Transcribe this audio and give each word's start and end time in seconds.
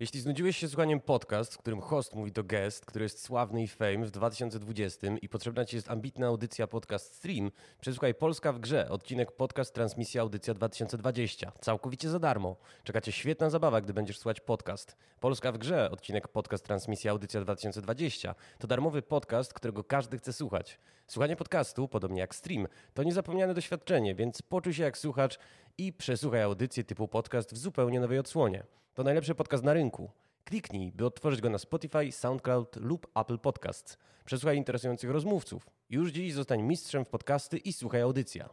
Jeśli 0.00 0.20
znudziłeś 0.20 0.56
się 0.56 0.68
słuchaniem 0.68 1.00
podcast, 1.00 1.54
w 1.54 1.58
którym 1.58 1.80
host 1.80 2.14
mówi 2.14 2.32
do 2.32 2.44
guest, 2.44 2.86
który 2.86 3.02
jest 3.02 3.24
sławny 3.24 3.62
i 3.62 3.68
fame 3.68 4.04
w 4.06 4.10
2020 4.10 5.06
i 5.22 5.28
potrzebna 5.28 5.64
ci 5.64 5.76
jest 5.76 5.90
ambitna 5.90 6.26
audycja 6.26 6.66
podcast 6.66 7.14
stream, 7.14 7.50
przesłuchaj 7.80 8.14
Polska 8.14 8.52
w 8.52 8.60
grze, 8.60 8.88
odcinek 8.88 9.32
podcast 9.32 9.74
transmisja 9.74 10.22
audycja 10.22 10.54
2020. 10.54 11.52
Całkowicie 11.60 12.08
za 12.08 12.18
darmo. 12.18 12.56
Czeka 12.84 13.00
cię 13.00 13.12
świetna 13.12 13.50
zabawa, 13.50 13.80
gdy 13.80 13.94
będziesz 13.94 14.18
słuchać 14.18 14.40
podcast. 14.40 14.96
Polska 15.20 15.52
w 15.52 15.58
grze, 15.58 15.90
odcinek 15.90 16.28
podcast 16.28 16.64
transmisja 16.64 17.10
audycja 17.10 17.40
2020. 17.40 18.34
To 18.58 18.66
darmowy 18.66 19.02
podcast, 19.02 19.54
którego 19.54 19.84
każdy 19.84 20.18
chce 20.18 20.32
słuchać. 20.32 20.78
Słuchanie 21.06 21.36
podcastu, 21.36 21.88
podobnie 21.88 22.20
jak 22.20 22.34
stream, 22.34 22.66
to 22.94 23.02
niezapomniane 23.02 23.54
doświadczenie, 23.54 24.14
więc 24.14 24.42
poczuj 24.42 24.74
się 24.74 24.82
jak 24.82 24.98
słuchacz 24.98 25.38
i 25.78 25.92
przesłuchaj 25.92 26.42
audycję 26.42 26.84
typu 26.84 27.08
podcast 27.08 27.52
w 27.52 27.58
zupełnie 27.58 28.00
nowej 28.00 28.18
odsłonie. 28.18 28.64
To 28.94 29.02
najlepszy 29.02 29.34
podcast 29.34 29.64
na 29.64 29.72
rynku. 29.72 30.10
Kliknij, 30.44 30.92
by 30.92 31.06
odtworzyć 31.06 31.40
go 31.40 31.50
na 31.50 31.58
Spotify, 31.58 32.12
SoundCloud 32.12 32.76
lub 32.76 33.06
Apple 33.14 33.38
Podcasts. 33.38 33.98
Przesłuchaj 34.24 34.56
interesujących 34.56 35.10
rozmówców. 35.10 35.70
Już 35.90 36.10
dziś 36.10 36.34
zostań 36.34 36.62
mistrzem 36.62 37.04
w 37.04 37.08
podcasty 37.08 37.58
i 37.58 37.72
słuchaj 37.72 38.00
audycja. 38.00 38.48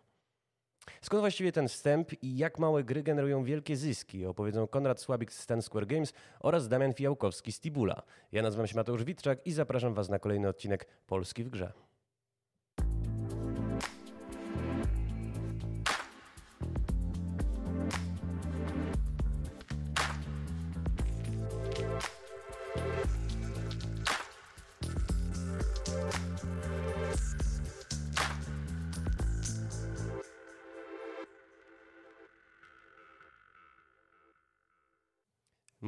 Skąd 1.02 1.22
właściwie 1.22 1.52
ten 1.52 1.68
wstęp 1.68 2.24
i 2.24 2.38
jak 2.38 2.60
małe 2.60 2.84
gry 2.84 3.04
generują 3.04 3.44
wielkie 3.44 3.78
zyski, 3.78 4.26
opowiedzą 4.26 4.68
Konrad 4.68 5.02
Słabik 5.02 5.34
z 5.34 5.46
Ten 5.46 5.62
Square 5.62 5.88
Games 5.88 6.14
oraz 6.40 6.68
Damian 6.68 6.94
Fijałkowski 6.94 7.52
z 7.52 7.60
Tibula. 7.60 8.04
Ja 8.32 8.42
nazywam 8.42 8.68
się 8.68 8.76
Mateusz 8.76 9.04
Witczak 9.04 9.48
i 9.48 9.52
zapraszam 9.52 9.94
Was 9.94 10.10
na 10.10 10.20
kolejny 10.20 10.48
odcinek 10.48 10.88
Polski 11.08 11.44
w 11.44 11.50
grze. 11.50 11.74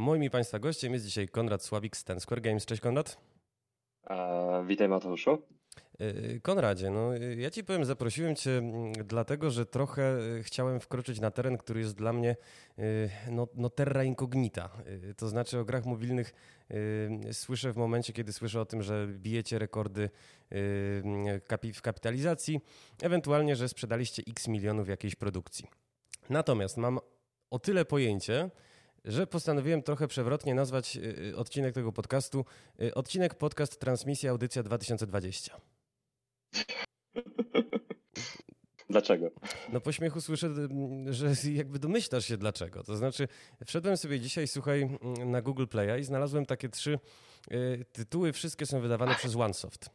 Moim 0.05 0.23
i 0.23 0.29
Państwa 0.29 0.59
gościem 0.59 0.93
jest 0.93 1.05
dzisiaj 1.05 1.27
Konrad 1.27 1.63
Sławik 1.63 1.97
z 1.97 2.03
Ten 2.03 2.19
Square 2.19 2.41
Games. 2.41 2.65
Cześć 2.65 2.81
Konrad. 2.81 3.17
E, 4.09 4.63
witaj 4.67 4.89
Mateuszu. 4.89 5.41
E, 5.99 6.39
Konradzie, 6.39 6.89
no 6.89 7.13
ja 7.37 7.49
ci 7.49 7.63
powiem, 7.63 7.85
zaprosiłem 7.85 8.35
cię 8.35 8.61
dlatego, 9.05 9.51
że 9.51 9.65
trochę 9.65 10.03
e, 10.03 10.43
chciałem 10.43 10.79
wkroczyć 10.79 11.19
na 11.19 11.31
teren, 11.31 11.57
który 11.57 11.79
jest 11.79 11.95
dla 11.95 12.13
mnie 12.13 12.35
no, 13.31 13.47
no 13.55 13.69
terra 13.69 14.03
incognita. 14.03 14.69
To 15.17 15.27
znaczy 15.27 15.59
o 15.59 15.65
grach 15.65 15.85
mobilnych 15.85 16.33
słyszę 17.31 17.73
w 17.73 17.77
momencie, 17.77 18.13
kiedy 18.13 18.33
słyszę 18.33 18.61
o 18.61 18.65
tym, 18.65 18.83
że 18.83 19.07
bijecie 19.07 19.59
rekordy 19.59 20.09
w 21.73 21.81
kapitalizacji, 21.81 22.59
ewentualnie, 23.01 23.55
że 23.55 23.69
sprzedaliście 23.69 24.23
x 24.27 24.47
milionów 24.47 24.89
jakiejś 24.89 25.15
produkcji. 25.15 25.67
Natomiast 26.29 26.77
mam 26.77 26.99
o 27.49 27.59
tyle 27.59 27.85
pojęcie, 27.85 28.49
że 29.05 29.27
postanowiłem 29.27 29.83
trochę 29.83 30.07
przewrotnie 30.07 30.55
nazwać 30.55 30.97
y, 30.97 30.99
y, 31.29 31.37
odcinek 31.37 31.73
tego 31.73 31.91
podcastu 31.91 32.45
y, 32.81 32.93
odcinek 32.93 33.35
podcast 33.35 33.79
Transmisja 33.79 34.31
Audycja 34.31 34.63
2020. 34.63 35.57
Dlaczego? 38.89 39.31
No 39.69 39.81
po 39.81 39.91
śmiechu 39.91 40.21
słyszę, 40.21 40.49
że 41.09 41.33
jakby 41.51 41.79
domyślasz 41.79 42.25
się 42.25 42.37
dlaczego. 42.37 42.83
To 42.83 42.97
znaczy, 42.97 43.27
wszedłem 43.65 43.97
sobie 43.97 44.19
dzisiaj, 44.19 44.47
słuchaj, 44.47 44.89
na 45.25 45.41
Google 45.41 45.65
Playa 45.65 45.99
i 45.99 46.03
znalazłem 46.03 46.45
takie 46.45 46.69
trzy 46.69 46.99
tytuły. 47.91 48.33
Wszystkie 48.33 48.65
są 48.65 48.81
wydawane 48.81 49.15
przez 49.15 49.35
OneSoft. 49.35 49.89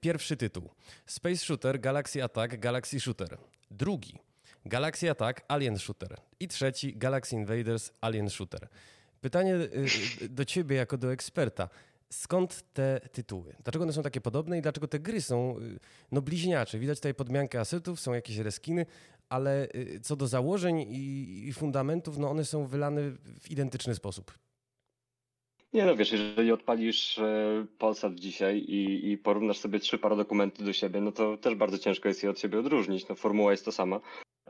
Pierwszy 0.00 0.36
tytuł. 0.36 0.70
Space 1.06 1.36
Shooter, 1.36 1.80
Galaxy 1.80 2.24
Attack, 2.24 2.56
Galaxy 2.56 3.00
Shooter. 3.00 3.38
Drugi. 3.70 4.29
Galaxy 4.66 5.10
Attack, 5.10 5.44
Alien 5.48 5.78
Shooter. 5.78 6.16
I 6.40 6.48
trzeci, 6.48 6.96
Galaxy 6.96 7.36
Invaders, 7.36 7.92
Alien 8.00 8.30
Shooter. 8.30 8.68
Pytanie 9.20 9.54
y, 9.54 10.22
y, 10.22 10.28
do 10.28 10.44
ciebie 10.44 10.76
jako 10.76 10.98
do 10.98 11.12
eksperta. 11.12 11.68
Skąd 12.10 12.64
te 12.72 13.00
tytuły? 13.12 13.54
Dlaczego 13.64 13.82
one 13.82 13.92
są 13.92 14.02
takie 14.02 14.20
podobne 14.20 14.58
i 14.58 14.62
dlaczego 14.62 14.88
te 14.88 14.98
gry 14.98 15.20
są 15.20 15.58
y, 15.58 15.78
no, 16.12 16.22
bliźniacze? 16.22 16.78
Widać 16.78 16.98
tutaj 16.98 17.14
podmiankę 17.14 17.60
asetów, 17.60 18.00
są 18.00 18.12
jakieś 18.12 18.36
reskiny, 18.36 18.86
ale 19.28 19.68
co 20.02 20.16
do 20.16 20.26
założeń 20.26 20.86
i, 20.88 21.52
fundamentów, 21.52 22.18
no 22.18 22.30
one 22.30 22.44
są 22.44 22.66
wylane 22.66 23.02
w 23.40 23.50
identyczny 23.50 23.94
sposób. 23.94 24.32
Nie 25.72 25.84
no 25.84 25.96
wiesz, 25.96 26.12
jeżeli 26.12 26.52
odpalisz 26.52 27.18
e, 27.18 27.66
Polsat 27.78 28.14
dzisiaj 28.14 28.58
i, 28.58 29.10
i 29.10 29.18
porównasz 29.18 29.58
sobie 29.58 29.78
trzy 29.78 29.98
dokumenty 29.98 30.64
do 30.64 30.72
siebie, 30.72 31.00
no 31.00 31.12
to 31.12 31.36
też 31.36 31.54
bardzo 31.54 31.78
ciężko 31.78 32.08
jest 32.08 32.22
je 32.22 32.30
od 32.30 32.40
siebie 32.40 32.58
odróżnić. 32.58 33.08
No 33.08 33.14
formuła 33.14 33.50
jest 33.50 33.64
to 33.64 33.72
sama. 33.72 34.00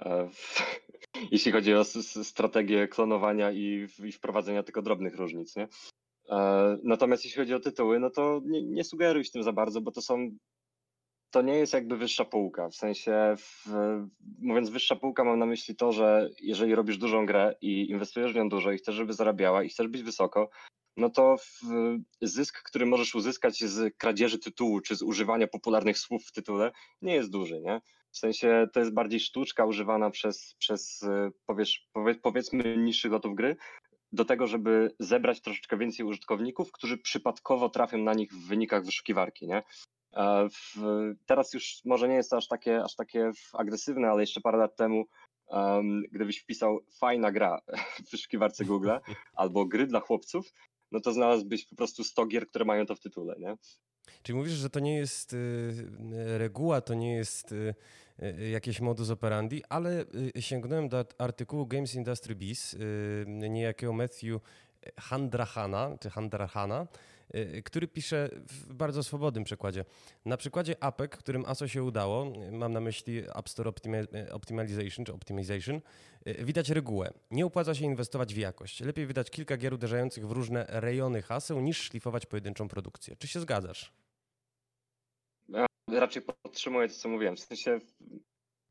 Jeśli 1.32 1.52
chodzi 1.52 1.74
o 1.74 1.84
strategię 2.22 2.88
klonowania 2.88 3.52
i, 3.52 3.86
i 4.04 4.12
wprowadzenia 4.12 4.62
tylko 4.62 4.82
drobnych 4.82 5.16
różnic, 5.16 5.56
nie? 5.56 5.68
E, 6.30 6.78
natomiast 6.82 7.24
jeśli 7.24 7.38
chodzi 7.40 7.54
o 7.54 7.60
tytuły, 7.60 8.00
no 8.00 8.10
to 8.10 8.40
nie, 8.44 8.62
nie 8.62 8.84
sugeruj 8.84 9.24
się 9.24 9.30
tym 9.30 9.42
za 9.42 9.52
bardzo, 9.52 9.80
bo 9.80 9.90
to 9.90 10.02
są 10.02 10.30
to 11.30 11.42
nie 11.42 11.54
jest 11.54 11.72
jakby 11.72 11.96
wyższa 11.96 12.24
półka. 12.24 12.68
W 12.68 12.74
sensie, 12.74 13.34
w, 13.38 13.66
mówiąc 14.38 14.70
wyższa 14.70 14.96
półka, 14.96 15.24
mam 15.24 15.38
na 15.38 15.46
myśli 15.46 15.76
to, 15.76 15.92
że 15.92 16.30
jeżeli 16.40 16.74
robisz 16.74 16.98
dużą 16.98 17.26
grę 17.26 17.54
i 17.60 17.90
inwestujesz 17.90 18.32
w 18.32 18.36
nią 18.36 18.48
dużo 18.48 18.72
i 18.72 18.78
chcesz, 18.78 18.94
żeby 18.94 19.12
zarabiała 19.12 19.62
i 19.62 19.68
chcesz 19.68 19.88
być 19.88 20.02
wysoko, 20.02 20.50
no 20.96 21.10
to 21.10 21.36
zysk, 22.22 22.62
który 22.62 22.86
możesz 22.86 23.14
uzyskać 23.14 23.64
z 23.64 23.96
kradzieży 23.96 24.38
tytułu 24.38 24.80
czy 24.80 24.96
z 24.96 25.02
używania 25.02 25.46
popularnych 25.46 25.98
słów 25.98 26.24
w 26.26 26.32
tytule, 26.32 26.72
nie 27.02 27.14
jest 27.14 27.30
duży, 27.30 27.60
nie? 27.60 27.80
W 28.12 28.18
sensie 28.18 28.68
to 28.72 28.80
jest 28.80 28.94
bardziej 28.94 29.20
sztuczka 29.20 29.64
używana 29.64 30.10
przez, 30.10 30.54
przez 30.58 31.04
powiesz, 31.46 31.88
powie, 31.92 32.14
powiedzmy 32.14 32.76
niższych 32.76 33.12
lotów 33.12 33.34
gry, 33.34 33.56
do 34.12 34.24
tego, 34.24 34.46
żeby 34.46 34.94
zebrać 34.98 35.40
troszeczkę 35.40 35.78
więcej 35.78 36.06
użytkowników, 36.06 36.72
którzy 36.72 36.98
przypadkowo 36.98 37.68
trafią 37.68 37.98
na 37.98 38.14
nich 38.14 38.32
w 38.32 38.48
wynikach 38.48 38.84
wyszukiwarki, 38.84 39.46
nie? 39.46 39.62
W, 40.50 40.80
teraz 41.26 41.54
już 41.54 41.80
może 41.84 42.08
nie 42.08 42.14
jest 42.14 42.30
to 42.30 42.36
aż 42.36 42.48
takie, 42.48 42.84
aż 42.84 42.96
takie 42.96 43.30
agresywne, 43.52 44.08
ale 44.08 44.20
jeszcze 44.22 44.40
parę 44.40 44.58
lat 44.58 44.76
temu, 44.76 45.04
um, 45.46 46.02
gdybyś 46.12 46.38
wpisał 46.38 46.80
fajna 46.98 47.32
gra 47.32 47.60
w 48.06 48.10
wyszukiwarce 48.10 48.64
Google 48.64 48.90
albo 49.34 49.66
gry 49.66 49.86
dla 49.86 50.00
chłopców, 50.00 50.52
no 50.92 51.00
to 51.00 51.12
znalazłbyś 51.12 51.66
po 51.66 51.76
prostu 51.76 52.04
100 52.04 52.26
gier, 52.26 52.48
które 52.48 52.64
mają 52.64 52.86
to 52.86 52.94
w 52.94 53.00
tytule, 53.00 53.34
nie? 53.38 53.56
Czyli 54.22 54.38
mówisz, 54.38 54.52
że 54.52 54.70
to 54.70 54.80
nie 54.80 54.96
jest 54.96 55.32
y, 55.32 55.74
reguła, 56.38 56.80
to 56.80 56.94
nie 56.94 57.14
jest 57.14 57.52
y, 57.52 57.74
y, 58.22 58.48
jakieś 58.48 58.80
modus 58.80 59.10
operandi, 59.10 59.62
ale 59.68 60.04
sięgnąłem 60.40 60.88
do 60.88 61.04
artykułu 61.18 61.66
Games 61.66 61.94
Industry 61.94 62.34
Biz 62.34 62.76
niejakiego 63.26 63.92
Matthew 63.92 64.40
Handrahana, 64.96 65.96
czy 66.00 66.10
Handrahana, 66.10 66.86
który 67.64 67.88
pisze 67.88 68.30
w 68.32 68.74
bardzo 68.74 69.02
swobodnym 69.02 69.44
przekładzie. 69.44 69.84
Na 70.24 70.36
przykładzie 70.36 70.76
APEC, 70.80 71.10
którym 71.10 71.44
ASO 71.44 71.68
się 71.68 71.82
udało, 71.82 72.32
mam 72.52 72.72
na 72.72 72.80
myśli 72.80 73.18
App 73.18 73.48
Store 73.48 73.72
Optimization 74.30 75.04
czy 75.04 75.12
Optimization, 75.12 75.80
y, 76.26 76.44
widać 76.44 76.68
regułę. 76.70 77.12
Nie 77.30 77.46
opłaca 77.46 77.74
się 77.74 77.84
inwestować 77.84 78.34
w 78.34 78.36
jakość. 78.36 78.80
Lepiej 78.80 79.06
wydać 79.06 79.30
kilka 79.30 79.56
gier 79.56 79.74
uderzających 79.74 80.26
w 80.26 80.30
różne 80.30 80.66
rejony 80.68 81.22
haseł, 81.22 81.60
niż 81.60 81.78
szlifować 81.78 82.26
pojedynczą 82.26 82.68
produkcję. 82.68 83.16
Czy 83.16 83.28
się 83.28 83.40
zgadzasz? 83.40 83.92
Ja 85.48 85.66
raczej 86.00 86.22
podtrzymuję 86.22 86.88
to, 86.88 86.94
co 86.94 87.08
mówiłem. 87.08 87.36
W 87.36 87.40
sensie 87.40 87.80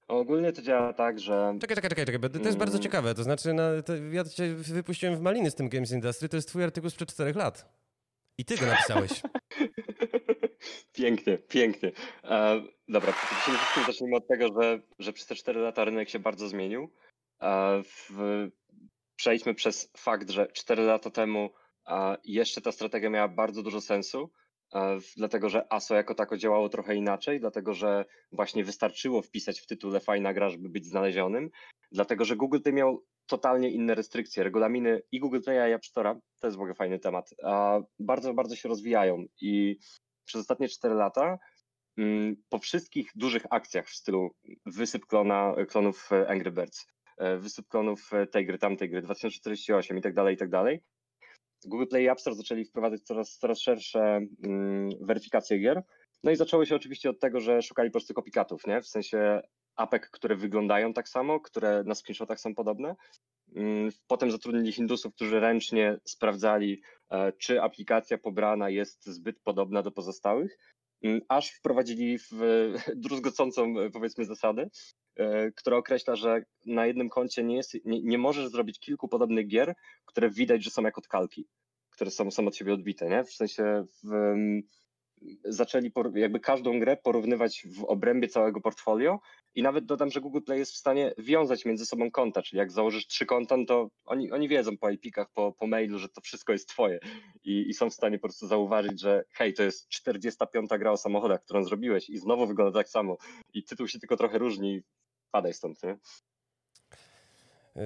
Ogólnie 0.10 0.54
to 0.54 0.62
działa 0.62 0.94
tak, 0.94 1.20
że. 1.20 1.58
Czekaj, 1.62 1.76
czekaj, 1.76 1.90
czekaj, 1.90 2.06
czekaj. 2.06 2.20
to 2.20 2.38
jest 2.38 2.46
mm. 2.46 2.60
bardzo 2.60 2.80
ciekawe. 2.80 3.16
To 3.16 3.24
znaczy, 3.24 3.54
no, 3.54 3.64
to 3.86 3.96
ja 3.96 4.24
cię 4.24 4.56
wypuściłem 4.56 5.16
w 5.16 5.22
maliny 5.22 5.52
z 5.52 5.56
tym 5.56 5.70
Games 5.70 5.92
Industry. 5.92 6.30
To 6.30 6.36
jest 6.36 6.48
twój 6.48 6.64
artykuł 6.64 6.90
sprzed 6.90 7.10
czterech 7.10 7.36
lat. 7.36 7.79
I 8.40 8.46
ty 8.46 8.58
go 8.58 8.66
napisałeś. 8.66 9.22
pięknie, 11.00 11.38
pięknie. 11.38 11.92
E, 12.24 12.62
dobra, 12.88 13.14
przede 13.42 13.58
wszystkim 13.58 13.84
zacznijmy 13.86 14.16
od 14.16 14.28
tego, 14.28 14.62
że, 14.62 14.80
że 15.00 15.14
przez 15.14 15.28
te 15.28 15.36
4 15.36 15.60
lata 15.60 15.86
rynek 15.86 16.10
się 16.10 16.20
bardzo 16.20 16.48
zmienił. 16.48 16.94
E, 17.42 17.82
w, 17.84 18.48
przejdźmy 19.16 19.54
przez 19.54 19.92
fakt, 19.98 20.30
że 20.30 20.48
4 20.48 20.84
lata 20.84 21.10
temu 21.10 21.50
e, 21.88 22.18
jeszcze 22.24 22.62
ta 22.62 22.72
strategia 22.72 23.10
miała 23.10 23.28
bardzo 23.28 23.64
dużo 23.64 23.82
sensu, 23.82 24.32
e, 24.74 24.98
dlatego 25.18 25.50
że 25.50 25.74
ASO 25.74 25.96
jako 25.96 26.16
tako 26.16 26.38
działało 26.38 26.70
trochę 26.70 26.96
inaczej, 26.96 27.40
dlatego 27.40 27.74
że 27.74 28.06
właśnie 28.32 28.64
wystarczyło 28.64 29.22
wpisać 29.22 29.60
w 29.60 29.68
tytule 29.68 30.00
fajna 30.00 30.34
gra, 30.34 30.50
żeby 30.50 30.70
być 30.70 30.86
znalezionym, 30.86 31.50
dlatego 31.92 32.26
że 32.26 32.36
Google 32.36 32.60
miał 32.74 33.06
totalnie 33.30 33.70
inne 33.70 33.96
restrykcje. 33.96 34.44
Regulaminy 34.44 35.02
i 35.12 35.20
Google 35.20 35.40
Play 35.42 35.72
i 35.72 35.74
App 35.74 35.84
Store'a, 35.84 36.20
to 36.40 36.48
jest 36.48 36.58
w 36.58 36.62
ogóle 36.62 36.76
fajny 36.76 37.00
temat, 37.00 37.30
bardzo, 38.00 38.34
bardzo 38.34 38.56
się 38.56 38.70
rozwijają 38.70 39.26
i 39.42 39.78
przez 40.26 40.42
ostatnie 40.42 40.68
4 40.68 40.96
lata 40.96 41.40
mm, 41.98 42.36
po 42.50 42.60
wszystkich 42.60 43.12
dużych 43.16 43.46
akcjach 43.50 43.88
w 43.88 43.96
stylu 43.96 44.30
wysyp 44.66 45.06
klona, 45.06 45.56
klonów 45.68 46.10
Angry 46.28 46.52
Birds, 46.52 46.88
e, 47.18 47.38
wysyp 47.38 47.68
klonów 47.68 48.12
tej 48.32 48.46
gry, 48.46 48.58
tamtej 48.58 48.90
gry, 48.90 49.02
2048 49.02 49.98
i 49.98 50.02
tak 50.02 50.14
dalej, 50.14 50.36
i 50.36 50.38
tak 50.38 50.50
dalej, 50.50 50.82
Google 51.66 51.88
Play 51.88 52.04
i 52.04 52.10
App 52.10 52.22
Store 52.22 52.36
zaczęli 52.36 52.66
wprowadzać 52.66 53.02
coraz, 53.02 53.38
coraz 53.38 53.60
szersze 53.60 54.22
mm, 54.44 54.90
weryfikacje 55.02 55.60
gier. 55.60 55.84
No 56.24 56.32
i 56.32 56.36
zaczęło 56.36 56.66
się 56.66 56.76
oczywiście 56.76 57.10
od 57.10 57.20
tego, 57.20 57.40
że 57.40 57.62
szukali 57.62 57.90
po 57.90 57.94
prostu 57.94 58.14
copycatów, 58.14 58.68
nie? 58.68 58.82
W 58.82 58.88
sensie 58.88 59.42
apek, 59.80 60.10
które 60.10 60.36
wyglądają 60.36 60.94
tak 60.94 61.10
samo, 61.10 61.40
które 61.40 61.84
na 61.84 61.96
screenshotach 61.96 62.40
są 62.40 62.56
podobne. 62.56 62.96
Mm, 63.56 63.92
potem 64.08 64.32
zatrudnili 64.32 64.72
Hindusów, 64.72 65.16
którzy 65.16 65.40
ręcznie 65.40 65.98
sprawdzali, 66.04 66.82
e, 67.12 67.32
czy 67.32 67.62
aplikacja 67.62 68.18
pobrana 68.18 68.70
jest 68.70 69.06
zbyt 69.06 69.40
podobna 69.40 69.82
do 69.82 69.92
pozostałych, 69.92 70.58
mm, 71.04 71.22
aż 71.28 71.52
wprowadzili 71.52 72.20
w 72.20 72.32
druzgocącą, 73.06 73.74
powiedzmy, 73.94 74.26
zasadę, 74.26 74.70
e, 75.16 75.52
która 75.52 75.78
określa, 75.78 76.16
że 76.16 76.44
na 76.66 76.86
jednym 76.86 77.10
koncie 77.10 77.44
nie, 77.44 77.56
jest, 77.56 77.86
nie, 77.86 78.02
nie 78.02 78.18
możesz 78.18 78.48
zrobić 78.48 78.80
kilku 78.80 79.08
podobnych 79.08 79.48
gier, 79.48 79.74
które 80.06 80.30
widać, 80.30 80.64
że 80.64 80.70
są 80.70 80.84
jako 80.84 81.02
kalki, 81.02 81.48
które 81.90 82.12
są, 82.12 82.32
są 82.32 82.48
od 82.48 82.56
siebie 82.56 82.74
odbite, 82.74 83.10
nie? 83.10 83.24
W 83.24 83.34
sensie 83.34 83.86
w, 84.04 84.36
zaczęli 85.44 85.92
jakby 86.16 86.40
każdą 86.40 86.80
grę 86.80 86.98
porównywać 86.98 87.68
w 87.68 87.84
obrębie 87.84 88.28
całego 88.28 88.62
portfolio 88.62 89.20
i 89.56 89.62
nawet 89.62 89.86
dodam, 89.86 90.12
że 90.12 90.22
Google 90.22 90.42
Play 90.42 90.60
jest 90.60 90.72
w 90.72 90.78
stanie 90.78 91.14
wiązać 91.18 91.66
między 91.66 91.86
sobą 91.86 92.12
konta, 92.12 92.42
czyli 92.42 92.60
jak 92.60 92.72
założysz 92.72 93.08
trzy 93.08 93.26
konta, 93.26 93.58
no 93.58 93.66
to 93.66 93.90
oni, 94.06 94.32
oni 94.32 94.48
wiedzą 94.48 94.78
po 94.78 94.90
IP-kach, 94.90 95.28
po, 95.34 95.52
po 95.52 95.68
mailu, 95.68 96.00
że 96.00 96.10
to 96.10 96.22
wszystko 96.22 96.54
jest 96.54 96.70
twoje 96.70 97.00
I, 97.44 97.70
i 97.70 97.74
są 97.74 97.90
w 97.90 97.94
stanie 97.94 98.18
po 98.20 98.28
prostu 98.28 98.48
zauważyć, 98.48 99.02
że 99.02 99.24
hej, 99.32 99.54
to 99.54 99.64
jest 99.64 99.88
45 99.88 100.70
gra 100.70 100.92
o 100.92 100.98
samochodach, 100.98 101.44
którą 101.44 101.64
zrobiłeś 101.64 102.10
i 102.10 102.18
znowu 102.18 102.48
wygląda 102.48 102.80
tak 102.80 102.90
samo 102.90 103.18
i 103.54 103.64
tytuł 103.64 103.88
się 103.88 104.00
tylko 104.00 104.18
trochę 104.18 104.38
różni, 104.38 104.82
padaj 105.32 105.54
stąd, 105.54 105.84
nie? 105.84 105.98
Yy, 107.76 107.84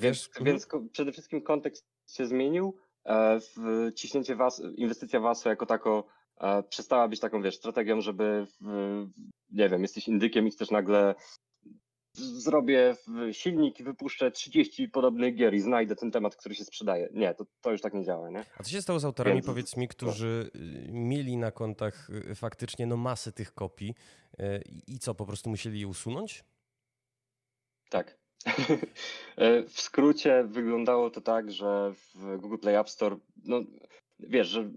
wiesz, 0.00 0.30
więc, 0.40 0.68
więc 0.72 0.90
przede 0.92 1.12
wszystkim 1.12 1.42
kontekst 1.42 1.86
się 2.06 2.26
zmienił, 2.26 2.76
e, 3.04 3.40
w 3.40 3.90
ciśnięcie 3.94 4.36
was, 4.36 4.62
inwestycja 4.76 5.20
WASO 5.20 5.48
jako 5.48 5.66
tako 5.66 6.06
przestała 6.68 7.08
być 7.08 7.20
taką, 7.20 7.42
wiesz, 7.42 7.56
strategią, 7.56 8.00
żeby, 8.00 8.46
nie 9.50 9.68
wiem, 9.68 9.82
jesteś 9.82 10.08
indykiem 10.08 10.46
i 10.46 10.50
chcesz 10.50 10.70
nagle 10.70 11.14
zrobię 12.16 12.96
silnik 13.32 13.80
i 13.80 13.84
wypuszczę 13.84 14.30
30 14.30 14.88
podobnych 14.88 15.34
gier 15.34 15.54
i 15.54 15.60
znajdę 15.60 15.96
ten 15.96 16.10
temat, 16.10 16.36
który 16.36 16.54
się 16.54 16.64
sprzedaje. 16.64 17.08
Nie, 17.12 17.34
to, 17.34 17.44
to 17.60 17.70
już 17.70 17.80
tak 17.80 17.94
nie 17.94 18.04
działa, 18.04 18.30
nie? 18.30 18.44
A 18.58 18.62
co 18.62 18.70
się 18.70 18.82
stało 18.82 19.00
z 19.00 19.04
autorami, 19.04 19.36
Więc... 19.36 19.46
powiedz 19.46 19.76
mi, 19.76 19.88
którzy 19.88 20.50
no. 20.54 20.60
mieli 20.92 21.36
na 21.36 21.50
kontach 21.50 22.10
y, 22.30 22.34
faktycznie 22.34 22.86
no 22.86 22.96
masę 22.96 23.32
tych 23.32 23.54
kopii 23.54 23.94
y, 24.40 24.62
i 24.86 24.98
co, 24.98 25.14
po 25.14 25.26
prostu 25.26 25.50
musieli 25.50 25.80
je 25.80 25.88
usunąć? 25.88 26.44
Tak. 27.90 28.20
E, 29.36 29.62
w 29.62 29.80
skrócie 29.80 30.44
wyglądało 30.44 31.10
to 31.10 31.20
tak, 31.20 31.52
że 31.52 31.92
w 32.14 32.36
Google 32.38 32.58
Play 32.58 32.76
App 32.76 32.90
Store, 32.90 33.16
no 33.44 33.60
wiesz, 34.18 34.48
że 34.48 34.70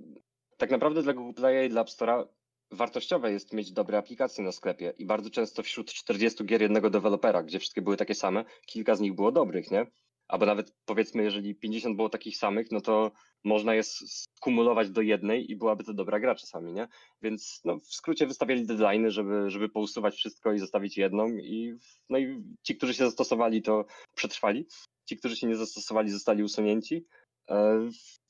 tak 0.63 0.71
naprawdę 0.71 1.03
dla 1.03 1.13
Google 1.13 1.33
Play 1.33 1.67
i 1.67 1.69
dla 1.69 1.81
App 1.81 1.89
Store'a 1.89 2.27
wartościowe 2.71 3.31
jest 3.31 3.53
mieć 3.53 3.71
dobre 3.71 3.97
aplikacje 3.97 4.43
na 4.43 4.51
sklepie 4.51 4.93
i 4.97 5.05
bardzo 5.05 5.29
często 5.29 5.63
wśród 5.63 5.93
40 5.93 6.45
gier 6.45 6.61
jednego 6.61 6.89
dewelopera, 6.89 7.43
gdzie 7.43 7.59
wszystkie 7.59 7.81
były 7.81 7.97
takie 7.97 8.15
same, 8.15 8.45
kilka 8.65 8.95
z 8.95 8.99
nich 8.99 9.15
było 9.15 9.31
dobrych, 9.31 9.71
nie? 9.71 9.85
Albo 10.27 10.45
nawet 10.45 10.75
powiedzmy, 10.85 11.23
jeżeli 11.23 11.55
50 11.55 11.95
było 11.95 12.09
takich 12.09 12.37
samych, 12.37 12.71
no 12.71 12.81
to 12.81 13.11
można 13.43 13.75
je 13.75 13.83
skumulować 13.83 14.89
do 14.89 15.01
jednej 15.01 15.51
i 15.51 15.55
byłaby 15.55 15.83
to 15.83 15.93
dobra 15.93 16.19
gra 16.19 16.35
czasami, 16.35 16.73
nie? 16.73 16.87
Więc 17.21 17.61
no, 17.65 17.79
w 17.79 17.93
skrócie 17.93 18.27
wystawiali 18.27 18.65
deadlines, 18.65 19.13
żeby, 19.13 19.49
żeby 19.49 19.69
pousuwać 19.69 20.15
wszystko 20.15 20.53
i 20.53 20.59
zostawić 20.59 20.97
jedną 20.97 21.27
i, 21.27 21.77
no 22.09 22.17
i 22.17 22.43
ci, 22.61 22.75
którzy 22.75 22.93
się 22.93 23.05
zastosowali, 23.05 23.61
to 23.61 23.85
przetrwali. 24.15 24.65
Ci, 25.05 25.17
którzy 25.17 25.35
się 25.35 25.47
nie 25.47 25.55
zastosowali, 25.55 26.09
zostali 26.09 26.43
usunięci. 26.43 27.05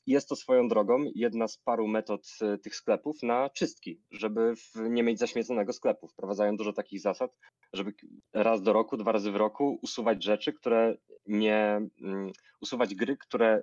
Jest 0.06 0.28
to 0.28 0.36
swoją 0.36 0.68
drogą 0.68 1.04
jedna 1.14 1.48
z 1.48 1.58
paru 1.58 1.88
metod 1.88 2.28
e, 2.40 2.58
tych 2.58 2.76
sklepów 2.76 3.22
na 3.22 3.50
czystki, 3.50 4.00
żeby 4.10 4.54
nie 4.74 5.02
mieć 5.02 5.18
zaśmieconego 5.18 5.72
sklepu. 5.72 6.08
Wprowadzają 6.08 6.56
dużo 6.56 6.72
takich 6.72 7.00
zasad, 7.00 7.36
żeby 7.72 7.94
raz 8.32 8.62
do 8.62 8.72
roku, 8.72 8.96
dwa 8.96 9.12
razy 9.12 9.30
w 9.32 9.36
roku 9.36 9.78
usuwać 9.82 10.24
rzeczy, 10.24 10.52
które 10.52 10.96
nie, 11.26 11.80
mm, 12.02 12.32
usuwać 12.60 12.94
gry, 12.94 13.16
które 13.16 13.62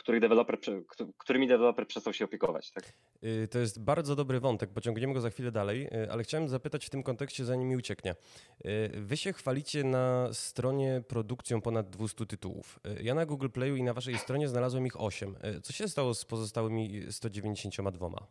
których 0.00 0.20
deweloper, 0.20 0.58
którymi 1.18 1.48
deweloper 1.48 1.86
przestał 1.86 2.12
się 2.12 2.24
opiekować. 2.24 2.70
Tak? 2.70 2.92
Y, 3.24 3.48
to 3.48 3.58
jest 3.58 3.84
bardzo 3.84 4.16
dobry 4.16 4.40
wątek, 4.40 4.70
pociągniemy 4.70 5.14
go 5.14 5.20
za 5.20 5.30
chwilę 5.30 5.52
dalej, 5.52 5.86
y, 5.86 6.12
ale 6.12 6.22
chciałem 6.22 6.48
zapytać 6.48 6.86
w 6.86 6.90
tym 6.90 7.02
kontekście, 7.02 7.44
zanim 7.44 7.68
mi 7.68 7.76
ucieknie. 7.76 8.14
Y, 8.64 8.90
wy 8.94 9.16
się 9.16 9.32
chwalicie 9.32 9.84
na 9.84 10.28
stronie 10.32 11.02
produkcją 11.08 11.60
ponad 11.60 11.90
200 11.90 12.26
tytułów. 12.26 12.80
Ja 13.02 13.14
na 13.14 13.26
Google 13.26 13.48
Playu 13.48 13.76
i 13.76 13.82
na 13.82 13.94
waszej 13.94 14.18
stronie 14.18 14.48
znalazłem 14.48 14.86
ich 14.86 15.00
8. 15.00 15.34
Co 15.62 15.72
się 15.72 15.88
stało 15.88 16.14
z 16.14 16.24
pozostałymi 16.24 17.02
192? 17.10 18.26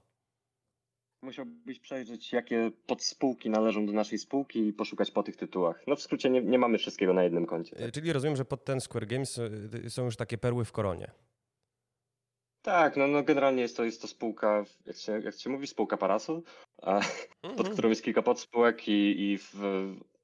Musiałbyś 1.21 1.79
przejrzeć, 1.79 2.33
jakie 2.33 2.71
podspółki 2.85 3.49
należą 3.49 3.85
do 3.85 3.93
naszej 3.93 4.17
spółki 4.17 4.67
i 4.67 4.73
poszukać 4.73 5.11
po 5.11 5.23
tych 5.23 5.37
tytułach. 5.37 5.83
No 5.87 5.95
w 5.95 6.01
skrócie 6.01 6.29
nie, 6.29 6.41
nie 6.41 6.59
mamy 6.59 6.77
wszystkiego 6.77 7.13
na 7.13 7.23
jednym 7.23 7.45
koncie. 7.45 7.75
Tak? 7.75 7.91
Czyli 7.91 8.13
rozumiem, 8.13 8.35
że 8.35 8.45
pod 8.45 8.65
ten 8.65 8.81
Square 8.81 9.07
Games 9.07 9.39
są 9.87 10.05
już 10.05 10.15
takie 10.15 10.37
perły 10.37 10.65
w 10.65 10.71
koronie. 10.71 11.11
Tak, 12.61 12.97
no, 12.97 13.07
no 13.07 13.23
generalnie 13.23 13.61
jest 13.61 13.77
to, 13.77 13.83
jest 13.83 14.01
to 14.01 14.07
spółka, 14.07 14.63
jak 14.85 14.97
się, 14.97 15.21
jak 15.21 15.35
się 15.35 15.49
mówi, 15.49 15.67
spółka 15.67 15.97
Parasol, 15.97 16.41
a, 16.81 16.99
pod 17.41 17.51
mhm. 17.51 17.73
którą 17.73 17.89
jest 17.89 18.03
kilka 18.03 18.21
podspółek 18.21 18.87
i, 18.87 19.31
i 19.31 19.37
w, 19.37 19.53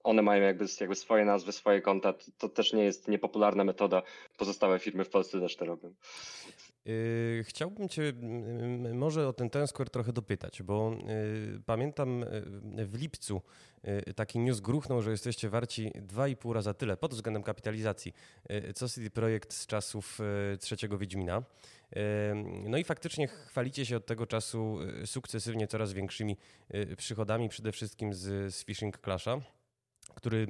one 0.04 0.22
mają 0.22 0.44
jakby, 0.44 0.66
jakby 0.80 0.96
swoje 0.96 1.26
nazwy, 1.26 1.52
swoje 1.52 1.82
konta. 1.82 2.14
To, 2.14 2.26
to, 2.38 2.50
też 2.50 2.74
nie 2.74 2.84
jest 2.84 3.08
niepopularna 3.08 3.64
metoda. 3.64 4.02
Pozostałe 4.38 4.80
firmy 4.80 5.06
w 5.06 5.10
Polsce 5.10 5.40
też 5.40 5.56
to 5.56 5.66
robią. 5.66 5.94
Yy, 6.86 7.44
chciałbym 7.44 7.90
Cię 7.90 8.14
może 8.94 9.28
o 9.28 9.34
ten 9.34 9.50
Ten 9.50 9.68
Square 9.68 9.90
trochę 9.90 10.14
dopytać, 10.14 10.64
bo 10.64 10.92
yy, 11.52 11.62
pamiętam 11.66 12.26
yy, 12.78 12.86
w 12.86 12.96
lipcu 12.96 13.42
taki 14.16 14.40
news 14.40 14.60
gruchnął, 14.60 15.02
że 15.02 15.12
jesteście 15.12 15.50
warci 15.50 15.92
2,5 15.92 16.54
raza 16.54 16.74
tyle 16.74 16.98
pod 16.98 17.14
względem 17.14 17.44
kapitalizacji 17.44 18.14
co 18.76 18.90
CD 18.90 19.10
Projekt 19.10 19.54
z 19.54 19.68
czasów 19.68 20.20
trzeciego 20.60 20.98
Wiedźmina. 20.98 21.44
No 22.64 22.78
i 22.78 22.84
faktycznie 22.84 23.28
chwalicie 23.28 23.86
się 23.86 23.98
od 23.98 24.06
tego 24.06 24.28
czasu 24.28 24.78
sukcesywnie 25.06 25.68
coraz 25.68 25.94
większymi 25.94 26.38
przychodami, 26.98 27.50
przede 27.50 27.72
wszystkim 27.72 28.14
z, 28.14 28.56
z 28.56 28.64
Fishing 28.64 28.98
Clasha 28.98 29.42
który 30.16 30.48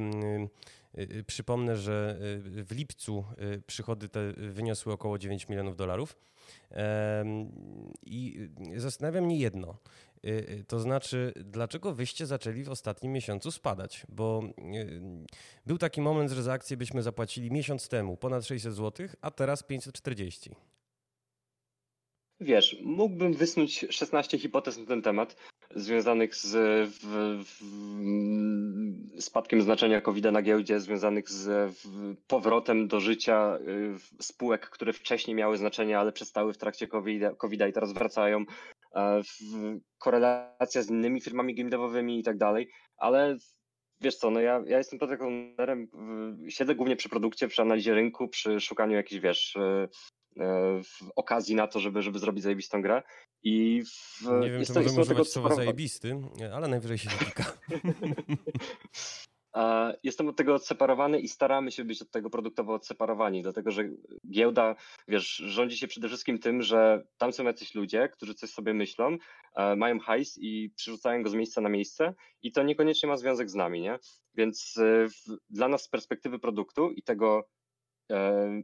przypomnę, 1.28 1.78
że 1.78 2.18
w 2.40 2.72
lipcu 2.72 3.26
przychody 3.68 4.10
te 4.10 4.34
wyniosły 4.34 4.94
około 4.94 5.18
9 5.18 5.50
milionów 5.50 5.76
dolarów. 5.76 6.18
I 8.06 8.50
zastanawia 8.76 9.22
mnie 9.22 9.38
jedno. 9.40 9.78
To 10.68 10.80
znaczy, 10.80 11.34
dlaczego 11.36 11.94
wyście 11.94 12.26
zaczęli 12.26 12.64
w 12.64 12.70
ostatnim 12.70 13.12
miesiącu 13.14 13.52
spadać? 13.52 14.06
Bo 14.10 14.44
był 15.66 15.78
taki 15.78 16.02
moment, 16.02 16.32
że 16.32 16.44
za 16.44 16.54
akcję 16.54 16.78
byśmy 16.78 17.04
zapłacili 17.04 17.52
miesiąc 17.52 17.90
temu 17.90 18.18
ponad 18.18 18.46
600 18.46 18.74
zł, 18.74 19.08
a 19.22 19.32
teraz 19.32 19.64
540. 19.64 20.56
Wiesz, 22.40 22.78
mógłbym 22.84 23.34
wysnuć 23.34 23.86
16 23.90 24.40
hipotez 24.40 24.78
na 24.78 24.86
ten 24.86 25.02
temat, 25.02 25.36
związanych 25.76 26.36
z 26.36 26.56
w, 26.90 27.06
w, 27.46 29.22
spadkiem 29.22 29.62
znaczenia 29.62 30.02
covid 30.02 30.26
na 30.26 30.42
giełdzie, 30.42 30.80
związanych 30.80 31.30
z 31.30 31.74
powrotem 32.28 32.88
do 32.88 33.00
życia 33.00 33.58
y, 33.58 34.24
spółek, 34.24 34.70
które 34.70 34.94
wcześniej 34.94 35.36
miały 35.36 35.58
znaczenie, 35.58 36.00
ale 36.00 36.12
przestały 36.12 36.54
w 36.54 36.58
trakcie 36.58 36.88
covid 37.38 37.62
i 37.70 37.74
teraz 37.74 37.94
wracają, 37.94 38.46
korelacja 39.98 40.82
z 40.82 40.90
innymi 40.90 41.22
firmami 41.22 41.56
gamedevowymi 41.56 42.20
i 42.20 42.24
tak 42.24 42.38
dalej, 42.38 42.70
ale 42.98 43.38
wiesz 44.02 44.16
co, 44.16 44.32
no 44.32 44.40
ja, 44.40 44.62
ja 44.66 44.78
jestem 44.78 45.00
protokolerem, 45.00 45.88
siedzę 46.50 46.76
głównie 46.76 46.96
przy 46.96 47.10
produkcie, 47.10 47.48
przy 47.48 47.62
analizie 47.62 47.94
rynku, 47.94 48.28
przy 48.28 48.60
szukaniu 48.60 48.96
jakichś, 48.96 49.22
wiesz, 49.22 49.56
y, 49.56 49.60
E, 49.60 49.88
w 50.84 51.12
okazji 51.16 51.56
na 51.56 51.68
to, 51.68 51.80
żeby, 51.80 52.02
żeby 52.02 52.20
zrobić 52.20 52.44
zajebistą 52.44 52.82
grę. 52.82 53.04
I 53.44 53.84
w, 53.84 54.42
nie 54.42 54.52
wiem, 54.52 54.66
czy 54.66 54.74
możemy 54.74 55.02
używać 55.02 55.28
słowa 55.28 55.56
zajebisty, 55.56 56.22
ale 56.54 56.68
najwyżej 56.68 56.98
się 56.98 57.10
dotyka. 57.10 57.44
Jestem 60.04 60.30
od 60.30 60.36
tego 60.36 60.56
odseparowany 60.56 61.20
i 61.20 61.28
staramy 61.28 61.72
się 61.72 61.84
być 61.84 62.02
od 62.02 62.12
tego 62.12 62.30
produktowo 62.30 62.74
odseparowani, 62.74 63.42
dlatego 63.42 63.72
że 63.72 63.90
giełda, 64.32 64.76
wiesz, 65.08 65.36
rządzi 65.36 65.78
się 65.78 65.88
przede 65.88 66.08
wszystkim 66.08 66.40
tym, 66.40 66.62
że 66.62 67.04
tam 67.18 67.34
są 67.34 67.44
jacyś 67.44 67.76
ludzie, 67.76 68.10
którzy 68.10 68.34
coś 68.34 68.50
sobie 68.50 68.74
myślą, 68.74 69.18
e, 69.56 69.76
mają 69.76 70.00
hajs 70.00 70.38
i 70.42 70.70
przerzucają 70.76 71.24
go 71.24 71.30
z 71.30 71.34
miejsca 71.34 71.62
na 71.62 71.70
miejsce 71.70 72.14
i 72.42 72.52
to 72.52 72.64
niekoniecznie 72.64 73.10
ma 73.10 73.18
związek 73.18 73.50
z 73.50 73.56
nami, 73.56 73.82
nie? 73.82 74.00
Więc 74.36 74.78
e, 74.78 75.08
dla 75.50 75.68
nas 75.68 75.84
z 75.84 75.90
perspektywy 75.90 76.40
produktu 76.40 76.92
i 76.92 77.04
tego, 77.04 77.48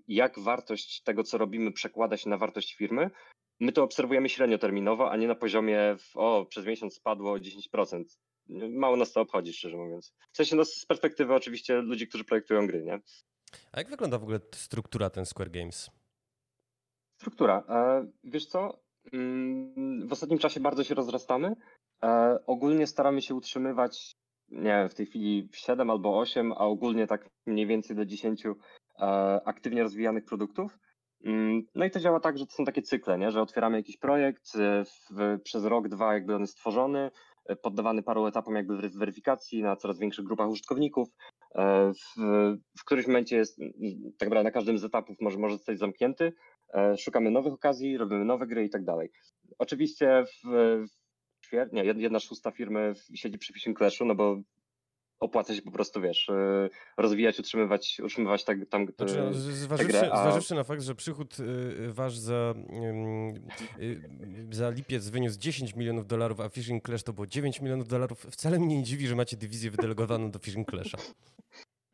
jak 0.07 0.39
wartość 0.39 1.01
tego, 1.03 1.23
co 1.23 1.37
robimy, 1.37 1.71
przekłada 1.71 2.17
się 2.17 2.29
na 2.29 2.37
wartość 2.37 2.75
firmy. 2.75 3.09
My 3.59 3.71
to 3.71 3.83
obserwujemy 3.83 4.29
średnioterminowo, 4.29 5.11
a 5.11 5.17
nie 5.17 5.27
na 5.27 5.35
poziomie, 5.35 5.95
w, 5.99 6.17
o, 6.17 6.45
przez 6.45 6.65
miesiąc 6.65 6.93
spadło 6.95 7.37
10%. 7.37 8.03
Mało 8.69 8.95
nas 8.95 9.11
to 9.11 9.21
obchodzi, 9.21 9.53
szczerze 9.53 9.77
mówiąc. 9.77 10.13
W 10.31 10.37
sensie 10.37 10.55
no, 10.55 10.65
z 10.65 10.85
perspektywy 10.85 11.33
oczywiście 11.33 11.81
ludzi, 11.81 12.07
którzy 12.07 12.23
projektują 12.23 12.67
gry, 12.67 12.83
nie? 12.83 12.99
A 13.71 13.79
jak 13.79 13.89
wygląda 13.89 14.17
w 14.17 14.23
ogóle 14.23 14.39
struktura 14.55 15.09
ten 15.09 15.25
Square 15.25 15.51
Games? 15.51 15.91
Struktura. 17.21 17.63
Wiesz 18.23 18.45
co? 18.45 18.79
Mm, 19.13 20.07
w 20.07 20.11
ostatnim 20.11 20.39
czasie 20.39 20.59
bardzo 20.59 20.83
się 20.83 20.95
rozrastamy. 20.95 21.55
Ogólnie 22.47 22.87
staramy 22.87 23.21
się 23.21 23.35
utrzymywać, 23.35 24.15
nie 24.49 24.69
wiem, 24.69 24.89
w 24.89 24.93
tej 24.93 25.05
chwili 25.05 25.49
7 25.53 25.89
albo 25.89 26.19
8, 26.19 26.51
a 26.51 26.55
ogólnie 26.55 27.07
tak 27.07 27.29
mniej 27.45 27.67
więcej 27.67 27.95
do 27.95 28.05
10 28.05 28.43
aktywnie 29.45 29.83
rozwijanych 29.83 30.25
produktów. 30.25 30.77
Mm, 31.25 31.63
no 31.75 31.85
i 31.85 31.91
to 31.91 31.99
działa 31.99 32.19
tak, 32.19 32.37
że 32.37 32.45
to 32.45 32.53
są 32.53 32.65
takie 32.65 32.81
cykle, 32.81 33.17
nie? 33.17 33.31
że 33.31 33.41
otwieramy 33.41 33.77
jakiś 33.77 33.97
projekt, 33.97 34.55
e, 34.55 34.83
w, 34.85 35.39
przez 35.43 35.65
rok, 35.65 35.87
dwa 35.87 36.13
jakby 36.13 36.35
on 36.35 36.41
jest 36.41 36.53
stworzony, 36.53 37.11
e, 37.45 37.55
poddawany 37.55 38.03
paru 38.03 38.25
etapom 38.25 38.55
jakby 38.55 38.89
weryfikacji 38.89 39.63
na 39.63 39.75
coraz 39.75 39.99
większych 39.99 40.25
grupach 40.25 40.49
użytkowników. 40.49 41.09
E, 41.55 41.91
w, 41.93 42.21
w 42.79 42.85
którymś 42.85 43.07
momencie 43.07 43.37
jest, 43.37 43.57
tak 44.17 44.29
naprawdę 44.29 44.43
na 44.43 44.51
każdym 44.51 44.77
z 44.77 44.83
etapów 44.83 45.17
może, 45.21 45.37
może 45.37 45.55
zostać 45.55 45.79
zamknięty, 45.79 46.33
szukamy 46.97 47.31
nowych 47.31 47.53
okazji, 47.53 47.97
robimy 47.97 48.25
nowe 48.25 48.47
gry 48.47 48.65
i 48.65 48.69
tak 48.69 48.83
dalej. 48.83 49.11
Oczywiście 49.59 50.23
w, 50.25 50.49
w 51.51 51.51
nie, 51.71 51.83
jedna 51.83 52.19
szósta 52.19 52.51
firmy 52.51 52.93
siedzi 53.15 53.37
przy 53.37 53.53
Fishing 53.53 53.77
Clashu, 53.77 54.05
no 54.05 54.15
bo 54.15 54.41
opłaca 55.21 55.55
się 55.55 55.61
po 55.61 55.71
prostu, 55.71 56.01
wiesz, 56.01 56.29
y, 56.29 56.69
rozwijać, 56.97 57.39
utrzymywać, 57.39 58.01
utrzymywać 58.03 58.43
tak, 58.43 58.57
tam 58.69 58.87
znaczy, 58.97 59.17
no, 59.17 59.33
zważywszy, 59.33 59.97
grę, 59.97 60.13
a... 60.13 60.21
zważywszy 60.21 60.55
na 60.55 60.63
fakt, 60.63 60.81
że 60.81 60.95
przychód 60.95 61.39
y, 61.39 61.93
wasz 61.93 62.17
za, 62.17 62.53
y, 63.79 64.07
za 64.51 64.69
lipiec 64.69 65.09
wyniósł 65.09 65.39
10 65.39 65.75
milionów 65.75 66.07
dolarów, 66.07 66.39
a 66.39 66.49
Fishing 66.49 66.85
Clash 66.85 67.03
to 67.03 67.13
było 67.13 67.27
9 67.27 67.61
milionów 67.61 67.87
dolarów, 67.87 68.19
wcale 68.31 68.59
mnie 68.59 68.77
nie 68.77 68.83
dziwi, 68.83 69.07
że 69.07 69.15
macie 69.15 69.37
dywizję 69.37 69.71
wydelegowaną 69.71 70.31
do 70.31 70.39
Fishing 70.39 70.69
Clasha. 70.69 70.97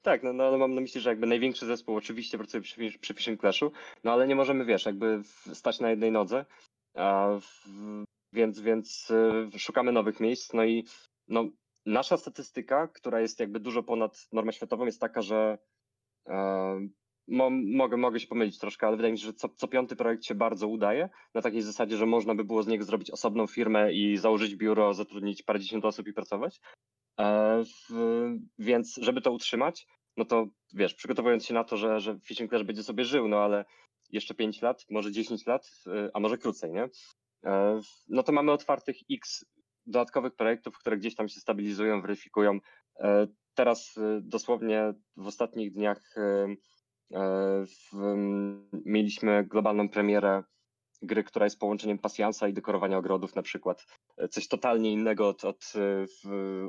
Tak, 0.02 0.24
no, 0.24 0.34
no 0.34 0.44
ale 0.44 0.58
mam 0.58 0.76
na 0.76 0.82
myśli, 0.82 1.02
że 1.02 1.10
jakby 1.10 1.28
największy 1.28 1.66
zespół 1.66 1.96
oczywiście 1.96 2.38
pracuje 2.38 2.62
przy, 2.64 3.00
przy 3.00 3.14
Fishing 3.14 3.40
Clashu, 3.40 3.72
no 4.04 4.12
ale 4.12 4.28
nie 4.28 4.36
możemy, 4.36 4.66
wiesz, 4.66 4.86
jakby 4.86 5.22
stać 5.54 5.80
na 5.80 5.90
jednej 5.90 6.12
nodze, 6.12 6.46
w, 7.42 8.04
więc, 8.34 8.60
więc 8.60 9.12
szukamy 9.58 9.92
nowych 9.92 10.20
miejsc, 10.20 10.54
no 10.54 10.66
i 10.66 10.86
no, 11.28 11.50
Nasza 11.88 12.18
statystyka, 12.18 12.88
która 12.88 13.22
jest 13.22 13.40
jakby 13.40 13.60
dużo 13.60 13.84
ponad 13.84 14.28
normę 14.32 14.54
światową, 14.54 14.86
jest 14.86 15.02
taka, 15.02 15.22
że 15.22 15.58
e, 16.28 16.88
mo, 17.28 17.50
mogę, 17.50 17.98
mogę 17.98 18.20
się 18.20 18.28
pomylić 18.28 18.60
troszkę, 18.60 18.88
ale 18.88 18.98
wydaje 18.98 19.12
mi 19.12 19.20
się, 19.20 19.26
że 19.26 19.34
co, 19.34 19.50
co, 19.50 19.68
piąty 19.68 19.96
projekt 19.96 20.26
się 20.26 20.36
bardzo 20.36 20.68
udaje. 20.68 21.10
Na 21.34 21.42
takiej 21.42 21.62
zasadzie, 21.62 21.98
że 21.98 22.06
można 22.06 22.36
by 22.36 22.44
było 22.44 22.64
z 22.64 22.68
niego 22.68 22.84
zrobić 22.84 23.12
osobną 23.12 23.48
firmę 23.48 23.94
i 23.94 24.18
założyć 24.18 24.56
biuro, 24.56 24.94
zatrudnić 24.94 25.44
parędziesiąt 25.44 25.86
osób 25.86 26.08
i 26.08 26.14
pracować. 26.14 26.60
E, 27.20 27.64
w, 27.90 27.94
więc, 28.60 28.96
żeby 29.02 29.22
to 29.22 29.32
utrzymać, 29.32 29.88
no 30.18 30.26
to 30.26 30.48
wiesz, 30.74 30.94
przygotowując 30.94 31.46
się 31.46 31.54
na 31.54 31.64
to, 31.64 31.78
że, 31.78 32.00
że 32.00 32.20
Fishing 32.20 32.50
Clash 32.50 32.64
będzie 32.64 32.84
sobie 32.84 33.06
żył, 33.06 33.28
no 33.28 33.38
ale 33.38 33.66
jeszcze 34.12 34.34
5 34.34 34.62
lat, 34.62 34.86
może 34.90 35.12
10 35.12 35.46
lat, 35.46 35.72
e, 35.88 36.10
a 36.14 36.20
może 36.20 36.38
krócej, 36.38 36.72
nie? 36.72 36.90
E, 37.46 37.82
no 38.08 38.24
to 38.24 38.32
mamy 38.32 38.52
otwartych 38.52 38.98
x 39.12 39.46
dodatkowych 39.88 40.36
projektów, 40.36 40.78
które 40.78 40.98
gdzieś 40.98 41.16
tam 41.16 41.30
się 41.30 41.40
stabilizują, 41.40 42.02
weryfikują. 42.02 42.60
E, 43.00 43.28
teraz 43.54 43.98
e, 43.98 44.22
dosłownie 44.22 44.94
w 45.18 45.28
ostatnich 45.28 45.74
dniach 45.74 46.16
e, 46.18 46.56
mieliśmy 48.86 49.46
globalną 49.46 49.90
premierę 49.90 50.44
gry, 51.02 51.24
która 51.24 51.46
jest 51.46 51.60
połączeniem 51.60 51.98
pasjansa 51.98 52.48
i 52.48 52.54
dekorowania 52.54 52.98
ogrodów 52.98 53.36
na 53.36 53.42
przykład. 53.42 53.86
Coś 54.30 54.48
totalnie 54.48 54.92
innego 54.92 55.28
od, 55.28 55.46
od, 55.46 55.74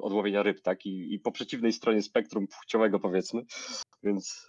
od 0.02 0.12
łowienia 0.12 0.42
ryb, 0.42 0.60
tak? 0.60 0.86
I, 0.86 1.14
I, 1.14 1.20
po 1.20 1.32
przeciwnej 1.32 1.72
stronie 1.72 2.02
spektrum 2.02 2.46
płciowego 2.46 3.00
powiedzmy. 3.00 3.42
Więc, 4.02 4.46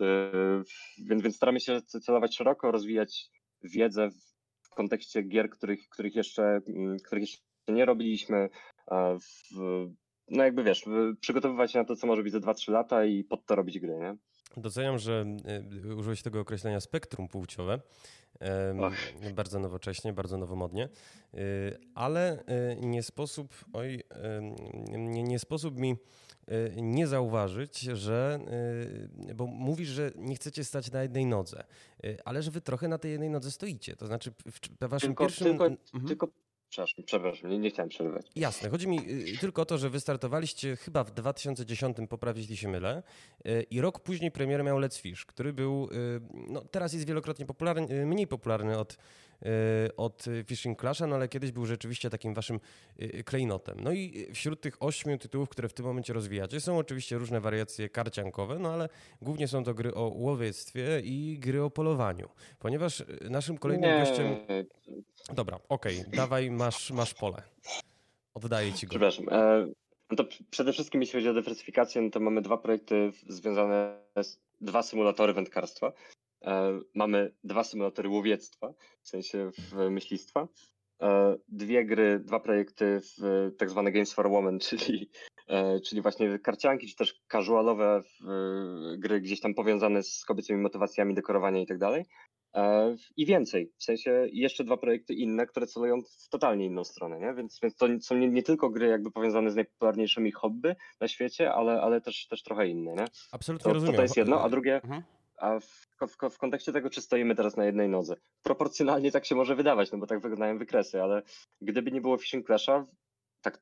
więc, 0.97 1.21
więc 1.21 1.35
staramy 1.35 1.59
się 1.59 1.81
celować 1.81 2.35
szeroko, 2.35 2.71
rozwijać 2.71 3.29
wiedzę 3.63 4.09
w 4.61 4.69
kontekście 4.69 5.23
gier, 5.23 5.49
których, 5.49 5.89
których, 5.89 6.15
jeszcze, 6.15 6.61
których 7.05 7.21
jeszcze 7.21 7.48
nie 7.71 7.85
robiliśmy. 7.85 8.49
W, 8.91 9.55
no 10.29 10.43
jakby 10.43 10.63
wiesz, 10.63 10.85
przygotowywać 11.21 11.71
się 11.71 11.79
na 11.79 11.85
to, 11.85 11.95
co 11.95 12.07
może 12.07 12.23
być 12.23 12.33
za 12.33 12.39
2-3 12.39 12.71
lata 12.71 13.05
i 13.05 13.23
pod 13.23 13.45
to 13.45 13.55
robić 13.55 13.79
gry, 13.79 13.97
nie? 13.97 14.17
Doceniam, 14.57 14.99
że 14.99 15.25
y, 15.85 15.95
użyłeś 15.95 16.21
tego 16.21 16.39
określenia 16.39 16.79
spektrum 16.79 17.27
płciowe. 17.27 17.79
Ach. 18.83 19.13
Bardzo 19.33 19.59
nowocześnie, 19.59 20.13
bardzo 20.13 20.37
nowomodnie, 20.37 20.89
y, 21.33 21.39
ale 21.95 22.39
y, 22.39 22.77
nie 22.81 23.03
sposób, 23.03 23.65
oj, 23.73 24.03
nie, 24.91 25.23
nie 25.23 25.39
sposób 25.39 25.79
mi 25.79 25.95
nie 26.75 27.07
zauważyć, 27.07 27.79
że, 27.79 28.39
bo 29.35 29.47
mówisz, 29.47 29.89
że 29.89 30.11
nie 30.15 30.35
chcecie 30.35 30.63
stać 30.63 30.91
na 30.91 31.01
jednej 31.01 31.25
nodze, 31.25 31.63
ale 32.25 32.43
że 32.43 32.51
wy 32.51 32.61
trochę 32.61 32.87
na 32.87 32.97
tej 32.97 33.11
jednej 33.11 33.29
nodze 33.29 33.51
stoicie. 33.51 33.95
To 33.95 34.07
znaczy 34.07 34.31
w 34.81 34.87
waszym 34.87 35.09
tylko, 35.09 35.23
pierwszym... 35.23 35.47
Tylko, 35.47 35.65
mhm. 35.65 36.07
tylko 36.07 36.27
Przepraszam, 36.69 37.03
przepraszam 37.05 37.49
nie, 37.49 37.57
nie 37.57 37.69
chciałem 37.69 37.89
przerywać. 37.89 38.25
Jasne, 38.35 38.69
chodzi 38.69 38.87
mi 38.87 38.99
y, 38.99 39.37
tylko 39.37 39.61
o 39.61 39.65
to, 39.65 39.77
że 39.77 39.89
wystartowaliście 39.89 40.75
chyba 40.75 41.03
w 41.03 41.11
2010, 41.11 41.97
poprawić 42.09 42.41
jeśli 42.41 42.57
się 42.57 42.67
mylę, 42.67 43.03
y, 43.45 43.65
i 43.71 43.81
rok 43.81 43.99
później 43.99 44.31
premierę 44.31 44.63
miał 44.63 44.79
Let's 44.79 45.01
Fish, 45.01 45.25
który 45.25 45.53
był, 45.53 45.89
y, 45.91 46.21
no 46.47 46.61
teraz 46.61 46.93
jest 46.93 47.07
wielokrotnie 47.07 47.45
popularny, 47.45 48.05
mniej 48.05 48.27
popularny 48.27 48.77
od 48.77 48.97
od 49.97 50.25
Fishing 50.45 50.79
Clasha, 50.79 51.07
no 51.07 51.15
ale 51.15 51.27
kiedyś 51.27 51.51
był 51.51 51.65
rzeczywiście 51.65 52.09
takim 52.09 52.33
waszym 52.33 52.59
y, 53.01 53.23
klejnotem. 53.23 53.77
No 53.79 53.91
i 53.91 54.27
wśród 54.33 54.61
tych 54.61 54.83
ośmiu 54.83 55.17
tytułów, 55.17 55.49
które 55.49 55.69
w 55.69 55.73
tym 55.73 55.85
momencie 55.85 56.13
rozwijacie, 56.13 56.61
są 56.61 56.77
oczywiście 56.77 57.17
różne 57.17 57.41
wariacje 57.41 57.89
karciankowe, 57.89 58.59
no 58.59 58.73
ale 58.73 58.89
głównie 59.21 59.47
są 59.47 59.63
to 59.63 59.73
gry 59.73 59.93
o 59.93 60.11
łowiectwie 60.15 61.01
i 61.03 61.39
gry 61.39 61.63
o 61.63 61.69
polowaniu. 61.69 62.29
Ponieważ 62.59 63.03
naszym 63.29 63.57
kolejnym 63.57 63.89
Nie. 63.89 63.99
gościem... 63.99 64.35
Dobra, 65.33 65.59
okej, 65.69 65.99
okay, 65.99 66.11
dawaj, 66.11 66.51
masz, 66.51 66.91
masz 66.91 67.13
pole. 67.13 67.43
Oddaję 68.33 68.73
ci 68.73 68.85
go. 68.87 68.89
Przepraszam. 68.89 69.25
E, 69.31 69.67
no 70.09 70.15
to 70.15 70.25
przede 70.49 70.73
wszystkim 70.73 71.01
jeśli 71.01 71.19
chodzi 71.19 71.29
o 71.29 71.33
dywersyfikację, 71.33 72.01
no 72.01 72.09
to 72.09 72.19
mamy 72.19 72.41
dwa 72.41 72.57
projekty 72.57 73.11
związane 73.27 73.99
z 74.21 74.39
dwa 74.61 74.83
symulatory 74.83 75.33
wędkarstwa. 75.33 75.91
E, 76.45 76.79
mamy 76.95 77.31
dwa 77.43 77.63
symulatory 77.63 78.09
łowiectwa, 78.09 78.73
w 79.01 79.07
sensie 79.07 79.51
w 79.57 79.89
myślistwa, 79.89 80.47
e, 81.01 81.37
dwie 81.47 81.85
gry, 81.85 82.19
dwa 82.19 82.39
projekty 82.39 83.01
w 83.01 83.51
tak 83.57 83.69
zwane 83.69 83.91
Games 83.91 84.13
for 84.13 84.29
Women, 84.29 84.59
czyli, 84.69 85.09
e, 85.47 85.79
czyli 85.79 86.01
właśnie 86.01 86.39
karcianki, 86.39 86.87
czy 86.87 86.95
też 86.95 87.21
casualowe 87.31 88.03
gry 88.97 89.21
gdzieś 89.21 89.39
tam 89.39 89.53
powiązane 89.53 90.03
z 90.03 90.25
kobiecymi 90.25 90.61
motywacjami, 90.61 91.13
dekorowania 91.13 91.61
i 91.61 91.67
tak 91.67 91.77
dalej. 91.77 92.05
I 93.17 93.25
więcej, 93.25 93.71
w 93.77 93.83
sensie 93.83 94.27
jeszcze 94.31 94.63
dwa 94.63 94.77
projekty 94.77 95.13
inne, 95.13 95.45
które 95.45 95.67
celują 95.67 96.01
w 96.01 96.29
totalnie 96.29 96.65
inną 96.65 96.83
stronę, 96.83 97.19
nie? 97.19 97.33
Więc, 97.33 97.59
więc 97.63 97.75
to 97.75 97.87
są 98.01 98.17
nie, 98.17 98.27
nie, 98.27 98.43
tylko 98.43 98.69
gry 98.69 98.87
jakby 98.87 99.11
powiązane 99.11 99.51
z 99.51 99.55
najpopularniejszymi 99.55 100.31
hobby 100.31 100.75
na 101.01 101.07
świecie, 101.07 101.53
ale, 101.53 101.81
ale 101.81 102.01
też, 102.01 102.27
też 102.27 102.43
trochę 102.43 102.67
inne, 102.67 102.95
nie? 102.95 103.05
Absolutnie 103.31 103.63
to, 103.63 103.73
rozumiem. 103.73 103.93
To, 103.93 103.97
to 103.97 104.03
jest 104.03 104.17
jedno, 104.17 104.41
a 104.41 104.49
drugie, 104.49 104.75
mhm. 104.75 105.03
A 105.39 105.59
w 105.59 105.89
w, 106.07 106.33
w, 106.33 106.37
kontekście 106.37 106.73
tego, 106.73 106.89
czy 106.89 107.01
stoimy 107.01 107.35
teraz 107.35 107.57
na 107.57 107.65
jednej 107.65 107.89
nodze. 107.89 108.15
Proporcjonalnie 108.43 109.11
tak 109.11 109.25
się 109.25 109.35
może 109.35 109.55
wydawać, 109.55 109.91
no 109.91 109.97
bo 109.97 110.07
tak 110.07 110.19
wyglądają 110.19 110.57
wykresy, 110.57 111.01
ale 111.01 111.21
gdyby 111.61 111.91
nie 111.91 112.01
było 112.01 112.17
Fishing 112.17 112.45
Clasha, 112.45 112.85
tak 113.41 113.61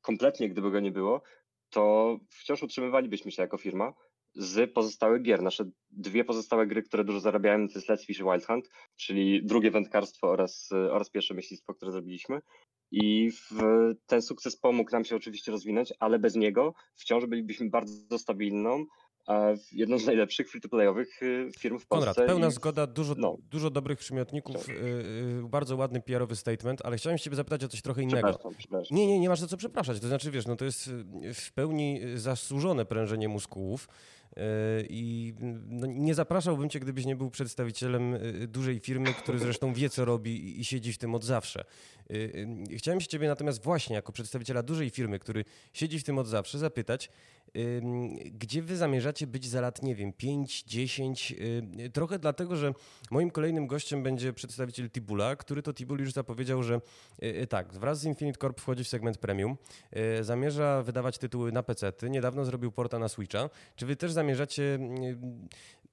kompletnie 0.00 0.48
gdyby 0.48 0.70
go 0.70 0.80
nie 0.80 0.90
było, 0.90 1.22
to 1.70 2.16
wciąż 2.30 2.62
utrzymywalibyśmy 2.62 3.30
się 3.30 3.42
jako 3.42 3.58
firma 3.58 3.94
z 4.34 4.72
pozostałych 4.72 5.22
gier. 5.22 5.42
Nasze 5.42 5.64
dwie 5.90 6.24
pozostałe 6.24 6.66
gry, 6.66 6.82
które 6.82 7.04
dużo 7.04 7.20
zarabiają, 7.20 7.68
to 7.68 7.74
jest 7.74 7.88
Let's 7.88 8.04
Fish 8.06 8.20
i 8.20 8.24
Wild 8.24 8.46
Hunt, 8.46 8.68
czyli 8.96 9.46
drugie 9.46 9.70
wędkarstwo 9.70 10.30
oraz, 10.30 10.68
oraz 10.72 11.10
pierwsze 11.10 11.34
myślistwo, 11.34 11.74
które 11.74 11.92
zrobiliśmy. 11.92 12.40
I 12.90 13.30
w, 13.30 13.60
ten 14.06 14.22
sukces 14.22 14.56
pomógł 14.56 14.90
nam 14.90 15.04
się 15.04 15.16
oczywiście 15.16 15.52
rozwinąć, 15.52 15.92
ale 16.00 16.18
bez 16.18 16.36
niego 16.36 16.74
wciąż 16.94 17.26
bylibyśmy 17.26 17.70
bardzo 17.70 18.18
stabilną, 18.18 18.86
jedną 19.72 19.98
z 19.98 20.06
najlepszych 20.06 20.50
free-to-playowych 20.50 21.22
y, 21.22 21.50
firm 21.58 21.78
w 21.78 21.86
Polsce. 21.86 22.14
Konrad, 22.14 22.28
pełna 22.28 22.46
i... 22.46 22.52
zgoda, 22.52 22.86
dużo, 22.86 23.14
no. 23.18 23.36
dużo 23.50 23.70
dobrych 23.70 23.98
przymiotników, 23.98 24.66
tak. 24.66 24.68
yy, 24.68 25.42
bardzo 25.48 25.76
ładny 25.76 26.00
PR-owy 26.00 26.36
statement, 26.36 26.80
ale 26.84 26.96
chciałem 26.96 27.18
ciebie 27.18 27.36
zapytać 27.36 27.64
o 27.64 27.68
coś 27.68 27.82
trochę 27.82 28.02
innego. 28.02 28.28
Przepraszam, 28.28 28.54
przepraszam. 28.58 28.96
Nie, 28.96 29.06
nie, 29.06 29.20
nie 29.20 29.28
masz 29.28 29.40
za 29.40 29.46
co 29.46 29.56
przepraszać. 29.56 30.00
To 30.00 30.08
znaczy, 30.08 30.30
wiesz, 30.30 30.46
no 30.46 30.56
to 30.56 30.64
jest 30.64 30.90
w 31.34 31.52
pełni 31.52 32.00
zasłużone 32.14 32.84
prężenie 32.84 33.28
muskułów. 33.28 33.88
I 34.88 35.34
no, 35.68 35.86
nie 35.86 36.14
zapraszałbym 36.14 36.68
cię, 36.68 36.80
gdybyś 36.80 37.04
nie 37.04 37.16
był 37.16 37.30
przedstawicielem 37.30 38.18
dużej 38.48 38.80
firmy, 38.80 39.14
który 39.14 39.38
zresztą 39.38 39.74
wie, 39.74 39.90
co 39.90 40.04
robi 40.04 40.60
i 40.60 40.64
siedzi 40.64 40.92
w 40.92 40.98
tym 40.98 41.14
od 41.14 41.24
zawsze. 41.24 41.64
Chciałem 42.76 43.00
się 43.00 43.06
ciebie 43.06 43.28
natomiast 43.28 43.64
właśnie 43.64 43.96
jako 43.96 44.12
przedstawiciela 44.12 44.62
dużej 44.62 44.90
firmy, 44.90 45.18
który 45.18 45.44
siedzi 45.72 45.98
w 45.98 46.04
tym 46.04 46.18
od 46.18 46.26
zawsze, 46.26 46.58
zapytać, 46.58 47.10
gdzie 48.24 48.62
wy 48.62 48.76
zamierzacie 48.76 49.26
być 49.26 49.48
za 49.48 49.60
lat, 49.60 49.82
nie 49.82 49.94
wiem, 49.94 50.12
5, 50.12 50.62
10? 50.62 51.34
Trochę 51.92 52.18
dlatego, 52.18 52.56
że 52.56 52.72
moim 53.10 53.30
kolejnym 53.30 53.66
gościem 53.66 54.02
będzie 54.02 54.32
przedstawiciel 54.32 54.90
Tibula, 54.90 55.36
który 55.36 55.62
to 55.62 55.74
Tibul 55.74 55.98
już 56.00 56.12
zapowiedział, 56.12 56.62
że 56.62 56.80
y, 57.22 57.26
y, 57.26 57.46
tak, 57.46 57.72
wraz 57.74 58.00
z 58.00 58.04
Infinite 58.04 58.38
Corp 58.38 58.60
wchodzi 58.60 58.84
w 58.84 58.88
segment 58.88 59.18
premium, 59.18 59.56
y, 60.20 60.24
zamierza 60.24 60.82
wydawać 60.82 61.18
tytuły 61.18 61.52
na 61.52 61.62
PC. 61.62 61.90
-ty. 61.90 62.10
Niedawno 62.10 62.44
zrobił 62.44 62.72
porta 62.72 62.98
na 62.98 63.08
Switcha. 63.08 63.50
Czy 63.76 63.86
wy 63.86 63.96
też 63.96 64.12
zamierzacie 64.12 64.21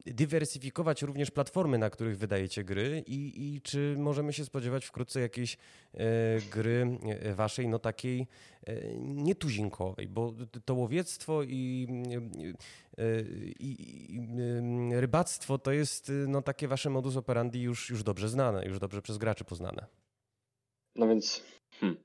dywersyfikować 0.05 1.01
również 1.01 1.31
platformy, 1.31 1.77
na 1.77 1.89
których 1.89 2.17
wydajecie 2.17 2.63
gry 2.63 3.03
i, 3.07 3.55
i 3.55 3.61
czy 3.61 3.95
możemy 3.97 4.33
się 4.33 4.45
spodziewać 4.45 4.85
wkrótce 4.85 5.19
jakiejś 5.19 5.57
e, 5.93 5.97
gry 6.51 6.99
e, 7.05 7.33
waszej, 7.33 7.67
no 7.67 7.79
takiej 7.79 8.27
e, 8.63 8.97
nietuzinkowej, 8.97 10.07
bo 10.07 10.33
to 10.65 10.73
łowiectwo 10.73 11.43
i, 11.43 11.87
e, 12.97 13.21
i, 13.59 13.75
i, 14.15 14.29
rybactwo 14.91 15.57
to 15.57 15.71
jest 15.71 16.11
no 16.27 16.41
takie 16.41 16.67
wasze 16.67 16.89
modus 16.89 17.15
operandi 17.15 17.61
już, 17.61 17.89
już 17.89 18.03
dobrze 18.03 18.29
znane, 18.29 18.65
już 18.65 18.79
dobrze 18.79 19.01
przez 19.01 19.17
graczy 19.17 19.43
poznane. 19.43 19.85
No 20.95 21.07
więc 21.07 21.43
hmm. 21.79 21.97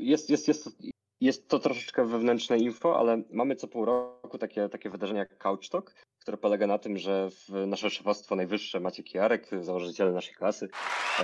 jest, 0.00 0.30
jest, 0.30 0.48
jest, 0.48 0.82
jest 1.24 1.48
to 1.48 1.58
troszeczkę 1.58 2.04
wewnętrzne 2.06 2.58
info, 2.58 2.98
ale 2.98 3.22
mamy 3.30 3.56
co 3.56 3.68
pół 3.68 3.84
roku 3.84 4.38
takie, 4.38 4.68
takie 4.68 4.90
wydarzenie 4.90 5.18
jak 5.18 5.38
Couch 5.38 5.68
Talk, 5.70 5.94
które 6.18 6.36
polega 6.36 6.66
na 6.66 6.78
tym, 6.78 6.98
że 6.98 7.28
nasze 7.66 7.90
szefostwo 7.90 8.36
najwyższe, 8.36 8.80
Maciek 8.80 9.06
Kijarek, 9.06 9.50
założyciele 9.60 10.12
naszej 10.12 10.34
klasy, 10.34 10.68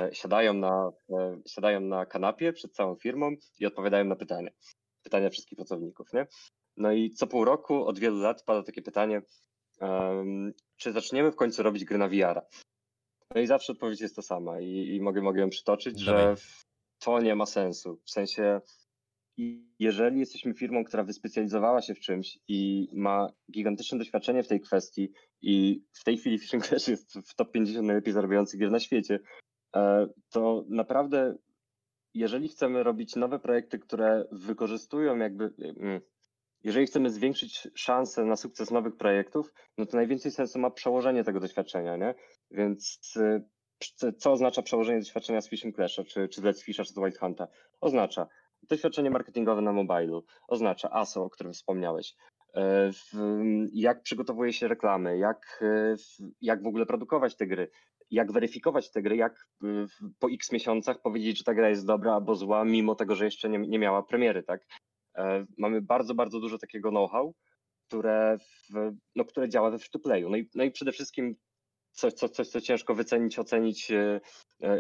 e, 0.01 0.15
siadają 0.15 0.55
na, 0.55 0.93
e, 1.11 1.41
siadają 1.47 1.81
na 1.81 2.07
kanapie 2.07 2.53
przed 2.53 2.73
całą 2.73 2.97
firmą 2.97 3.31
i 3.59 3.67
odpowiadają 3.67 4.05
na 4.05 4.17
pytania. 4.17 4.51
Pytania 5.03 5.31
wszystkich 5.31 5.57
pracowników, 5.57 6.13
nie? 6.13 6.27
No 6.77 6.93
i 6.93 7.11
co 7.11 7.27
pół 7.27 7.45
roku, 7.45 7.87
od 7.87 7.99
wielu 7.99 8.19
lat 8.19 8.43
pada 8.43 8.63
takie 8.63 8.83
pytanie, 8.83 9.23
um, 9.81 10.53
czy 10.77 10.93
zaczniemy 10.93 11.33
w 11.33 11.37
końcu 11.37 11.63
robić 11.63 11.85
gry 11.85 11.99
na 11.99 12.09
VR-a? 12.09 12.43
No 13.35 13.41
i 13.41 13.47
zawsze 13.47 13.73
odpowiedź 13.73 14.01
jest 14.01 14.17
ta 14.17 14.23
sama 14.23 14.61
i, 14.61 14.97
i 14.97 15.01
mogę, 15.01 15.23
mogę 15.23 15.41
ją 15.41 15.51
przytoczyć, 15.51 16.05
Dawaj. 16.05 16.37
że 16.37 16.43
to 16.99 17.21
nie 17.21 17.35
ma 17.35 17.47
sensu. 17.47 18.01
W 18.05 18.11
sensie 18.11 18.61
jeżeli 19.79 20.21
jesteśmy 20.21 20.55
firmą, 20.55 20.85
która 20.85 21.05
wyspecjalizowała 21.05 21.83
się 21.83 21.95
w 21.95 22.01
czymś 22.01 22.39
i 22.49 22.89
ma 22.93 23.33
gigantyczne 23.51 23.99
doświadczenie 23.99 24.43
w 24.43 24.49
tej 24.49 24.61
kwestii 24.61 25.13
i 25.43 25.85
w 25.93 26.05
tej 26.05 26.19
chwili 26.19 26.39
Fishing 26.39 26.67
Clash 26.67 26.89
jest 26.95 27.19
w 27.19 27.35
top 27.35 27.53
50 27.53 27.87
najlepiej 27.87 28.13
zarabiających 28.13 28.61
gier 28.61 28.71
na 28.71 28.81
świecie, 28.81 29.21
e, 29.77 30.07
to 30.31 30.65
naprawdę 30.69 31.37
jeżeli 32.15 32.49
chcemy 32.49 32.83
robić 32.83 33.17
nowe 33.17 33.39
projekty, 33.39 33.79
które 33.79 34.25
wykorzystują 34.33 35.17
jakby, 35.17 35.55
mm, 35.59 36.01
jeżeli 36.65 36.87
chcemy 36.87 37.11
zwiększyć 37.11 37.69
szanse 37.75 38.25
na 38.25 38.37
sukces 38.37 38.71
nowych 38.71 38.97
projektów, 38.97 39.53
no 39.79 39.87
to 39.87 39.97
najwięcej 39.97 40.33
sensu 40.33 40.59
ma 40.59 40.71
przełożenie 40.71 41.25
tego 41.25 41.41
doświadczenia, 41.41 41.97
nie? 41.97 42.15
Więc 42.51 43.01
e, 43.17 43.41
co 44.19 44.33
oznacza 44.33 44.63
przełożenie 44.63 44.99
doświadczenia 44.99 45.41
z 45.41 45.49
Fishing 45.49 45.77
Clasha, 45.77 46.05
czy, 46.05 46.29
czy 46.29 46.43
Let's 46.43 46.63
Fisha, 46.63 46.85
czy 46.85 46.93
z 46.93 46.99
White 46.99 47.19
Hunta? 47.19 47.49
Oznacza 47.81 48.27
Doświadczenie 48.63 49.11
marketingowe 49.11 49.63
na 49.63 49.73
mobilu 49.73 50.25
oznacza 50.49 50.91
ASO, 50.91 51.25
o 51.25 51.31
którym 51.31 51.53
wspomniałeś. 51.53 52.17
E, 52.55 52.91
jak 53.73 54.03
przygotowuje 54.03 54.53
się 54.53 54.69
reklamy, 54.69 55.19
jak, 55.19 55.61
e, 55.63 55.97
jak 56.41 56.63
w 56.63 56.67
ogóle 56.67 56.87
produkować 56.87 57.37
te 57.37 57.47
gry, 57.47 57.71
jak 58.11 58.33
weryfikować 58.33 58.91
te 58.91 59.03
gry, 59.03 59.17
jak 59.17 59.47
e, 59.65 59.67
po 60.19 60.31
x 60.31 60.53
miesiącach 60.53 61.03
powiedzieć, 61.03 61.39
że 61.39 61.45
ta 61.45 61.55
gra 61.55 61.69
jest 61.69 61.87
dobra 61.87 62.15
albo 62.15 62.35
zła, 62.35 62.65
mimo 62.65 62.95
tego, 62.95 63.15
że 63.15 63.25
jeszcze 63.25 63.49
nie, 63.49 63.59
nie 63.59 63.79
miała 63.79 64.03
premiery, 64.03 64.43
tak? 64.43 64.67
Mamy 65.59 65.83
bardzo, 65.83 66.15
bardzo 66.15 66.41
dużo 66.41 66.59
takiego 66.59 66.91
know-how, 66.91 67.35
które, 67.89 68.39
w, 68.39 68.93
no, 69.17 69.25
które 69.25 69.49
działa 69.49 69.71
we 69.71 69.79
free-to-playu. 69.79 70.31
No 70.31 70.37
i, 70.37 70.49
no 70.55 70.65
i 70.65 70.71
przede 70.71 70.93
wszystkim 70.93 71.37
coś, 71.93 72.13
coś, 72.13 72.31
coś, 72.31 72.49
co 72.49 72.61
ciężko 72.61 72.95
wycenić, 72.95 73.39
ocenić 73.39 73.93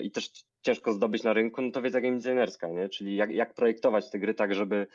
i 0.02 0.10
też 0.10 0.30
ciężko 0.62 0.92
zdobyć 0.92 1.22
na 1.22 1.32
rynku, 1.32 1.62
no 1.62 1.70
to 1.70 1.82
wiedza 1.82 2.00
game 2.00 2.16
designerska, 2.16 2.68
nie? 2.68 2.88
czyli 2.88 3.16
jak, 3.16 3.30
jak 3.30 3.54
projektować 3.54 4.10
te 4.10 4.18
gry 4.18 4.34
tak, 4.34 4.54
żeby 4.54 4.86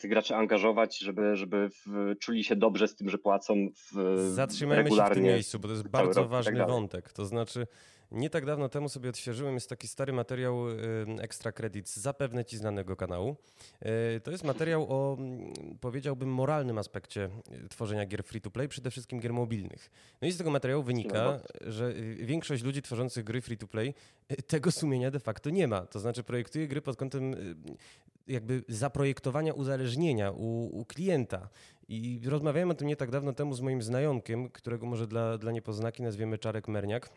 tych 0.00 0.10
graczy 0.10 0.34
angażować, 0.34 0.98
żeby, 0.98 1.36
żeby 1.36 1.68
w, 1.68 2.14
czuli 2.18 2.44
się 2.44 2.56
dobrze 2.56 2.88
z 2.88 2.96
tym, 2.96 3.08
że 3.08 3.18
płacą 3.18 3.54
w, 3.76 4.18
Zatrzymajmy 4.34 4.90
się 4.90 5.04
w 5.10 5.14
tym 5.14 5.22
miejscu, 5.22 5.58
bo 5.58 5.68
to 5.68 5.74
jest 5.74 5.88
bardzo 5.88 6.20
tak 6.20 6.30
ważny 6.30 6.58
tak 6.58 6.68
wątek. 6.68 7.12
To 7.12 7.24
znaczy, 7.24 7.66
nie 8.12 8.30
tak 8.30 8.46
dawno 8.46 8.68
temu 8.68 8.88
sobie 8.88 9.10
odświeżyłem, 9.10 9.54
jest 9.54 9.68
taki 9.68 9.88
stary 9.88 10.12
materiał 10.12 10.68
y, 10.68 10.76
Extra 11.20 11.52
Credits, 11.52 11.96
zapewne 11.96 12.44
ci 12.44 12.56
znanego 12.56 12.96
kanału. 12.96 13.36
Y, 14.16 14.20
to 14.20 14.30
jest 14.30 14.44
materiał 14.44 14.86
o, 14.88 15.16
mm, 15.18 15.52
powiedziałbym, 15.80 16.28
moralnym 16.28 16.78
aspekcie 16.78 17.30
y, 17.64 17.68
tworzenia 17.68 18.06
gier 18.06 18.24
free-to-play, 18.24 18.68
przede 18.68 18.90
wszystkim 18.90 19.20
gier 19.20 19.32
mobilnych. 19.32 19.90
No 20.22 20.28
i 20.28 20.32
z 20.32 20.38
tego 20.38 20.50
materiału 20.50 20.82
wynika, 20.82 21.40
że 21.60 21.94
większość 22.16 22.62
ludzi 22.62 22.82
tworzących 22.82 23.24
gry 23.24 23.40
free-to-play 23.40 23.94
tego 24.46 24.72
sumienia 24.72 25.10
de 25.10 25.20
facto 25.20 25.50
nie 25.50 25.68
ma. 25.68 25.86
To 25.86 25.98
znaczy 25.98 26.22
projektuje 26.22 26.68
gry 26.68 26.82
pod 26.82 26.96
kątem 26.96 27.34
jakby 28.26 28.64
zaprojektowania 28.68 29.52
uzależnienia 29.52 30.30
u, 30.30 30.80
u 30.80 30.84
klienta. 30.84 31.48
I 31.88 32.20
rozmawiałem 32.24 32.70
o 32.70 32.74
tym 32.74 32.88
nie 32.88 32.96
tak 32.96 33.10
dawno 33.10 33.32
temu 33.32 33.54
z 33.54 33.60
moim 33.60 33.82
znajomkiem, 33.82 34.48
którego 34.48 34.86
może 34.86 35.06
dla, 35.06 35.38
dla 35.38 35.52
niepoznaki 35.52 36.02
nazwiemy 36.02 36.38
Czarek 36.38 36.68
Merniak. 36.68 37.10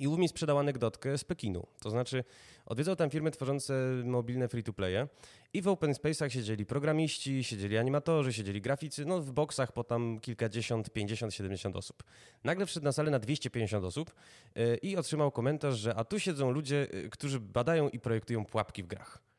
I 0.00 0.08
ów 0.08 0.18
mi 0.18 0.28
sprzedał 0.28 0.58
anegdotkę 0.58 1.18
z 1.18 1.24
Pekinu. 1.24 1.66
To 1.80 1.90
znaczy, 1.90 2.24
odwiedzał 2.66 2.96
tam 2.96 3.10
firmy 3.10 3.30
tworzące 3.30 3.74
mobilne 4.04 4.48
free-to-playe 4.48 5.08
i 5.52 5.62
w 5.62 5.68
open 5.68 5.92
space'ach 5.92 6.28
siedzieli 6.28 6.66
programiści, 6.66 7.44
siedzieli 7.44 7.78
animatorzy, 7.78 8.32
siedzieli 8.32 8.60
graficy, 8.60 9.04
no 9.04 9.20
w 9.20 9.32
boksach 9.32 9.72
po 9.72 9.84
tam 9.84 10.20
kilkadziesiąt, 10.20 10.90
pięćdziesiąt, 10.90 11.34
siedemdziesiąt 11.34 11.76
osób. 11.76 12.04
Nagle 12.44 12.66
wszedł 12.66 12.84
na 12.84 12.92
salę 12.92 13.10
na 13.10 13.18
250 13.18 13.84
osób 13.84 14.14
yy, 14.54 14.76
i 14.76 14.96
otrzymał 14.96 15.30
komentarz, 15.30 15.74
że 15.74 15.94
a 15.94 16.04
tu 16.04 16.20
siedzą 16.20 16.50
ludzie, 16.50 16.86
yy, 16.92 17.10
którzy 17.10 17.40
badają 17.40 17.88
i 17.88 18.00
projektują 18.00 18.44
pułapki 18.44 18.82
w 18.82 18.86
grach. 18.86 19.33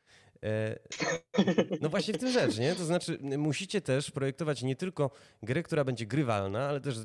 E, 0.45 0.79
no 1.81 1.89
właśnie 1.89 2.13
w 2.13 2.17
tym 2.17 2.31
rzecz, 2.31 2.57
nie? 2.57 2.75
To 2.75 2.85
znaczy 2.85 3.19
musicie 3.37 3.81
też 3.81 4.11
projektować 4.11 4.63
nie 4.63 4.75
tylko 4.75 5.11
grę, 5.43 5.63
która 5.63 5.83
będzie 5.83 6.05
grywalna, 6.05 6.67
ale 6.67 6.81
też 6.81 6.95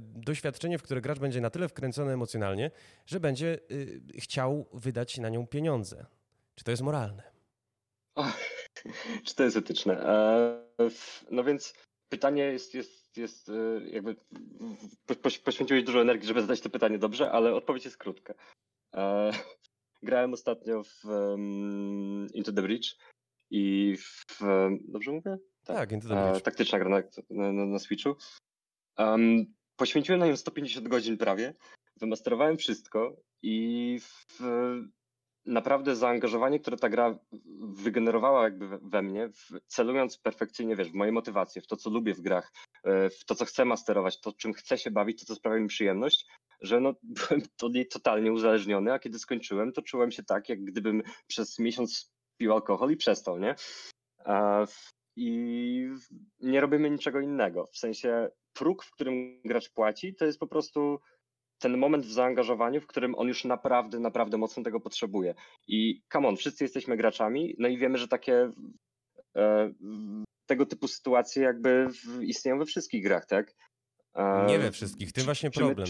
doświadczenie, 0.00 0.78
w 0.78 0.82
które 0.82 1.00
gracz 1.00 1.18
będzie 1.18 1.40
na 1.40 1.50
tyle 1.50 1.68
wkręcony 1.68 2.12
emocjonalnie, 2.12 2.70
że 3.06 3.20
będzie 3.20 3.58
y, 3.70 4.00
chciał 4.18 4.68
wydać 4.72 5.18
na 5.18 5.28
nią 5.28 5.46
pieniądze. 5.46 6.06
Czy 6.54 6.64
to 6.64 6.70
jest 6.70 6.82
moralne? 6.82 7.22
czy 9.24 9.34
to 9.34 9.44
jest 9.44 9.56
etyczne? 9.56 10.06
E, 10.06 10.90
no 11.30 11.44
więc 11.44 11.74
pytanie 12.08 12.42
jest, 12.42 12.74
jest, 12.74 13.16
jest 13.16 13.48
e, 13.48 13.80
jakby 13.90 14.16
poświęciłeś 15.44 15.84
dużo 15.84 16.00
energii, 16.00 16.28
żeby 16.28 16.40
zadać 16.40 16.60
to 16.60 16.70
pytanie 16.70 16.98
dobrze, 16.98 17.30
ale 17.30 17.54
odpowiedź 17.54 17.84
jest 17.84 17.96
krótka. 17.96 18.34
Grałem 20.02 20.32
ostatnio 20.32 20.82
w 20.84 21.04
um, 21.04 22.26
Into 22.34 22.52
the 22.52 22.62
Bridge 22.62 22.96
i 23.50 23.94
w. 23.96 24.40
Dobrze 24.88 25.12
mówię? 25.12 25.38
Tak, 25.64 25.76
tak 25.76 25.92
Into 25.92 26.08
the 26.08 26.14
Bridge. 26.14 26.36
E, 26.36 26.40
taktyczna 26.40 26.78
gra 26.78 26.88
na, 27.30 27.52
na, 27.52 27.66
na 27.66 27.78
Switchu. 27.78 28.16
Um, 28.98 29.54
poświęciłem 29.76 30.20
na 30.20 30.26
nią 30.26 30.36
150 30.36 30.88
godzin 30.88 31.16
prawie. 31.16 31.54
Wymasterowałem 31.96 32.56
wszystko 32.56 33.16
i 33.42 33.98
w, 34.00 34.40
naprawdę 35.48 35.96
zaangażowanie, 35.96 36.60
które 36.60 36.76
ta 36.76 36.88
gra 36.88 37.18
wygenerowała 37.60 38.44
jakby 38.44 38.78
we 38.82 39.02
mnie, 39.02 39.30
celując 39.66 40.18
perfekcyjnie, 40.18 40.76
wiesz, 40.76 40.90
w 40.90 40.94
moje 40.94 41.12
motywacje, 41.12 41.62
w 41.62 41.66
to, 41.66 41.76
co 41.76 41.90
lubię 41.90 42.14
w 42.14 42.20
grach, 42.20 42.52
e, 42.84 43.10
w 43.10 43.24
to, 43.24 43.34
co 43.34 43.44
chcę 43.44 43.64
masterować, 43.64 44.20
to, 44.20 44.32
czym 44.32 44.52
chcę 44.52 44.78
się 44.78 44.90
bawić, 44.90 45.20
to, 45.20 45.26
co 45.26 45.34
sprawia 45.34 45.60
mi 45.60 45.68
przyjemność, 45.68 46.26
że 46.60 46.80
no, 46.80 46.94
byłem 47.02 47.42
od 47.62 47.74
niej 47.74 47.88
totalnie 47.88 48.32
uzależniony, 48.32 48.92
a 48.92 48.98
kiedy 48.98 49.18
skończyłem, 49.18 49.72
to 49.72 49.82
czułem 49.82 50.10
się 50.10 50.22
tak, 50.22 50.48
jak 50.48 50.64
gdybym 50.64 51.02
przez 51.26 51.58
miesiąc 51.58 52.12
pił 52.36 52.52
alkohol 52.52 52.90
i 52.90 52.96
przestał, 52.96 53.38
nie? 53.38 53.54
I 55.16 55.88
nie 56.40 56.60
robimy 56.60 56.90
niczego 56.90 57.20
innego. 57.20 57.66
W 57.72 57.78
sensie 57.78 58.30
próg, 58.52 58.84
w 58.84 58.90
którym 58.90 59.40
gracz 59.44 59.70
płaci, 59.70 60.14
to 60.14 60.24
jest 60.24 60.38
po 60.38 60.46
prostu 60.46 61.00
ten 61.58 61.78
moment 61.78 62.06
w 62.06 62.12
zaangażowaniu, 62.12 62.80
w 62.80 62.86
którym 62.86 63.14
on 63.14 63.28
już 63.28 63.44
naprawdę, 63.44 64.00
naprawdę 64.00 64.38
mocno 64.38 64.62
tego 64.62 64.80
potrzebuje. 64.80 65.34
I 65.68 66.02
come 66.12 66.28
on, 66.28 66.36
wszyscy 66.36 66.64
jesteśmy 66.64 66.96
graczami, 66.96 67.54
no 67.58 67.68
i 67.68 67.78
wiemy, 67.78 67.98
że 67.98 68.08
takie 68.08 68.52
e, 69.36 69.72
tego 70.46 70.66
typu 70.66 70.88
sytuacje 70.88 71.42
jakby 71.42 71.88
istnieją 72.22 72.58
we 72.58 72.64
wszystkich 72.64 73.02
grach, 73.02 73.26
tak? 73.26 73.54
Nie 74.46 74.58
we 74.58 74.70
wszystkich, 74.70 75.12
tym 75.12 75.24
właśnie 75.24 75.50
problem. 75.50 75.88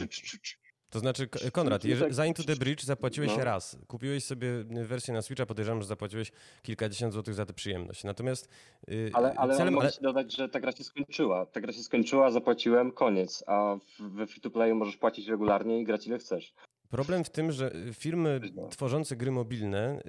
To 0.91 0.99
znaczy, 0.99 1.29
Konrad, 1.53 1.83
tak 2.01 2.15
za 2.15 2.27
Into 2.27 2.45
the 2.45 2.57
Bridge 2.57 2.83
zapłaciłeś 2.83 3.37
no. 3.37 3.45
raz. 3.45 3.79
Kupiłeś 3.87 4.25
sobie 4.25 4.65
wersję 4.65 5.15
na 5.15 5.23
Switcha, 5.23 5.47
podejrzewam, 5.47 5.83
że 5.83 5.89
zapłaciłeś 5.89 6.33
kilkadziesiąt 6.63 7.13
złotych 7.13 7.35
za 7.35 7.47
tę 7.47 7.53
przyjemność. 7.53 8.05
Natomiast 8.05 8.49
yy, 8.89 9.11
ale, 9.13 9.35
ale 9.35 9.57
celem... 9.57 9.79
Ale 9.79 9.91
dodać, 10.01 10.37
że 10.37 10.49
ta 10.49 10.61
gra 10.61 10.73
się 10.73 10.85
skończyła. 10.85 11.47
Ta 11.47 11.61
gra 11.61 11.73
się 11.73 11.83
skończyła, 11.83 12.31
zapłaciłem, 12.31 12.93
koniec. 12.93 13.45
A 13.47 13.77
we 13.99 14.27
free 14.27 14.41
to 14.41 14.51
playu 14.51 14.75
możesz 14.75 14.97
płacić 14.97 15.29
regularnie 15.29 15.81
i 15.81 15.85
grać 15.85 16.07
ile 16.07 16.19
chcesz. 16.19 16.55
Problem 16.91 17.25
w 17.25 17.31
tym, 17.31 17.53
że 17.53 17.73
firmy 17.93 18.41
tworzące 18.71 19.17
gry 19.17 19.31
mobilne 19.31 20.03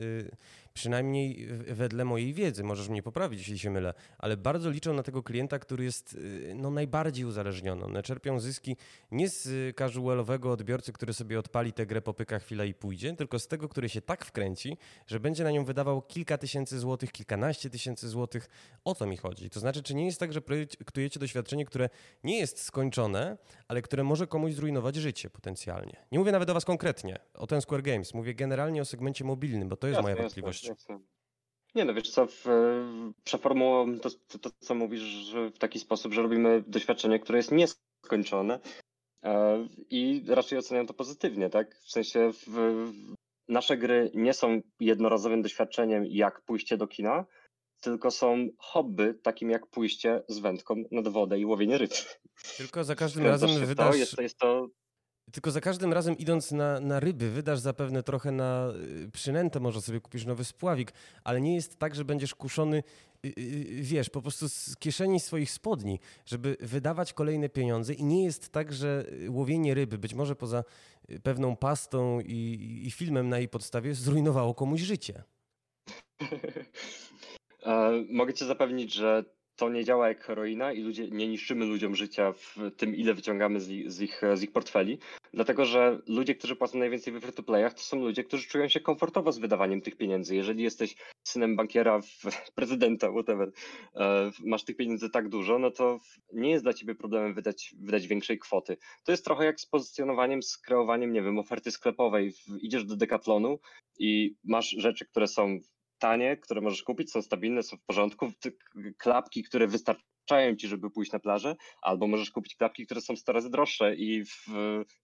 przynajmniej 0.74 1.48
wedle 1.68 2.06
mojej 2.06 2.34
wiedzy, 2.34 2.64
możesz 2.64 2.90
mnie 2.90 3.04
poprawić, 3.04 3.40
jeśli 3.40 3.60
się 3.60 3.70
mylę, 3.70 3.94
ale 4.18 4.38
bardzo 4.38 4.70
liczą 4.70 4.94
na 4.94 5.04
tego 5.04 5.24
klienta, 5.24 5.60
który 5.60 5.84
jest 5.84 6.14
y, 6.14 6.54
no, 6.56 6.72
najbardziej 6.72 7.26
uzależniony. 7.26 7.86
One 7.86 8.04
czerpią 8.04 8.40
zyski 8.40 8.78
nie 9.12 9.30
z 9.30 9.76
casualowego 9.78 10.52
odbiorcy, 10.52 10.94
który 10.94 11.14
sobie 11.14 11.40
odpali 11.40 11.74
tę 11.74 11.86
grę, 11.86 12.02
popyka 12.02 12.40
chwilę 12.40 12.68
i 12.68 12.74
pójdzie, 12.74 13.16
tylko 13.16 13.40
z 13.40 13.48
tego, 13.48 13.70
który 13.70 13.90
się 13.90 14.02
tak 14.02 14.26
wkręci, 14.26 14.78
że 15.08 15.20
będzie 15.20 15.44
na 15.44 15.52
nią 15.52 15.66
wydawał 15.66 16.02
kilka 16.02 16.38
tysięcy 16.38 16.80
złotych, 16.80 17.12
kilkanaście 17.12 17.70
tysięcy 17.70 18.10
złotych. 18.10 18.50
O 18.86 18.96
to 18.96 19.06
mi 19.06 19.18
chodzi. 19.18 19.50
To 19.50 19.60
znaczy, 19.60 19.84
czy 19.84 19.96
nie 19.96 20.06
jest 20.06 20.20
tak, 20.20 20.34
że 20.34 20.42
projektujecie 20.42 21.20
doświadczenie, 21.20 21.66
które 21.66 21.90
nie 22.24 22.40
jest 22.40 22.64
skończone, 22.64 23.38
ale 23.68 23.82
które 23.82 24.04
może 24.04 24.28
komuś 24.28 24.54
zrujnować 24.54 24.96
życie 24.96 25.30
potencjalnie? 25.30 25.96
Nie 26.12 26.20
mówię 26.20 26.32
nawet 26.32 26.50
o 26.50 26.54
was 26.54 26.66
konkretnie, 26.66 27.20
o 27.34 27.48
ten 27.48 27.62
Square 27.62 27.82
Games. 27.82 28.14
Mówię 28.14 28.34
generalnie 28.34 28.82
o 28.82 28.86
segmencie 28.86 29.24
mobilnym, 29.24 29.70
bo 29.70 29.78
to 29.78 29.88
jest 29.88 29.98
jasne, 29.98 30.12
moja 30.12 30.24
wątpliwość. 30.24 30.59
Nie 31.76 31.86
no, 31.86 31.94
wiesz 31.94 32.12
co, 32.12 32.28
w, 32.28 32.46
przeformułowałem 33.24 34.00
to, 34.00 34.10
to, 34.28 34.40
to, 34.40 34.50
co 34.60 34.76
mówisz 34.76 35.02
że 35.02 35.50
w 35.50 35.58
taki 35.58 35.80
sposób, 35.80 36.14
że 36.14 36.22
robimy 36.22 36.64
doświadczenie, 36.68 37.20
które 37.20 37.40
jest 37.40 37.52
nieskończone 37.52 38.60
e, 39.24 39.68
i 39.90 40.24
raczej 40.28 40.60
oceniam 40.60 40.88
to 40.88 40.94
pozytywnie, 40.94 41.50
tak? 41.50 41.76
W 41.76 41.92
sensie 41.92 42.32
w, 42.48 42.86
nasze 43.48 43.78
gry 43.78 44.12
nie 44.14 44.34
są 44.34 44.62
jednorazowym 44.80 45.42
doświadczeniem 45.42 46.06
jak 46.06 46.42
pójście 46.42 46.78
do 46.78 46.88
kina, 46.88 47.26
tylko 47.82 48.12
są 48.12 48.48
hobby, 48.58 49.14
takim 49.24 49.50
jak 49.50 49.68
pójście 49.68 50.24
z 50.28 50.40
wędką 50.40 50.76
nad 50.92 51.08
wodę 51.08 51.40
i 51.40 51.46
łowienie 51.46 51.78
ryb. 51.78 51.92
Tylko 52.58 52.84
za 52.84 52.96
każdym 52.96 53.26
razem 53.26 53.66
wydasz... 53.66 53.92
To, 53.92 53.98
jest, 53.98 54.16
to, 54.16 54.22
jest 54.22 54.38
to 54.38 54.68
tylko 55.32 55.52
za 55.52 55.62
każdym 55.62 55.94
razem 55.94 56.18
idąc 56.18 56.52
na, 56.52 56.80
na 56.80 57.00
ryby, 57.00 57.30
wydasz 57.30 57.60
zapewne 57.60 58.04
trochę 58.04 58.32
na 58.32 58.74
y, 59.06 59.12
przynętę, 59.12 59.60
może 59.60 59.82
sobie 59.82 60.02
kupisz 60.02 60.26
nowy 60.26 60.46
spławik, 60.46 60.94
ale 61.24 61.42
nie 61.42 61.56
jest 61.56 61.80
tak, 61.80 61.96
że 61.96 62.06
będziesz 62.06 62.36
kuszony, 62.36 62.84
y, 63.26 63.28
y, 63.28 63.34
wiesz, 63.82 64.10
po 64.10 64.22
prostu 64.22 64.50
z 64.50 64.76
kieszeni 64.78 65.20
swoich 65.20 65.52
spodni, 65.52 66.00
żeby 66.26 66.58
wydawać 66.60 67.14
kolejne 67.14 67.50
pieniądze 67.50 67.94
i 67.94 68.04
nie 68.04 68.24
jest 68.24 68.50
tak, 68.50 68.74
że 68.74 69.06
łowienie 69.30 69.74
ryby, 69.74 69.98
być 69.98 70.14
może 70.14 70.36
poza 70.36 70.64
pewną 71.24 71.56
pastą 71.56 72.20
i, 72.20 72.82
i 72.86 72.92
filmem 72.92 73.30
na 73.30 73.38
jej 73.38 73.48
podstawie, 73.48 73.96
zrujnowało 73.96 74.54
komuś 74.54 74.82
życie. 74.82 75.24
E, 77.64 78.06
mogę 78.10 78.34
cię 78.34 78.46
zapewnić, 78.46 78.94
że 78.94 79.26
to 79.60 79.70
nie 79.70 79.86
działa 79.86 80.08
jak 80.08 80.24
heroina 80.24 80.74
i 80.74 80.82
ludzie, 80.82 81.08
nie 81.12 81.28
niszczymy 81.28 81.66
ludziom 81.66 81.96
życia 81.96 82.34
w 82.34 82.56
tym, 82.78 82.96
ile 82.96 83.14
wyciągamy 83.14 83.62
z 83.62 83.70
ich, 83.70 83.92
z 83.92 84.02
ich, 84.02 84.22
z 84.34 84.44
ich 84.44 84.52
portfeli. 84.52 84.98
Dlatego, 85.34 85.66
że 85.66 86.00
ludzie, 86.08 86.36
którzy 86.36 86.56
płacą 86.56 86.78
najwięcej 86.78 87.14
w 87.14 87.20
free-to-playach, 87.20 87.74
to 87.74 87.82
są 87.82 88.00
ludzie, 88.00 88.24
którzy 88.24 88.48
czują 88.48 88.68
się 88.68 88.80
komfortowo 88.80 89.32
z 89.32 89.40
wydawaniem 89.40 89.82
tych 89.82 89.98
pieniędzy. 89.98 90.36
Jeżeli 90.36 90.64
jesteś 90.64 90.96
synem 91.24 91.56
bankiera, 91.56 92.00
prezydenta, 92.56 93.12
whatever, 93.12 93.52
e, 93.96 94.32
masz 94.46 94.64
tych 94.64 94.78
pieniędzy 94.78 95.10
tak 95.10 95.30
dużo, 95.30 95.60
no 95.60 95.72
to 95.72 96.00
nie 96.34 96.52
jest 96.52 96.66
dla 96.66 96.74
ciebie 96.74 96.96
problemem 96.96 97.34
wydać, 97.34 97.76
wydać 97.80 98.08
większej 98.08 98.40
kwoty. 98.40 98.78
To 99.04 99.12
jest 99.12 99.26
trochę 99.26 99.46
jak 99.46 99.62
z 99.62 99.66
pozycjonowaniem, 99.66 100.44
z 100.44 100.58
kreowaniem, 100.58 101.14
nie 101.14 101.22
wiem, 101.22 101.40
oferty 101.40 101.72
sklepowej. 101.72 102.34
Idziesz 102.62 102.86
do 102.86 102.96
Decathlonu 102.96 103.60
i 104.00 104.36
masz 104.44 104.70
rzeczy, 104.70 105.06
które 105.06 105.28
są 105.28 105.60
tanie, 106.00 106.38
które 106.38 106.62
możesz 106.62 106.84
kupić, 106.84 107.12
są 107.12 107.22
stabilne, 107.22 107.64
są 107.64 107.78
w 107.78 107.86
porządku, 107.86 108.32
klapki, 108.98 109.44
które 109.44 109.68
wystarczają 109.68 110.56
ci, 110.56 110.68
żeby 110.68 110.92
pójść 110.92 111.12
na 111.12 111.20
plażę, 111.20 111.56
albo 111.82 112.08
możesz 112.08 112.32
kupić 112.32 112.56
klapki, 112.56 112.86
które 112.86 113.02
są 113.02 113.16
100 113.16 113.32
razy 113.32 113.50
droższe 113.50 113.96
i 113.96 114.26
w, 114.26 114.46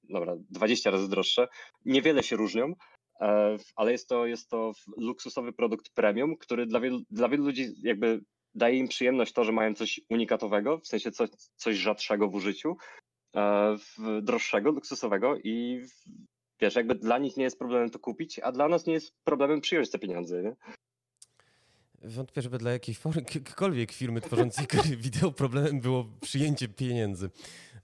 dobra, 0.03 0.35
20 0.49 0.91
razy 0.91 1.09
droższe. 1.09 1.47
Niewiele 1.85 2.23
się 2.23 2.35
różnią, 2.35 2.73
e, 3.21 3.57
ale 3.75 3.91
jest 3.91 4.09
to, 4.09 4.25
jest 4.25 4.49
to 4.49 4.71
luksusowy 4.97 5.53
produkt 5.53 5.89
premium, 5.93 6.37
który 6.37 6.65
dla 6.65 6.79
wielu, 6.79 7.01
dla 7.09 7.29
wielu 7.29 7.45
ludzi 7.45 7.67
jakby 7.83 8.21
daje 8.55 8.77
im 8.77 8.87
przyjemność 8.87 9.33
to, 9.33 9.43
że 9.43 9.51
mają 9.51 9.75
coś 9.75 9.99
unikatowego, 10.09 10.79
w 10.79 10.87
sensie 10.87 11.11
coś, 11.11 11.29
coś 11.55 11.75
rzadszego 11.75 12.29
w 12.29 12.35
użyciu, 12.35 12.77
e, 13.35 13.75
droższego, 14.21 14.71
luksusowego 14.71 15.35
i 15.43 15.81
wiesz, 16.61 16.75
jakby 16.75 16.95
dla 16.95 17.17
nich 17.17 17.37
nie 17.37 17.43
jest 17.43 17.59
problemem 17.59 17.89
to 17.89 17.99
kupić, 17.99 18.39
a 18.39 18.51
dla 18.51 18.67
nas 18.67 18.85
nie 18.85 18.93
jest 18.93 19.13
problemem 19.23 19.61
przyjąć 19.61 19.91
te 19.91 19.99
pieniądze. 19.99 20.43
Nie? 20.43 20.55
Wątpię, 22.05 22.41
żeby 22.41 22.57
dla 22.57 22.71
jakiejkolwiek 22.71 23.91
firmy 23.91 24.21
tworzącej 24.21 24.67
gry 24.67 24.97
wideo 25.05 25.31
problemem 25.31 25.79
było 25.79 26.05
przyjęcie 26.21 26.67
pieniędzy. 26.67 27.29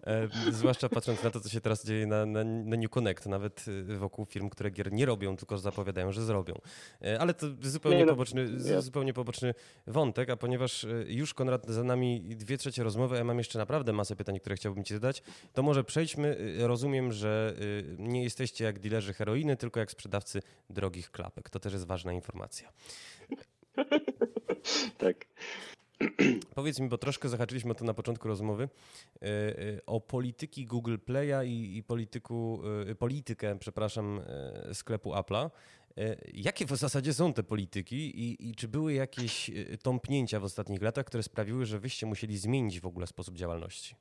E, 0.04 0.28
zwłaszcza 0.52 0.90
patrząc 0.90 1.24
na 1.24 1.32
to, 1.32 1.40
co 1.40 1.50
się 1.50 1.62
teraz 1.62 1.86
dzieje 1.86 2.08
na, 2.08 2.26
na, 2.26 2.44
na, 2.44 2.78
New 2.78 2.90
Connect, 2.90 3.26
nawet 3.26 3.68
y, 3.68 3.98
wokół 3.98 4.26
firm, 4.26 4.50
które 4.50 4.72
gier 4.72 4.92
nie 4.92 5.06
robią, 5.06 5.38
tylko 5.38 5.58
zapowiadają, 5.58 6.12
że 6.12 6.26
zrobią. 6.26 6.54
E, 7.02 7.20
ale 7.20 7.34
to 7.34 7.48
zupełnie, 7.62 8.06
no, 8.06 8.12
poboczny, 8.12 8.48
zupełnie 8.82 9.14
poboczny 9.14 9.54
wątek, 9.88 10.30
a 10.30 10.38
ponieważ 10.38 10.86
już 11.08 11.34
Konrad 11.34 11.68
za 11.68 11.84
nami 11.84 12.22
dwie 12.22 12.58
trzecie 12.58 12.84
rozmowy, 12.84 13.16
a 13.16 13.18
ja 13.18 13.24
mam 13.24 13.38
jeszcze 13.38 13.60
naprawdę 13.60 13.94
masę 13.94 14.16
pytań, 14.16 14.40
które 14.40 14.56
chciałbym 14.56 14.84
ci 14.84 14.94
zadać, 14.94 15.24
to 15.54 15.64
może 15.64 15.84
przejdźmy. 15.84 16.38
Rozumiem, 16.60 17.12
że 17.12 17.56
nie 17.98 18.24
jesteście 18.24 18.64
jak 18.64 18.80
dilerzy 18.80 19.14
heroiny, 19.14 19.58
tylko 19.58 19.80
jak 19.80 19.92
sprzedawcy 19.92 20.42
drogich 20.70 21.12
klapek. 21.12 21.50
To 21.50 21.60
też 21.60 21.74
jest 21.74 21.86
ważna 21.86 22.14
informacja. 22.14 22.72
tak. 24.98 25.26
Powiedz 26.56 26.80
mi, 26.80 26.90
bo 26.90 26.98
troszkę 26.98 27.30
zahaczyliśmy 27.30 27.72
o 27.72 27.76
to 27.76 27.86
na 27.86 27.94
początku 27.94 28.28
rozmowy, 28.28 28.70
e, 29.22 29.28
e, 29.28 29.86
o 29.86 30.02
polityki 30.02 30.66
Google 30.66 30.96
Play'a 30.96 31.46
i, 31.46 31.78
i 31.78 31.84
polityku, 31.84 32.62
e, 32.90 32.96
politykę, 32.96 33.58
przepraszam, 33.60 34.22
sklepu 34.74 35.12
Apple'a. 35.12 35.50
Jakie 36.34 36.66
w 36.66 36.70
zasadzie 36.70 37.14
są 37.14 37.34
te 37.34 37.44
polityki 37.44 37.96
i, 37.96 38.50
i, 38.50 38.56
czy 38.56 38.68
były 38.68 38.94
jakieś 38.94 39.52
tąpnięcia 39.84 40.40
w 40.40 40.44
ostatnich 40.44 40.82
latach, 40.82 41.06
które 41.06 41.24
sprawiły, 41.24 41.66
że 41.66 41.80
wyście 41.80 42.06
musieli 42.06 42.38
zmienić 42.38 42.80
w 42.80 42.86
ogóle 42.86 43.08
sposób 43.08 43.36
działalności? 43.36 43.96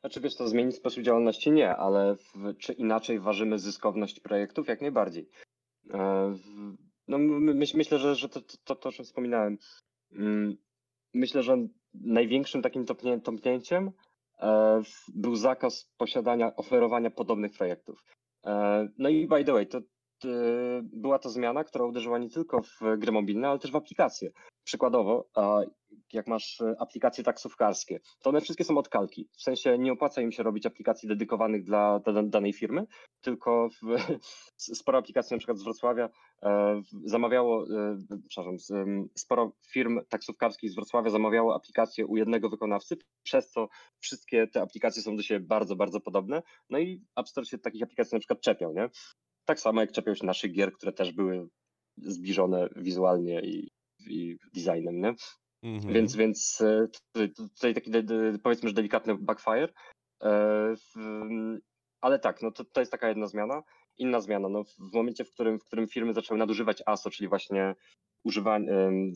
Znaczy 0.00 0.20
wiesz, 0.20 0.36
to 0.36 0.48
zmienić 0.48 0.76
sposób 0.76 1.02
działalności 1.02 1.50
nie, 1.50 1.76
ale 1.76 2.16
w, 2.16 2.56
czy 2.58 2.72
inaczej 2.72 3.20
ważymy 3.20 3.58
zyskowność 3.58 4.20
projektów? 4.20 4.68
Jak 4.68 4.80
najbardziej. 4.80 5.28
No, 7.12 7.18
my, 7.18 7.54
myślę, 7.54 7.98
że, 7.98 8.14
że 8.14 8.28
to, 8.28 8.40
to, 8.40 8.56
to, 8.64 8.76
to, 8.76 8.88
o 8.88 8.92
czym 8.92 9.04
wspominałem, 9.04 9.58
mm, 10.12 10.56
myślę, 11.14 11.42
że 11.42 11.56
największym 11.94 12.62
takim 12.62 12.86
topnięciem 13.22 13.90
e, 14.38 14.82
był 15.14 15.36
zakaz 15.36 15.90
posiadania, 15.96 16.56
oferowania 16.56 17.10
podobnych 17.10 17.52
projektów. 17.52 18.04
E, 18.46 18.88
no 18.98 19.08
i 19.08 19.26
by 19.26 19.44
the 19.44 19.52
way, 19.52 19.66
to, 19.66 19.80
była 20.82 21.18
to 21.18 21.30
zmiana, 21.30 21.64
która 21.64 21.84
uderzyła 21.84 22.18
nie 22.18 22.30
tylko 22.30 22.62
w 22.62 22.80
gry 22.98 23.12
mobilne, 23.12 23.48
ale 23.48 23.58
też 23.58 23.70
w 23.70 23.76
aplikacje. 23.76 24.30
Przykładowo, 24.64 25.28
jak 26.12 26.26
masz 26.26 26.60
e, 26.60 26.74
aplikacje 26.78 27.24
taksówkarskie, 27.24 28.00
to 28.22 28.30
one 28.30 28.40
wszystkie 28.40 28.64
są 28.64 28.78
odkalki. 28.78 29.28
W 29.32 29.42
sensie 29.42 29.78
nie 29.78 29.92
opłaca 29.92 30.22
im 30.22 30.32
się 30.32 30.42
robić 30.42 30.66
aplikacji 30.66 31.08
dedykowanych 31.08 31.64
dla, 31.64 32.00
danej 32.24 32.52
firmy, 32.52 32.86
tylko 33.20 33.68
w, 33.68 33.96
sporo 34.80 34.98
aplikacji 34.98 35.34
na 35.34 35.38
przykład 35.38 35.58
z 35.58 35.64
Wrocławia 35.64 36.08
e, 36.42 36.82
zamawiało, 37.04 37.64
e, 37.64 37.98
przepraszam, 38.28 38.56
sporo 39.14 39.52
firm 39.66 40.00
taksówkarskich 40.08 40.70
z 40.70 40.74
Wrocławia 40.74 41.10
zamawiało 41.10 41.54
aplikacje 41.54 42.06
u 42.06 42.16
jednego 42.16 42.48
wykonawcy, 42.48 42.96
przez 43.22 43.50
co 43.50 43.68
wszystkie 43.98 44.46
te 44.46 44.62
aplikacje 44.62 45.02
są 45.02 45.16
do 45.16 45.22
siebie 45.22 45.46
bardzo, 45.46 45.76
bardzo 45.76 46.00
podobne. 46.00 46.42
No 46.70 46.78
i 46.78 47.02
App 47.16 47.28
Store 47.28 47.46
się 47.46 47.58
takich 47.58 47.82
aplikacji 47.82 48.16
na 48.16 48.18
przykład 48.18 48.40
czepiał, 48.40 48.74
nie? 48.74 48.90
Tak 49.44 49.60
samo 49.60 49.80
jak 49.80 49.92
czepiał 49.92 50.14
się 50.14 50.26
naszych 50.26 50.52
gier, 50.52 50.72
które 50.72 50.92
też 50.92 51.12
były 51.12 51.48
zbliżone 51.96 52.68
wizualnie 52.76 53.40
i, 53.40 53.70
i 54.06 54.36
designem, 54.54 55.00
nie? 55.00 55.14
Mhm. 55.62 55.94
Więc, 55.94 56.16
więc 56.16 56.60
e, 56.60 56.88
tutaj 57.36 57.74
taki 57.74 57.90
powiedzmy, 58.42 58.68
że 58.68 58.74
delikatny 58.74 59.14
backfire. 59.18 59.72
E, 60.22 60.74
ale 62.00 62.18
tak, 62.18 62.42
no 62.42 62.50
to, 62.50 62.64
to 62.64 62.80
jest 62.80 62.92
taka 62.92 63.08
jedna 63.08 63.26
zmiana. 63.26 63.62
Inna 63.98 64.20
zmiana, 64.20 64.48
no 64.48 64.64
w 64.64 64.94
momencie, 64.94 65.24
w 65.24 65.32
którym, 65.32 65.58
w 65.58 65.64
którym 65.64 65.88
firmy 65.88 66.12
zaczęły 66.14 66.38
nadużywać 66.38 66.82
ASO, 66.86 67.10
czyli 67.10 67.28
właśnie 67.28 67.74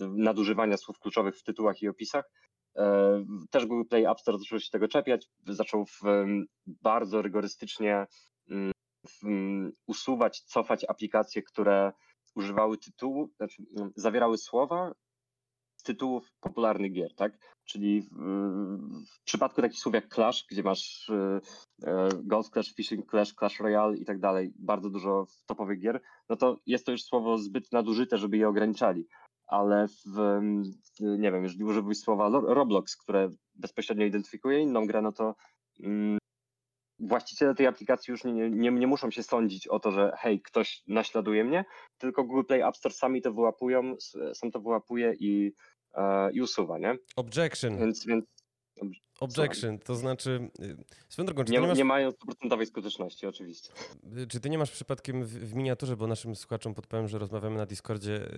nadużywania 0.00 0.76
słów 0.76 0.98
kluczowych 0.98 1.36
w 1.36 1.42
tytułach 1.42 1.82
i 1.82 1.88
opisach, 1.88 2.30
e, 2.76 3.24
też 3.50 3.66
Google 3.66 3.88
Play 3.88 4.06
App 4.06 4.20
Store 4.20 4.38
zaczął 4.38 4.60
się 4.60 4.70
tego 4.70 4.88
czepiać, 4.88 5.28
zaczął 5.46 5.84
bardzo 6.66 7.22
rygorystycznie 7.22 8.06
mm, 8.50 9.72
usuwać, 9.86 10.40
cofać 10.40 10.84
aplikacje, 10.88 11.42
które 11.42 11.92
używały 12.34 12.78
tytułu, 12.78 13.28
znaczy 13.36 13.62
zawierały 13.96 14.38
słowa, 14.38 14.92
tytułów 15.86 16.32
popularnych 16.40 16.92
gier, 16.92 17.14
tak? 17.14 17.38
Czyli 17.64 18.02
w, 18.02 18.08
w, 19.10 19.24
przypadku 19.24 19.62
takich 19.62 19.78
słów 19.78 19.94
jak 19.94 20.14
Clash, 20.14 20.46
gdzie 20.50 20.62
masz 20.62 21.10
e, 21.10 21.40
e, 21.82 22.08
Golf 22.24 22.50
Clash, 22.50 22.74
Fishing 22.74 23.10
Clash, 23.10 23.34
Clash 23.34 23.60
Royale 23.60 23.96
i 23.96 24.04
tak 24.04 24.20
dalej, 24.20 24.52
bardzo 24.58 24.90
dużo 24.90 25.26
topowych 25.46 25.80
gier, 25.80 26.00
no 26.28 26.36
to 26.36 26.60
jest 26.66 26.86
to 26.86 26.92
już 26.92 27.02
słowo 27.02 27.38
zbyt 27.38 27.72
nadużyte, 27.72 28.18
żeby 28.18 28.36
je 28.36 28.48
ograniczali. 28.48 29.06
Ale 29.46 29.86
w, 30.06 30.40
nie 31.00 31.32
wiem, 31.32 31.42
jeżeli 31.42 31.64
użyłbyś 31.64 31.98
słowa 31.98 32.28
Roblox, 32.28 32.96
które 32.96 33.30
bezpośrednio 33.54 34.06
identyfikuje 34.06 34.60
inną 34.60 34.86
grę, 34.86 35.02
no 35.02 35.12
to 35.12 35.34
mm, 35.80 36.18
właściciele 36.98 37.54
tej 37.54 37.66
aplikacji 37.66 38.12
już 38.12 38.24
nie, 38.24 38.50
nie, 38.50 38.70
nie 38.70 38.86
muszą 38.86 39.10
się 39.10 39.22
sądzić 39.22 39.68
o 39.68 39.80
to, 39.80 39.90
że 39.90 40.12
hej, 40.18 40.40
ktoś 40.42 40.82
naśladuje 40.86 41.44
mnie, 41.44 41.64
tylko 41.98 42.24
Google 42.24 42.46
Play 42.46 42.62
App 42.62 42.76
Store 42.76 42.94
sami 42.94 43.22
to 43.22 43.32
wyłapują, 43.32 43.94
sam 44.34 44.50
to 44.50 44.60
wyłapuje 44.60 45.14
i, 45.20 45.52
i 46.32 46.40
usuwa, 46.40 46.78
nie? 46.78 46.98
Objection. 47.16 47.78
Więc, 47.78 48.06
więc 48.06 48.24
Objection, 49.20 49.78
to 49.78 49.94
znaczy. 49.94 50.50
Y, 50.60 50.76
swoją 51.08 51.26
drogą, 51.26 51.44
czy 51.44 51.52
nie, 51.52 51.60
nie, 51.60 51.66
masz, 51.66 51.78
nie 51.78 51.84
mają 51.84 52.10
stuprocentowej 52.10 52.66
skuteczności, 52.66 53.26
oczywiście. 53.26 53.70
Y, 54.18 54.26
czy 54.26 54.40
ty 54.40 54.50
nie 54.50 54.58
masz 54.58 54.70
przypadkiem 54.70 55.24
w, 55.24 55.28
w, 55.28 55.54
miniaturze, 55.54 55.96
bo 55.96 56.06
naszym 56.06 56.36
słuchaczom 56.36 56.74
podpowiem, 56.74 57.08
że 57.08 57.18
rozmawiamy 57.18 57.56
na 57.56 57.66
Discordzie, 57.66 58.28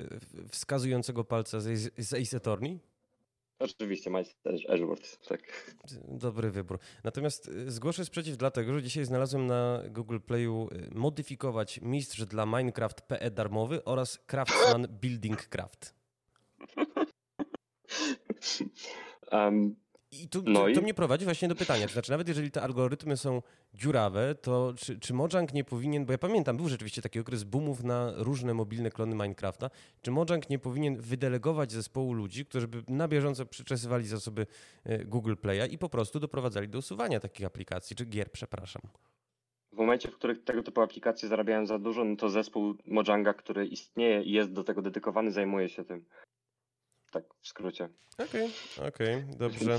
wskazującego 0.49 1.25
palca 1.25 1.61
z, 1.61 1.95
z 1.99 2.15
Ace 2.15 2.37
Attorney? 2.37 2.81
Oczywiście, 3.59 4.11
Majster 4.11 4.55
Edgeworth, 4.69 5.29
tak. 5.29 5.75
Dobry 6.09 6.51
wybór. 6.51 6.79
Natomiast 7.05 7.51
zgłoszę 7.67 8.05
sprzeciw 8.05 8.37
dlatego, 8.37 8.75
że 8.75 8.83
dzisiaj 8.83 9.05
znalazłem 9.05 9.47
na 9.47 9.83
Google 9.91 10.19
Playu 10.19 10.69
modyfikować 10.95 11.81
mistrz 11.83 12.25
dla 12.25 12.47
Minecraft 12.47 13.03
PE 13.03 13.31
darmowy 13.31 13.85
oraz 13.85 14.19
Craftsman 14.27 14.87
Building 15.01 15.47
Craft. 15.47 15.98
Um, 19.33 19.77
i 20.11 20.29
tu, 20.29 20.43
no 20.47 20.67
to, 20.67 20.75
to 20.75 20.81
mnie 20.81 20.95
prowadzi 20.95 21.25
właśnie 21.25 21.49
do 21.49 21.55
pytania, 21.55 21.87
to 21.87 21.93
znaczy 21.93 22.11
nawet 22.11 22.29
jeżeli 22.29 22.51
te 22.51 22.63
algorytmy 22.63 23.17
są 23.17 23.43
dziurawe, 23.75 24.35
to 24.35 24.75
czy, 24.77 24.99
czy 24.99 25.15
Mojang 25.15 25.55
nie 25.55 25.65
powinien, 25.65 26.07
bo 26.07 26.13
ja 26.13 26.19
pamiętam, 26.19 26.57
był 26.57 26.69
rzeczywiście 26.69 27.03
taki 27.03 27.21
okres 27.21 27.45
boomów 27.45 27.85
na 27.85 28.13
różne 28.17 28.55
mobilne 28.55 28.91
klony 28.91 29.15
Minecrafta, 29.15 29.71
czy 30.03 30.11
Mojang 30.11 30.51
nie 30.51 30.59
powinien 30.59 30.97
wydelegować 31.01 31.73
zespołu 31.73 32.13
ludzi, 32.13 32.47
którzy 32.47 32.69
by 32.69 32.83
na 32.89 33.09
bieżąco 33.09 33.47
przyczesywali 33.47 34.07
zasoby 34.07 34.47
e, 34.85 35.05
Google 35.05 35.35
Play'a 35.35 35.73
i 35.73 35.79
po 35.79 35.89
prostu 35.89 36.21
doprowadzali 36.21 36.69
do 36.69 36.79
usuwania 36.79 37.21
takich 37.21 37.47
aplikacji, 37.47 37.97
czy 37.97 38.05
gier, 38.05 38.31
przepraszam. 38.33 38.83
W 39.73 39.77
momencie, 39.77 40.09
w 40.09 40.15
którym 40.15 40.43
tego 40.43 40.63
typu 40.63 40.81
aplikacje 40.81 41.29
zarabiają 41.29 41.67
za 41.67 41.79
dużo, 41.79 42.05
no 42.05 42.17
to 42.17 42.29
zespół 42.29 42.75
Mojanga, 42.87 43.35
który 43.35 43.67
istnieje 43.67 44.23
i 44.23 44.33
jest 44.33 44.53
do 44.53 44.65
tego 44.65 44.83
dedykowany, 44.83 45.31
zajmuje 45.31 45.69
się 45.69 45.85
tym. 45.85 46.05
Tak 47.11 47.25
w 47.41 47.49
skrócie. 47.49 47.89
Okej, 48.19 48.51
okay, 48.77 48.89
okej, 48.89 49.15
okay, 49.15 49.37
dobrze, 49.39 49.79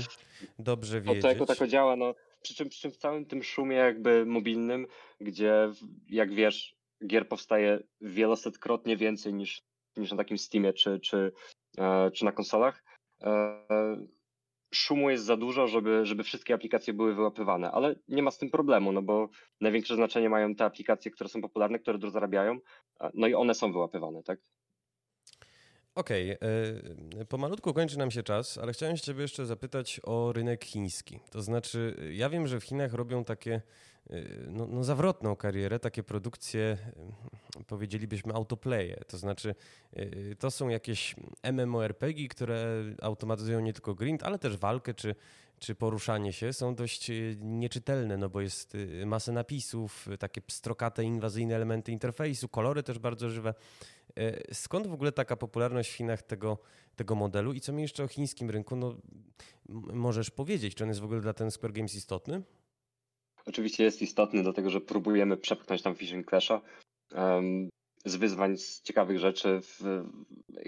dobrze 0.58 1.00
wiedzieć. 1.00 1.22
To 1.22 1.28
jako 1.28 1.46
tako 1.46 1.66
działa, 1.66 1.96
no. 1.96 2.14
Przy 2.42 2.54
czym, 2.54 2.68
przy 2.68 2.80
czym 2.80 2.90
w 2.90 2.96
całym 2.96 3.26
tym 3.26 3.42
szumie 3.42 3.76
jakby 3.76 4.26
mobilnym, 4.26 4.86
gdzie 5.20 5.72
jak 6.08 6.34
wiesz, 6.34 6.76
gier 7.06 7.28
powstaje 7.28 7.82
wielosetkrotnie 8.00 8.96
więcej 8.96 9.34
niż, 9.34 9.62
niż 9.96 10.10
na 10.10 10.16
takim 10.16 10.38
Steamie 10.38 10.72
czy, 10.72 11.00
czy, 11.00 11.32
e, 11.78 12.10
czy 12.10 12.24
na 12.24 12.32
konsolach, 12.32 12.84
e, 13.22 13.66
szumu 14.74 15.10
jest 15.10 15.24
za 15.24 15.36
dużo, 15.36 15.68
żeby, 15.68 16.06
żeby 16.06 16.22
wszystkie 16.24 16.54
aplikacje 16.54 16.94
były 16.94 17.14
wyłapywane, 17.14 17.70
ale 17.70 17.94
nie 18.08 18.22
ma 18.22 18.30
z 18.30 18.38
tym 18.38 18.50
problemu, 18.50 18.92
no 18.92 19.02
bo 19.02 19.28
największe 19.60 19.96
znaczenie 19.96 20.28
mają 20.28 20.54
te 20.54 20.64
aplikacje, 20.64 21.10
które 21.10 21.30
są 21.30 21.40
popularne, 21.40 21.78
które 21.78 21.98
dużo 21.98 22.10
zarabiają, 22.10 22.58
no 23.14 23.26
i 23.26 23.34
one 23.34 23.54
są 23.54 23.72
wyłapywane, 23.72 24.22
tak? 24.22 24.40
Okej, 26.00 26.36
okay. 26.36 27.24
pomalutku 27.24 27.74
kończy 27.74 27.98
nam 27.98 28.10
się 28.10 28.22
czas, 28.22 28.58
ale 28.58 28.72
chciałem 28.72 28.96
się 28.96 29.02
ciebie 29.02 29.22
jeszcze 29.22 29.46
zapytać 29.46 30.00
o 30.04 30.32
rynek 30.32 30.64
chiński. 30.64 31.20
To 31.30 31.42
znaczy, 31.42 31.96
ja 32.12 32.30
wiem, 32.30 32.46
że 32.46 32.60
w 32.60 32.64
Chinach 32.64 32.94
robią 32.94 33.24
takie 33.24 33.62
y, 34.10 34.46
no, 34.48 34.66
no 34.66 34.84
zawrotną 34.84 35.36
karierę, 35.36 35.78
takie 35.78 36.02
produkcje, 36.02 36.78
y, 37.60 37.64
powiedzielibyśmy 37.64 38.34
autoplaye. 38.34 38.96
To 39.06 39.18
znaczy, 39.18 39.54
to 40.38 40.50
są 40.50 40.68
jakieś 40.68 41.16
MMORPG, 41.52 42.28
które 42.30 42.84
automatyzują 43.02 43.60
nie 43.60 43.72
tylko 43.72 43.94
grind, 43.94 44.22
ale 44.22 44.38
też 44.38 44.56
walkę 44.56 44.94
czy, 44.94 45.14
czy 45.58 45.74
poruszanie 45.74 46.32
się. 46.32 46.52
Są 46.52 46.74
dość 46.74 47.10
nieczytelne, 47.40 48.16
no 48.16 48.28
bo 48.28 48.40
jest 48.40 48.76
masę 49.06 49.32
napisów, 49.32 50.08
takie 50.18 50.40
pstrokate, 50.40 51.04
inwazyjne 51.04 51.56
elementy 51.56 51.92
interfejsu, 51.92 52.48
kolory 52.48 52.82
też 52.82 52.98
bardzo 52.98 53.28
żywe. 53.28 53.54
E, 54.18 54.54
skąd 54.54 54.86
w 54.86 54.92
ogóle 54.92 55.12
taka 55.12 55.36
popularność 55.36 55.90
w 55.90 55.94
Chinach 55.94 56.22
tego, 56.22 56.58
tego 56.96 57.14
modelu 57.14 57.52
i 57.52 57.60
co 57.60 57.72
mi 57.72 57.82
jeszcze 57.82 58.04
o 58.04 58.08
chińskim 58.08 58.50
rynku 58.50 58.76
no, 58.76 58.96
możesz 59.92 60.30
powiedzieć? 60.30 60.74
Czy 60.74 60.84
on 60.84 60.90
jest 60.90 61.00
w 61.00 61.04
ogóle 61.04 61.20
dla 61.20 61.32
ten 61.32 61.50
Square 61.50 61.72
Games 61.72 61.94
istotny? 61.94 62.42
Oczywiście 63.46 63.84
jest 63.84 64.02
istotny, 64.02 64.42
dlatego 64.42 64.70
że 64.70 64.80
próbujemy 64.80 65.36
przepchnąć 65.36 65.82
tam 65.82 65.94
Fishing 65.94 66.26
Clasha. 66.26 66.60
Um, 67.14 67.68
z 68.04 68.16
wyzwań, 68.16 68.56
z 68.56 68.82
ciekawych 68.82 69.18
rzeczy. 69.18 69.60
W 69.62 70.04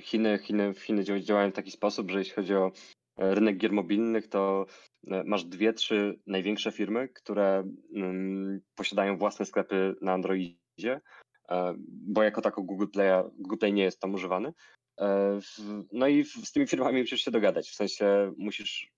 Chiny, 0.02 0.38
Chiny, 0.38 0.74
Chiny 0.74 1.04
działają 1.22 1.50
w 1.50 1.54
taki 1.54 1.70
sposób, 1.70 2.10
że 2.10 2.18
jeśli 2.18 2.34
chodzi 2.34 2.54
o 2.54 2.72
e, 3.16 3.34
rynek 3.34 3.56
gier 3.56 3.72
mobilnych, 3.72 4.28
to 4.28 4.66
e, 5.06 5.24
masz 5.24 5.44
dwie, 5.44 5.72
trzy 5.72 6.20
największe 6.26 6.72
firmy, 6.72 7.08
które 7.08 7.64
um, 7.94 8.60
posiadają 8.74 9.16
własne 9.16 9.46
sklepy 9.46 9.94
na 10.00 10.12
Androidzie 10.12 11.00
bo 11.86 12.22
jako 12.22 12.40
tako 12.40 12.62
Google 12.62 12.86
Play, 12.86 13.24
Google 13.38 13.56
Play 13.56 13.72
nie 13.72 13.82
jest 13.82 14.00
tam 14.00 14.14
używany. 14.14 14.52
E, 15.00 15.38
no 15.92 16.08
i 16.08 16.24
z 16.24 16.52
tymi 16.52 16.66
firmami 16.66 17.00
musisz 17.00 17.24
się 17.24 17.30
dogadać, 17.30 17.70
w 17.70 17.74
sensie 17.74 18.32
musisz 18.38 18.92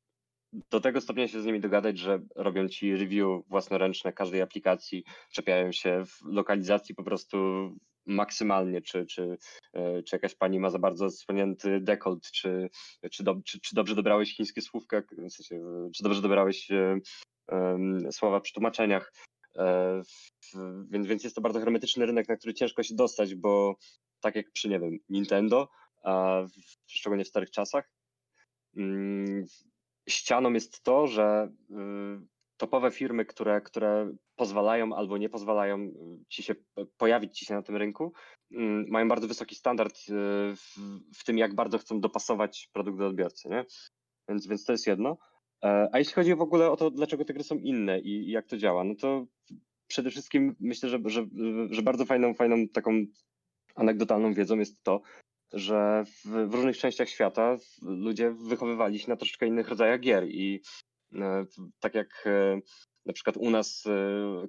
do 0.70 0.80
tego 0.80 1.00
stopnia 1.00 1.28
się 1.28 1.42
z 1.42 1.46
nimi 1.46 1.60
dogadać, 1.60 1.98
że 1.98 2.20
robią 2.36 2.68
ci 2.68 2.96
review 2.96 3.42
własnoręczne 3.48 4.12
każdej 4.12 4.42
aplikacji, 4.42 5.04
czepiają 5.32 5.72
się 5.72 6.04
w 6.06 6.20
lokalizacji 6.24 6.94
po 6.94 7.04
prostu 7.04 7.36
maksymalnie, 8.06 8.82
czy, 8.82 9.06
czy, 9.06 9.38
e, 9.72 10.02
czy 10.02 10.16
jakaś 10.16 10.34
pani 10.34 10.60
ma 10.60 10.70
za 10.70 10.78
bardzo 10.78 11.06
odsłonięty 11.06 11.80
dekolt, 11.80 12.30
czy, 12.30 12.70
czy, 13.10 13.24
czy, 13.44 13.60
czy 13.60 13.74
dobrze 13.74 13.94
dobrałeś 13.94 14.36
chińskie 14.36 14.62
słówka, 14.62 15.02
w 15.28 15.32
sensie, 15.32 15.60
czy 15.96 16.02
dobrze 16.02 16.22
dobrałeś 16.22 16.68
um, 17.48 18.12
słowa 18.12 18.40
przy 18.40 18.52
tłumaczeniach. 18.52 19.12
E, 19.56 20.02
więc, 20.90 21.06
więc 21.06 21.24
jest 21.24 21.36
to 21.36 21.42
bardzo 21.42 21.60
hermetyczny 21.60 22.06
rynek, 22.06 22.28
na 22.28 22.36
który 22.36 22.54
ciężko 22.54 22.82
się 22.82 22.94
dostać, 22.94 23.34
bo 23.34 23.76
tak 24.20 24.34
jak 24.34 24.52
przy, 24.52 24.68
nie 24.68 24.80
wiem, 24.80 24.98
Nintendo, 25.08 25.68
a 26.04 26.42
szczególnie 26.86 27.24
w 27.24 27.28
starych 27.28 27.50
czasach, 27.50 27.90
mm, 28.76 29.44
ścianą 30.08 30.52
jest 30.52 30.82
to, 30.82 31.06
że 31.06 31.52
y, 31.70 31.74
topowe 32.56 32.90
firmy, 32.90 33.24
które, 33.24 33.60
które 33.60 34.12
pozwalają 34.36 34.96
albo 34.96 35.18
nie 35.18 35.28
pozwalają 35.28 35.78
y, 35.78 35.92
ci 36.28 36.42
się 36.42 36.54
pojawić 36.96 37.38
ci 37.38 37.44
się 37.44 37.54
na 37.54 37.62
tym 37.62 37.76
rynku, 37.76 38.12
mm, 38.52 38.86
mają 38.88 39.08
bardzo 39.08 39.28
wysoki 39.28 39.54
standard 39.54 39.96
y, 39.98 40.02
w, 40.56 40.74
w 41.18 41.24
tym, 41.24 41.38
jak 41.38 41.54
bardzo 41.54 41.78
chcą 41.78 42.00
dopasować 42.00 42.70
produkt 42.72 42.98
do 42.98 43.06
odbiorcy. 43.06 43.48
Nie? 43.48 43.64
Więc, 44.28 44.46
więc 44.46 44.64
to 44.64 44.72
jest 44.72 44.86
jedno. 44.86 45.16
E, 45.64 45.88
a 45.92 45.98
jeśli 45.98 46.14
chodzi 46.14 46.34
w 46.34 46.40
ogóle 46.40 46.70
o 46.70 46.76
to, 46.76 46.90
dlaczego 46.90 47.24
te 47.24 47.34
gry 47.34 47.44
są 47.44 47.58
inne 47.58 48.00
i, 48.00 48.30
jak 48.30 48.46
to 48.46 48.56
działa, 48.56 48.84
no 48.84 48.94
to 48.94 49.26
przede 49.86 50.10
wszystkim 50.10 50.56
myślę, 50.60 50.88
że, 50.88 50.98
że, 51.06 51.26
że 51.70 51.82
bardzo 51.82 52.04
fajną, 52.04 52.34
fajną 52.34 52.68
taką 52.68 53.04
anegdotalną 53.74 54.34
wiedzą 54.34 54.58
jest 54.58 54.82
to, 54.82 55.00
że 55.52 56.04
w, 56.06 56.48
w, 56.48 56.54
różnych 56.54 56.78
częściach 56.78 57.08
świata 57.08 57.56
ludzie 57.82 58.30
wychowywali 58.30 58.98
się 58.98 59.08
na 59.08 59.16
troszeczkę 59.16 59.46
innych 59.46 59.68
rodzajach 59.68 60.00
gier 60.00 60.28
i 60.28 60.62
e, 61.14 61.46
tak 61.80 61.94
jak 61.94 62.24
e, 62.26 62.60
na 63.06 63.12
przykład 63.12 63.36
u 63.36 63.50
nas 63.50 63.84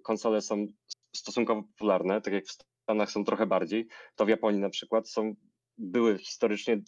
konsole 0.04 0.42
są 0.42 0.68
stosunkowo 1.16 1.64
popularne, 1.64 2.22
tak 2.22 2.34
jak 2.34 2.46
w 2.46 2.58
Stanach 2.84 3.12
są 3.12 3.24
trochę 3.24 3.46
bardziej, 3.46 3.88
to 4.16 4.26
w 4.26 4.30
Japonii 4.30 4.62
na 4.62 4.70
przykład 4.70 5.10
są 5.10 5.36
były 5.78 6.18
historycznie 6.18 6.82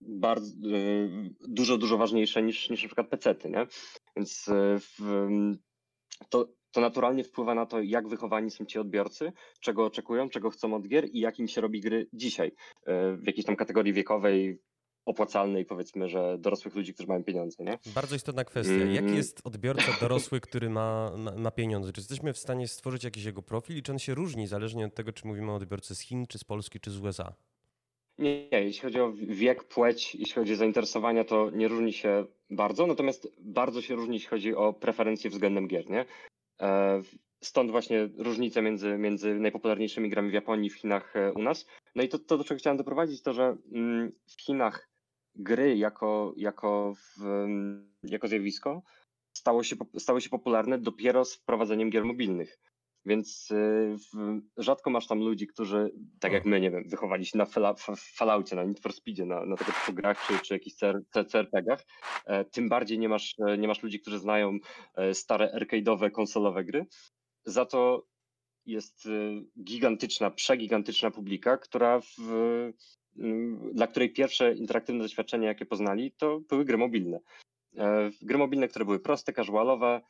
bardzo, 0.00 0.68
e, 0.68 1.08
dużo, 1.48 1.78
dużo 1.78 1.98
ważniejsze 1.98 2.42
niż, 2.42 2.70
niż 2.70 2.82
na 2.82 2.86
przykład 2.86 3.08
pecety, 3.08 3.50
nie? 3.50 3.66
Więc 4.16 4.48
e, 4.48 4.78
w, 4.78 5.28
to, 6.28 6.48
to 6.70 6.80
naturalnie 6.80 7.24
wpływa 7.24 7.54
na 7.54 7.66
to, 7.66 7.80
jak 7.80 8.08
wychowani 8.08 8.50
są 8.50 8.64
ci 8.64 8.78
odbiorcy, 8.78 9.32
czego 9.60 9.84
oczekują, 9.84 10.28
czego 10.28 10.50
chcą 10.50 10.74
od 10.74 10.88
gier 10.88 11.08
i 11.12 11.20
jak 11.20 11.38
im 11.38 11.48
się 11.48 11.60
robi 11.60 11.80
gry 11.80 12.08
dzisiaj, 12.12 12.52
e, 12.86 13.16
w 13.16 13.26
jakiejś 13.26 13.46
tam 13.46 13.56
kategorii 13.56 13.92
wiekowej, 13.92 14.60
opłacalnej, 15.06 15.64
powiedzmy, 15.64 16.08
że 16.08 16.38
dorosłych 16.38 16.74
ludzi, 16.74 16.94
którzy 16.94 17.08
mają 17.08 17.24
pieniądze, 17.24 17.64
nie? 17.64 17.78
Bardzo 17.94 18.16
istotna 18.16 18.44
kwestia. 18.44 18.74
Mm. 18.74 18.94
Jaki 18.94 19.16
jest 19.16 19.40
odbiorca 19.44 19.92
dorosły, 20.00 20.40
który 20.40 20.70
ma, 20.70 21.10
ma, 21.16 21.36
ma, 21.36 21.50
pieniądze? 21.50 21.92
Czy 21.92 22.00
jesteśmy 22.00 22.32
w 22.32 22.38
stanie 22.38 22.68
stworzyć 22.68 23.04
jakiś 23.04 23.24
jego 23.24 23.42
profil 23.42 23.76
i 23.76 23.82
czy 23.82 23.92
on 23.92 23.98
się 23.98 24.14
różni 24.14 24.46
zależnie 24.46 24.86
od 24.86 24.94
tego, 24.94 25.12
czy 25.12 25.26
mówimy 25.26 25.52
o 25.52 25.54
odbiorcy 25.54 25.94
z 25.94 26.00
Chin, 26.00 26.26
czy 26.26 26.38
z 26.38 26.44
Polski, 26.44 26.80
czy 26.80 26.90
z 26.90 26.98
USA? 27.00 27.34
Nie, 28.20 28.48
nie, 28.52 28.62
jeśli 28.62 28.82
chodzi 28.82 29.00
o 29.00 29.12
wiek, 29.12 29.64
płeć, 29.64 30.14
jeśli 30.14 30.34
chodzi 30.34 30.52
o 30.52 30.56
zainteresowania, 30.56 31.24
to 31.24 31.50
nie 31.50 31.68
różni 31.68 31.92
się 31.92 32.26
bardzo, 32.50 32.86
natomiast 32.86 33.28
bardzo 33.38 33.82
się 33.82 33.94
różni, 33.94 34.14
jeśli 34.14 34.28
chodzi 34.28 34.54
o 34.54 34.72
preferencje 34.72 35.30
względem 35.30 35.68
gier, 35.68 35.90
nie? 35.90 36.04
E, 36.60 37.02
stąd 37.40 37.70
właśnie 37.70 38.08
różnice 38.18 38.62
między, 38.62 38.98
między 38.98 39.34
najpopularniejszymi 39.34 40.10
grami 40.10 40.30
w 40.30 40.34
Japonii, 40.34 40.70
w 40.70 40.74
Chinach, 40.74 41.16
e, 41.16 41.32
u 41.32 41.42
nas. 41.42 41.66
No 41.94 42.02
i 42.02 42.08
to, 42.08 42.18
to 42.18 42.38
do 42.38 42.44
czego 42.44 42.58
chciałem 42.58 42.76
doprowadzić, 42.76 43.22
to 43.22 43.32
że 43.32 43.56
mm, 43.72 44.12
w 44.26 44.42
Chinach 44.42 44.90
gry 45.34 45.76
jako, 45.76 46.34
jako, 46.36 46.94
w, 46.94 47.46
jako 48.02 48.28
zjawisko 48.28 48.82
stało 49.32 49.62
się, 49.62 49.76
stało 49.98 50.20
się 50.20 50.30
popularne 50.30 50.78
dopiero 50.78 51.24
z 51.24 51.34
wprowadzeniem 51.34 51.90
gier 51.90 52.04
mobilnych. 52.04 52.58
Więc 53.06 53.50
y, 53.50 53.96
rzadko 54.56 54.90
masz 54.90 55.06
tam 55.06 55.18
ludzi, 55.18 55.46
którzy, 55.46 55.90
tak 56.20 56.32
jak 56.32 56.44
my, 56.44 56.60
nie 56.60 56.70
wiem, 56.70 56.84
wychowali 56.88 57.26
się 57.26 57.38
na 57.38 57.46
Falloutie, 58.16 58.56
na 58.56 58.64
Need 58.64 58.80
for 58.80 58.92
Speedzie, 58.92 59.26
na, 59.26 59.46
na 59.46 59.56
tego 59.56 59.72
typu 59.72 59.92
grach, 59.92 60.26
czy, 60.26 60.38
czy 60.38 60.54
jakichś 60.54 60.76
CRPG-ach. 61.28 61.86
E, 62.26 62.44
tym 62.44 62.68
bardziej 62.68 62.98
nie 62.98 63.08
masz, 63.08 63.34
e, 63.48 63.58
nie 63.58 63.68
masz 63.68 63.82
ludzi, 63.82 64.00
którzy 64.00 64.18
znają 64.18 64.58
e, 64.94 65.14
stare 65.14 65.52
arcade'owe, 65.60 66.10
konsolowe 66.10 66.64
gry. 66.64 66.86
Za 67.44 67.66
to 67.66 68.06
jest 68.66 69.08
gigantyczna, 69.64 70.30
przegigantyczna 70.30 71.10
publika, 71.10 71.56
która 71.56 72.00
w, 72.00 72.72
dla 73.72 73.86
której 73.86 74.12
pierwsze 74.12 74.54
interaktywne 74.54 75.02
doświadczenia, 75.02 75.48
jakie 75.48 75.66
poznali, 75.66 76.12
to 76.12 76.40
były 76.40 76.64
gry 76.64 76.78
mobilne. 76.78 77.20
Gry 78.22 78.38
mobilne, 78.38 78.68
które 78.68 78.84
były 78.84 79.00
proste, 79.00 79.32
casualowe, 79.32 80.00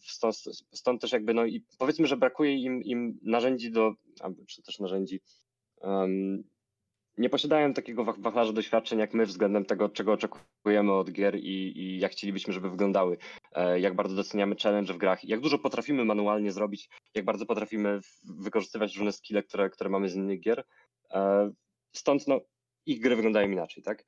stąd, 0.00 0.36
stąd, 0.72 1.00
też 1.00 1.12
jakby, 1.12 1.34
no 1.34 1.44
i 1.44 1.64
powiedzmy, 1.78 2.06
że 2.06 2.16
brakuje 2.16 2.54
im, 2.54 2.82
im 2.82 3.18
narzędzi 3.22 3.70
do, 3.70 3.94
czy 4.48 4.62
też 4.62 4.78
narzędzi, 4.78 5.20
um, 5.80 6.44
nie 7.18 7.30
posiadają 7.30 7.74
takiego 7.74 8.04
wachlarza 8.04 8.52
doświadczeń 8.52 8.98
jak 8.98 9.14
my 9.14 9.26
względem 9.26 9.64
tego, 9.64 9.88
czego 9.88 10.12
oczekujemy 10.12 10.92
od 10.92 11.10
gier 11.12 11.36
i, 11.36 11.78
i 11.78 11.98
jak 11.98 12.12
chcielibyśmy, 12.12 12.52
żeby 12.52 12.70
wyglądały, 12.70 13.16
e, 13.52 13.80
jak 13.80 13.94
bardzo 13.94 14.16
doceniamy 14.16 14.56
challenge 14.62 14.94
w 14.94 14.98
grach, 14.98 15.24
jak 15.24 15.40
dużo 15.40 15.58
potrafimy 15.58 16.04
manualnie 16.04 16.52
zrobić, 16.52 16.88
jak 17.14 17.24
bardzo 17.24 17.46
potrafimy 17.46 18.00
wykorzystywać 18.24 18.96
różne 18.96 19.12
skille, 19.12 19.42
które, 19.42 19.70
które 19.70 19.90
mamy 19.90 20.08
z 20.08 20.14
innych 20.14 20.40
gier. 20.40 20.64
E, 21.10 21.50
stąd 21.92 22.28
no, 22.28 22.40
ich 22.86 23.00
gry 23.00 23.16
wyglądają 23.16 23.50
inaczej, 23.50 23.82
tak? 23.82 24.04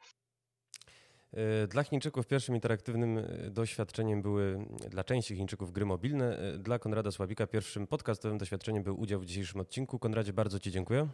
E, 1.32 1.66
dla 1.66 1.82
Chińczyków 1.84 2.26
pierwszym 2.26 2.54
interaktywnym 2.54 3.18
e, 3.18 3.50
doświadczeniem 3.50 4.22
były 4.22 4.66
dla 4.90 5.04
części 5.04 5.36
Chińczyków 5.36 5.72
gry 5.72 5.84
mobilne. 5.84 6.38
E, 6.38 6.58
dla 6.58 6.78
Konrada 6.78 7.10
Sławika 7.10 7.46
pierwszym 7.46 7.86
podcastowym 7.86 8.38
doświadczeniem 8.38 8.82
był 8.82 9.00
udział 9.00 9.20
w 9.20 9.24
dzisiejszym 9.26 9.60
odcinku. 9.60 9.98
Konradzie, 9.98 10.32
bardzo 10.32 10.58
Ci 10.58 10.70
dziękuję. 10.70 11.08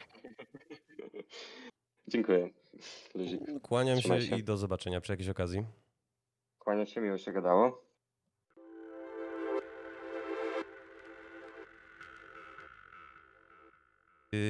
Dziękuję. 2.08 2.50
Kłaniam 3.62 4.00
się, 4.00 4.22
się, 4.22 4.36
i 4.36 4.44
do 4.44 4.56
zobaczenia 4.56 5.00
przy 5.00 5.12
jakiejś 5.12 5.28
okazji. 5.28 5.64
Kłaniam 6.58 6.86
się, 6.86 7.00
miło 7.00 7.18
się 7.18 7.32
gadało. 7.32 7.84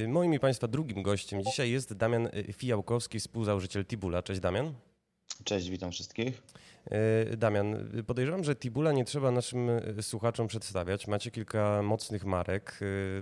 Moim 0.09 0.35
i 0.35 0.38
Państwa 0.38 0.68
drugim 0.68 1.03
gościem 1.03 1.42
dzisiaj 1.42 1.70
jest 1.70 1.94
Damian 1.94 2.29
Fijałkowski, 2.53 3.18
współzałożyciel 3.18 3.87
Tibula. 3.87 4.22
Cześć 4.22 4.40
Damian. 4.40 4.74
Cześć, 5.44 5.70
witam 5.70 5.90
wszystkich. 5.92 6.42
E, 6.90 7.37
Damian, 7.37 7.90
podejrzewam, 8.07 8.44
że 8.44 8.57
Tibula 8.57 8.92
nie 8.92 9.05
trzeba 9.05 9.31
naszym 9.31 9.70
e, 9.70 10.03
słuchaczom 10.03 10.47
przedstawiać. 10.47 11.07
Macie 11.07 11.31
kilka 11.31 11.83
mocnych 11.83 12.25
marek. 12.25 12.81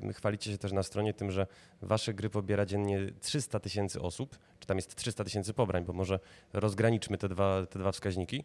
E, 0.09 0.12
chwalicie 0.12 0.53
się 0.53 0.59
też 0.59 0.72
na 0.72 0.83
stronie 0.83 1.14
tym, 1.14 1.31
że 1.31 1.46
wasze 1.83 2.14
gry 2.14 2.31
pobiera 2.31 2.66
dziennie 2.66 3.01
300 3.20 3.61
tysięcy 3.61 4.01
osób, 4.01 4.38
czy 4.61 4.66
tam 4.66 4.79
jest 4.79 4.94
300 4.94 5.25
tysięcy 5.25 5.55
pobrań, 5.55 5.85
bo 5.85 5.92
może 5.92 6.20
rozgraniczmy 6.53 7.18
te 7.18 7.29
dwa, 7.29 7.66
te 7.66 7.79
dwa 7.79 7.92
wskaźniki. 7.92 8.44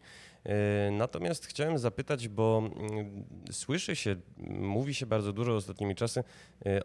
Natomiast 0.91 1.45
chciałem 1.45 1.77
zapytać, 1.77 2.27
bo 2.27 2.63
mm, 2.75 3.25
słyszy 3.51 3.95
się, 3.95 4.15
mówi 4.47 4.93
się 4.93 5.05
bardzo 5.05 5.33
dużo 5.33 5.55
ostatnimi 5.55 5.95
czasy 5.95 6.23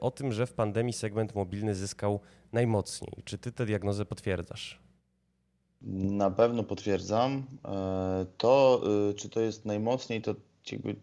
o 0.00 0.10
tym, 0.10 0.32
że 0.32 0.46
w 0.46 0.52
pandemii 0.52 0.92
segment 0.92 1.34
mobilny 1.34 1.74
zyskał 1.74 2.20
najmocniej. 2.52 3.12
Czy 3.24 3.38
ty 3.38 3.52
tę 3.52 3.66
diagnozę 3.66 4.04
potwierdzasz? 4.04 4.91
Na 5.86 6.30
pewno 6.30 6.62
potwierdzam. 6.62 7.46
E, 7.64 8.26
to, 8.36 8.82
e, 9.10 9.14
czy 9.14 9.28
to 9.28 9.40
jest 9.40 9.64
najmocniej, 9.64 10.22
to 10.22 10.34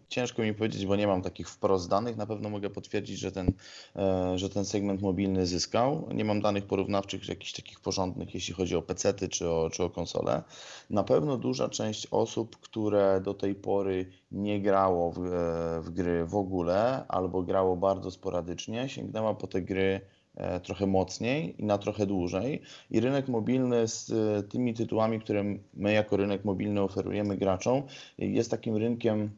ciężko 0.08 0.42
mi 0.42 0.54
powiedzieć, 0.54 0.86
bo 0.86 0.96
nie 0.96 1.06
mam 1.06 1.22
takich 1.22 1.48
wprost 1.48 1.88
danych. 1.88 2.16
Na 2.16 2.26
pewno 2.26 2.50
mogę 2.50 2.70
potwierdzić, 2.70 3.18
że 3.18 3.32
ten, 3.32 3.52
e, 3.96 4.38
że 4.38 4.50
ten 4.50 4.64
segment 4.64 5.02
mobilny 5.02 5.46
zyskał. 5.46 6.08
Nie 6.14 6.24
mam 6.24 6.40
danych 6.40 6.66
porównawczych, 6.66 7.28
jakichś 7.28 7.52
takich 7.52 7.80
porządnych, 7.80 8.34
jeśli 8.34 8.54
chodzi 8.54 8.76
o 8.76 8.82
PC-ty 8.82 9.28
czy 9.28 9.48
o, 9.48 9.70
czy 9.70 9.84
o 9.84 9.90
konsole. 9.90 10.42
Na 10.90 11.04
pewno 11.04 11.36
duża 11.36 11.68
część 11.68 12.06
osób, 12.10 12.56
które 12.56 13.20
do 13.24 13.34
tej 13.34 13.54
pory 13.54 14.06
nie 14.32 14.60
grało 14.60 15.12
w, 15.12 15.20
w 15.82 15.90
gry 15.90 16.26
w 16.26 16.34
ogóle 16.34 17.04
albo 17.08 17.42
grało 17.42 17.76
bardzo 17.76 18.10
sporadycznie, 18.10 18.88
sięgnęła 18.88 19.34
po 19.34 19.46
te 19.46 19.62
gry 19.62 20.00
trochę 20.62 20.86
mocniej 20.86 21.54
i 21.58 21.64
na 21.64 21.78
trochę 21.78 22.06
dłużej. 22.06 22.62
I 22.90 23.00
rynek 23.00 23.28
mobilny 23.28 23.88
z 23.88 24.10
e, 24.10 24.42
tymi 24.42 24.74
tytułami, 24.74 25.20
które 25.20 25.44
my 25.74 25.92
jako 25.92 26.16
rynek 26.16 26.44
mobilny 26.44 26.82
oferujemy 26.82 27.36
graczom, 27.36 27.82
jest 28.18 28.50
takim 28.50 28.76
rynkiem 28.76 29.30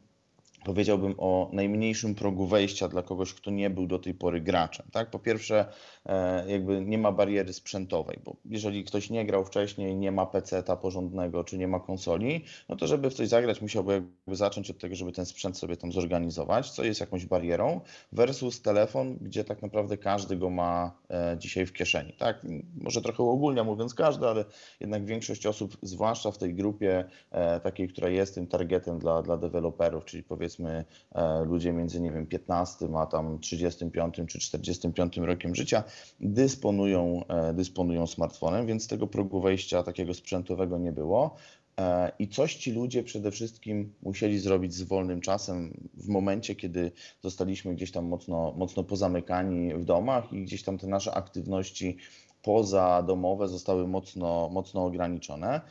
powiedziałbym 0.65 1.15
o 1.17 1.49
najmniejszym 1.53 2.15
progu 2.15 2.47
wejścia 2.47 2.87
dla 2.87 3.03
kogoś, 3.03 3.33
kto 3.33 3.51
nie 3.51 3.69
był 3.69 3.87
do 3.87 3.99
tej 3.99 4.13
pory 4.13 4.41
graczem. 4.41 4.85
Tak? 4.91 5.09
Po 5.09 5.19
pierwsze, 5.19 5.65
e, 6.05 6.51
jakby 6.51 6.85
nie 6.85 6.97
ma 6.97 7.11
bariery 7.11 7.53
sprzętowej, 7.53 8.19
bo 8.23 8.35
jeżeli 8.45 8.83
ktoś 8.83 9.09
nie 9.09 9.25
grał 9.25 9.45
wcześniej, 9.45 9.95
nie 9.95 10.11
ma 10.11 10.25
PC-ta 10.25 10.75
porządnego, 10.75 11.43
czy 11.43 11.57
nie 11.57 11.67
ma 11.67 11.79
konsoli, 11.79 12.45
no 12.69 12.75
to 12.75 12.87
żeby 12.87 13.09
w 13.09 13.13
coś 13.13 13.27
zagrać, 13.27 13.61
musiałby 13.61 13.93
jakby 13.93 14.35
zacząć 14.35 14.69
od 14.69 14.77
tego, 14.77 14.95
żeby 14.95 15.11
ten 15.11 15.25
sprzęt 15.25 15.57
sobie 15.57 15.77
tam 15.77 15.91
zorganizować, 15.91 16.71
co 16.71 16.83
jest 16.83 16.99
jakąś 16.99 17.25
barierą, 17.25 17.81
versus 18.11 18.61
telefon, 18.61 19.17
gdzie 19.21 19.43
tak 19.43 19.61
naprawdę 19.61 19.97
każdy 19.97 20.37
go 20.37 20.49
ma 20.49 20.91
e, 21.09 21.35
dzisiaj 21.39 21.65
w 21.65 21.73
kieszeni. 21.73 22.13
Tak? 22.13 22.45
Może 22.81 23.01
trochę 23.01 23.23
ogólnie 23.23 23.63
mówiąc 23.63 23.93
każdy, 23.93 24.27
ale 24.27 24.45
jednak 24.79 25.05
większość 25.05 25.45
osób, 25.45 25.77
zwłaszcza 25.81 26.31
w 26.31 26.37
tej 26.37 26.53
grupie 26.53 27.05
e, 27.31 27.59
takiej, 27.59 27.87
która 27.87 28.09
jest 28.09 28.35
tym 28.35 28.47
targetem 28.47 28.99
dla, 28.99 29.21
dla 29.21 29.37
deweloperów, 29.37 30.05
czyli 30.05 30.23
powiedzmy 30.23 30.52
powiedzmy 30.57 30.85
e, 31.15 31.45
ludzie 31.45 31.73
między, 31.73 32.01
nie 32.01 32.11
wiem, 32.11 32.27
15 32.27 32.87
a 32.97 33.05
tam 33.05 33.39
35 33.39 34.15
czy 34.27 34.39
45 34.39 35.17
rokiem 35.17 35.55
życia 35.55 35.83
dysponują, 36.19 37.21
e, 37.27 37.53
dysponują 37.53 38.07
smartfonem, 38.07 38.65
więc 38.65 38.87
tego 38.87 39.07
progu 39.07 39.41
wejścia 39.41 39.83
takiego 39.83 40.13
sprzętowego 40.13 40.77
nie 40.77 40.91
było. 40.91 41.35
E, 41.79 42.11
I 42.19 42.27
coś 42.27 42.55
ci 42.55 42.71
ludzie 42.71 43.03
przede 43.03 43.31
wszystkim 43.31 43.93
musieli 44.01 44.39
zrobić 44.39 44.73
z 44.73 44.81
wolnym 44.81 45.21
czasem 45.21 45.89
w 45.93 46.07
momencie, 46.07 46.55
kiedy 46.55 46.91
zostaliśmy 47.21 47.75
gdzieś 47.75 47.91
tam 47.91 48.05
mocno, 48.05 48.53
mocno 48.57 48.83
pozamykani 48.83 49.73
w 49.73 49.85
domach 49.85 50.33
i 50.33 50.43
gdzieś 50.43 50.63
tam 50.63 50.77
te 50.77 50.87
nasze 50.87 51.13
aktywności 51.13 51.97
pozadomowe 52.41 53.47
zostały 53.47 53.87
mocno, 53.87 54.49
mocno 54.49 54.85
ograniczone. 54.85 55.61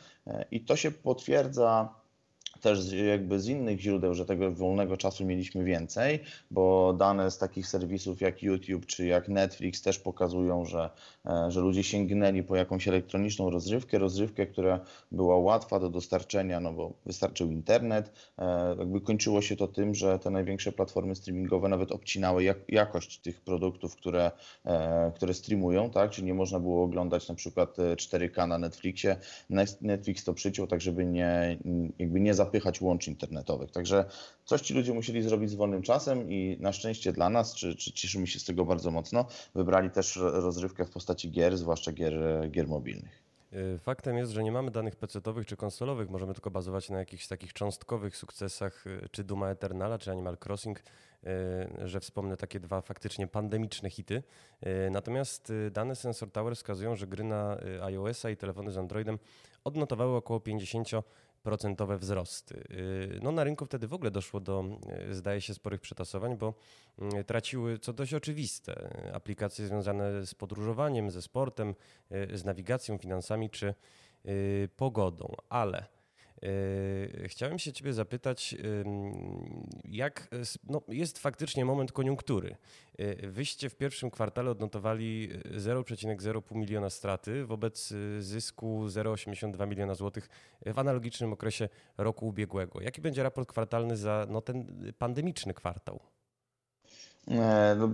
I 0.51 0.61
to 0.61 0.75
się 0.75 0.91
potwierdza 0.91 2.02
też 2.63 2.93
jakby 2.93 3.39
z 3.39 3.47
innych 3.47 3.79
źródeł, 3.79 4.13
że 4.13 4.25
tego 4.25 4.51
wolnego 4.51 4.97
czasu 4.97 5.25
mieliśmy 5.25 5.63
więcej, 5.63 6.19
bo 6.51 6.93
dane 6.93 7.31
z 7.31 7.37
takich 7.37 7.67
serwisów 7.67 8.21
jak 8.21 8.43
YouTube 8.43 8.85
czy 8.85 9.05
jak 9.05 9.29
Netflix 9.29 9.81
też 9.81 9.99
pokazują, 9.99 10.65
że, 10.65 10.89
e, 11.25 11.51
że 11.51 11.61
ludzie 11.61 11.83
sięgnęli 11.83 12.43
po 12.43 12.55
jakąś 12.55 12.87
elektroniczną 12.87 13.49
rozrywkę, 13.49 13.99
rozrywkę, 13.99 14.47
która 14.47 14.79
była 15.11 15.37
łatwa 15.37 15.79
do 15.79 15.89
dostarczenia, 15.89 16.59
no 16.59 16.73
bo 16.73 16.93
wystarczył 17.05 17.51
internet. 17.51 18.11
E, 18.39 18.75
jakby 18.79 19.01
kończyło 19.01 19.41
się 19.41 19.55
to 19.55 19.67
tym, 19.67 19.95
że 19.95 20.19
te 20.19 20.29
największe 20.29 20.71
platformy 20.71 21.15
streamingowe 21.15 21.69
nawet 21.69 21.91
obcinały 21.91 22.43
jak, 22.43 22.57
jakość 22.69 23.19
tych 23.19 23.41
produktów, 23.41 23.95
które, 23.95 24.31
e, 24.65 25.11
które 25.15 25.33
streamują, 25.33 25.89
tak? 25.89 26.11
Czyli 26.11 26.27
nie 26.27 26.33
można 26.33 26.59
było 26.59 26.83
oglądać 26.83 27.29
na 27.29 27.35
przykład 27.35 27.77
4K 27.77 28.47
na 28.47 28.57
Netflixie. 28.57 29.15
Netflix 29.81 30.23
to 30.23 30.33
przyciął 30.33 30.67
tak, 30.67 30.81
żeby 30.81 31.05
nie, 31.05 31.57
jakby 31.99 32.19
nie 32.19 32.33
zapomnieć 32.33 32.52
zapychać 32.53 32.81
łączy 32.81 33.09
internetowych. 33.09 33.71
Także 33.71 34.05
coś 34.45 34.61
ci 34.61 34.73
ludzie 34.73 34.93
musieli 34.93 35.21
zrobić 35.21 35.49
z 35.49 35.55
wolnym 35.55 35.81
czasem 35.81 36.31
i 36.31 36.57
na 36.59 36.73
szczęście 36.73 37.13
dla 37.13 37.29
nas, 37.29 37.55
czy, 37.55 37.75
czy 37.75 37.91
cieszymy 37.91 38.27
się 38.27 38.39
z 38.39 38.43
tego 38.43 38.65
bardzo 38.65 38.91
mocno, 38.91 39.25
wybrali 39.55 39.89
też 39.89 40.15
rozrywkę 40.15 40.85
w 40.85 40.89
postaci 40.89 41.31
gier, 41.31 41.57
zwłaszcza 41.57 41.91
gier, 41.91 42.13
gier 42.51 42.67
mobilnych. 42.67 43.23
Y, 43.53 43.79
faktem 43.79 44.17
jest, 44.17 44.31
że 44.31 44.43
nie 44.43 44.51
mamy 44.51 44.71
danych 44.71 44.95
PC-owych 44.95 45.45
czy 45.45 45.57
konsolowych, 45.57 46.09
możemy 46.09 46.33
tylko 46.33 46.51
bazować 46.51 46.89
na 46.89 46.99
jakichś 46.99 47.27
takich 47.27 47.53
cząstkowych 47.53 48.17
sukcesach, 48.17 48.87
y, 48.87 49.09
czy 49.11 49.23
Duma 49.23 49.49
Eternala, 49.49 49.97
czy 49.97 50.11
Animal 50.11 50.37
Crossing, 50.45 50.79
y, 50.79 50.83
że 51.87 51.99
wspomnę 51.99 52.37
takie 52.37 52.59
dwa 52.59 52.81
faktycznie 52.81 53.27
pandemiczne 53.27 53.89
hity. 53.89 54.23
Natomiast 54.91 55.53
dane 55.71 55.95
Sensor 55.95 56.31
Tower 56.31 56.55
wskazują, 56.55 56.95
że 56.95 57.07
gry 57.07 57.23
na 57.23 57.57
iOS-a 57.81 58.29
i 58.29 58.37
telefony 58.37 58.71
z 58.71 58.77
Androidem 58.77 59.19
odnotowały 59.63 60.15
około 60.15 60.39
50 60.39 60.89
procentowe 61.43 61.97
wzrosty. 61.97 62.63
Y, 62.71 63.19
no 63.21 63.31
na 63.31 63.43
rynku 63.43 63.65
wtedy 63.65 63.87
w 63.87 63.93
ogóle 63.93 64.11
doszło 64.11 64.39
do, 64.39 64.65
y, 65.09 65.15
zdaje 65.15 65.41
się, 65.41 65.53
sporych 65.53 65.81
przetasowań, 65.81 66.37
bo 66.37 66.53
y, 67.19 67.23
traciły, 67.23 67.79
co 67.79 67.93
dość 67.93 68.13
oczywiste, 68.13 68.89
aplikacje 69.13 69.67
związane 69.67 70.25
z 70.25 70.35
podróżowaniem, 70.35 71.11
ze 71.11 71.21
sportem, 71.21 71.75
z 72.33 72.45
nawigacją, 72.45 72.97
finansami 72.97 73.49
czy 73.49 73.73
pogodą. 74.75 75.35
Ale 75.49 75.85
chciałem 77.27 77.59
się 77.59 77.73
Ciebie 77.73 77.93
zapytać, 77.93 78.55
jak 79.85 80.27
no, 80.63 80.81
jest 80.87 81.19
faktycznie 81.19 81.65
moment 81.65 81.91
koniunktury. 81.91 82.55
Yy, 82.97 83.31
wyście 83.31 83.69
w 83.69 83.75
pierwszym 83.75 84.11
kwartale 84.11 84.51
odnotowali 84.51 85.29
0,05 85.45 86.55
miliona 86.55 86.89
straty 86.89 87.45
wobec 87.45 87.91
y, 87.91 88.21
zysku 88.21 88.85
0,82 88.87 89.67
miliona 89.67 89.95
złotych 89.95 90.29
w 90.65 90.79
analogicznym 90.79 91.33
okresie 91.33 91.69
roku 91.97 92.27
ubiegłego. 92.27 92.81
Jaki 92.81 93.01
będzie 93.01 93.23
raport 93.23 93.49
kwartalny 93.49 93.97
za 93.97 94.27
no, 94.29 94.41
ten 94.41 94.93
pandemiczny 94.97 95.53
kwartał? 95.53 95.99
E, 97.31 97.75
no, 97.79 97.89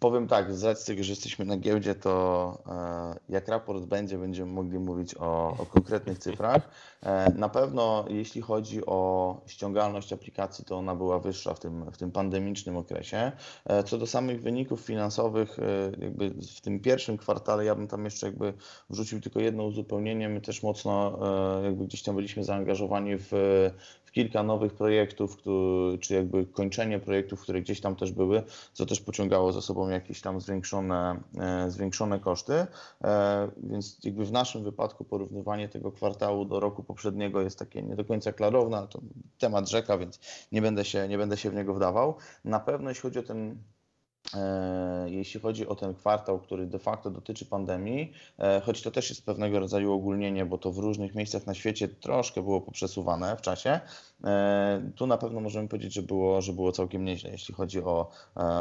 powiem 0.00 0.28
tak, 0.28 0.54
z 0.54 0.64
racji 0.64 0.86
tego, 0.86 1.04
że 1.04 1.12
jesteśmy 1.12 1.44
na 1.44 1.56
giełdzie, 1.56 1.94
to 1.94 2.58
e, 2.66 3.32
jak 3.32 3.48
raport 3.48 3.84
będzie, 3.84 4.18
będziemy 4.18 4.52
mogli 4.52 4.78
mówić 4.78 5.14
o, 5.14 5.56
o 5.58 5.66
konkretnych 5.66 6.18
cyfrach. 6.18 6.68
E, 7.02 7.32
na 7.32 7.48
pewno 7.48 8.04
jeśli 8.08 8.40
chodzi 8.42 8.86
o 8.86 9.40
ściągalność 9.46 10.12
aplikacji, 10.12 10.64
to 10.64 10.76
ona 10.76 10.94
była 10.94 11.18
wyższa 11.18 11.54
w 11.54 11.60
tym, 11.60 11.90
w 11.90 11.96
tym 11.96 12.10
pandemicznym 12.10 12.76
okresie. 12.76 13.32
Co 13.86 13.98
do 13.98 14.06
samych 14.06 14.42
wyników 14.42 14.80
finansowych, 14.80 15.56
jakby 16.00 16.30
w 16.30 16.60
tym 16.60 16.80
pierwszym 16.80 17.18
kwartale, 17.18 17.64
ja 17.64 17.74
bym 17.74 17.88
tam 17.88 18.04
jeszcze 18.04 18.26
jakby 18.26 18.54
wrzucił 18.90 19.20
tylko 19.20 19.40
jedno 19.40 19.64
uzupełnienie. 19.64 20.28
My 20.28 20.40
też 20.40 20.62
mocno 20.62 21.18
jakby 21.64 21.84
gdzieś 21.84 22.02
tam 22.02 22.14
byliśmy 22.14 22.44
zaangażowani 22.44 23.16
w 23.16 23.32
kilka 24.14 24.42
nowych 24.42 24.74
projektów, 24.74 25.36
czy 26.00 26.14
jakby 26.14 26.46
kończenie 26.46 26.98
projektów, 26.98 27.40
które 27.40 27.60
gdzieś 27.60 27.80
tam 27.80 27.96
też 27.96 28.12
były, 28.12 28.42
co 28.72 28.86
też 28.86 29.00
pociągało 29.00 29.52
za 29.52 29.60
sobą 29.60 29.88
jakieś 29.88 30.20
tam 30.20 30.40
zwiększone, 30.40 31.20
e, 31.38 31.70
zwiększone 31.70 32.20
koszty. 32.20 32.66
E, 33.04 33.48
więc 33.56 33.98
jakby 34.04 34.24
w 34.24 34.32
naszym 34.32 34.64
wypadku 34.64 35.04
porównywanie 35.04 35.68
tego 35.68 35.92
kwartału 35.92 36.44
do 36.44 36.60
roku 36.60 36.84
poprzedniego 36.84 37.40
jest 37.40 37.58
takie 37.58 37.82
nie 37.82 37.96
do 37.96 38.04
końca 38.04 38.32
klarowne, 38.32 38.86
to 38.90 39.00
temat 39.38 39.70
rzeka, 39.70 39.98
więc 39.98 40.20
nie 40.52 40.62
będę 40.62 40.84
się, 40.84 41.08
nie 41.08 41.18
będę 41.18 41.36
się 41.36 41.50
w 41.50 41.54
niego 41.54 41.74
wdawał. 41.74 42.14
Na 42.44 42.60
pewno 42.60 42.88
jeśli 42.88 43.02
chodzi 43.02 43.18
o 43.18 43.22
ten 43.22 43.58
jeśli 45.06 45.40
chodzi 45.40 45.66
o 45.68 45.74
ten 45.74 45.94
kwartał, 45.94 46.38
który 46.38 46.66
de 46.66 46.78
facto 46.78 47.10
dotyczy 47.10 47.46
pandemii, 47.46 48.12
e, 48.38 48.60
choć 48.60 48.82
to 48.82 48.90
też 48.90 49.10
jest 49.10 49.26
pewnego 49.26 49.60
rodzaju 49.60 49.92
ogólnienie, 49.92 50.46
bo 50.46 50.58
to 50.58 50.72
w 50.72 50.78
różnych 50.78 51.14
miejscach 51.14 51.46
na 51.46 51.54
świecie 51.54 51.88
troszkę 51.88 52.42
było 52.42 52.60
poprzesuwane 52.60 53.36
w 53.36 53.40
czasie, 53.40 53.80
e, 54.24 54.90
tu 54.96 55.06
na 55.06 55.18
pewno 55.18 55.40
możemy 55.40 55.68
powiedzieć, 55.68 55.94
że 55.94 56.02
było, 56.02 56.42
że 56.42 56.52
było 56.52 56.72
całkiem 56.72 57.04
nieźle, 57.04 57.30
jeśli 57.30 57.54
chodzi 57.54 57.82
o, 57.82 58.10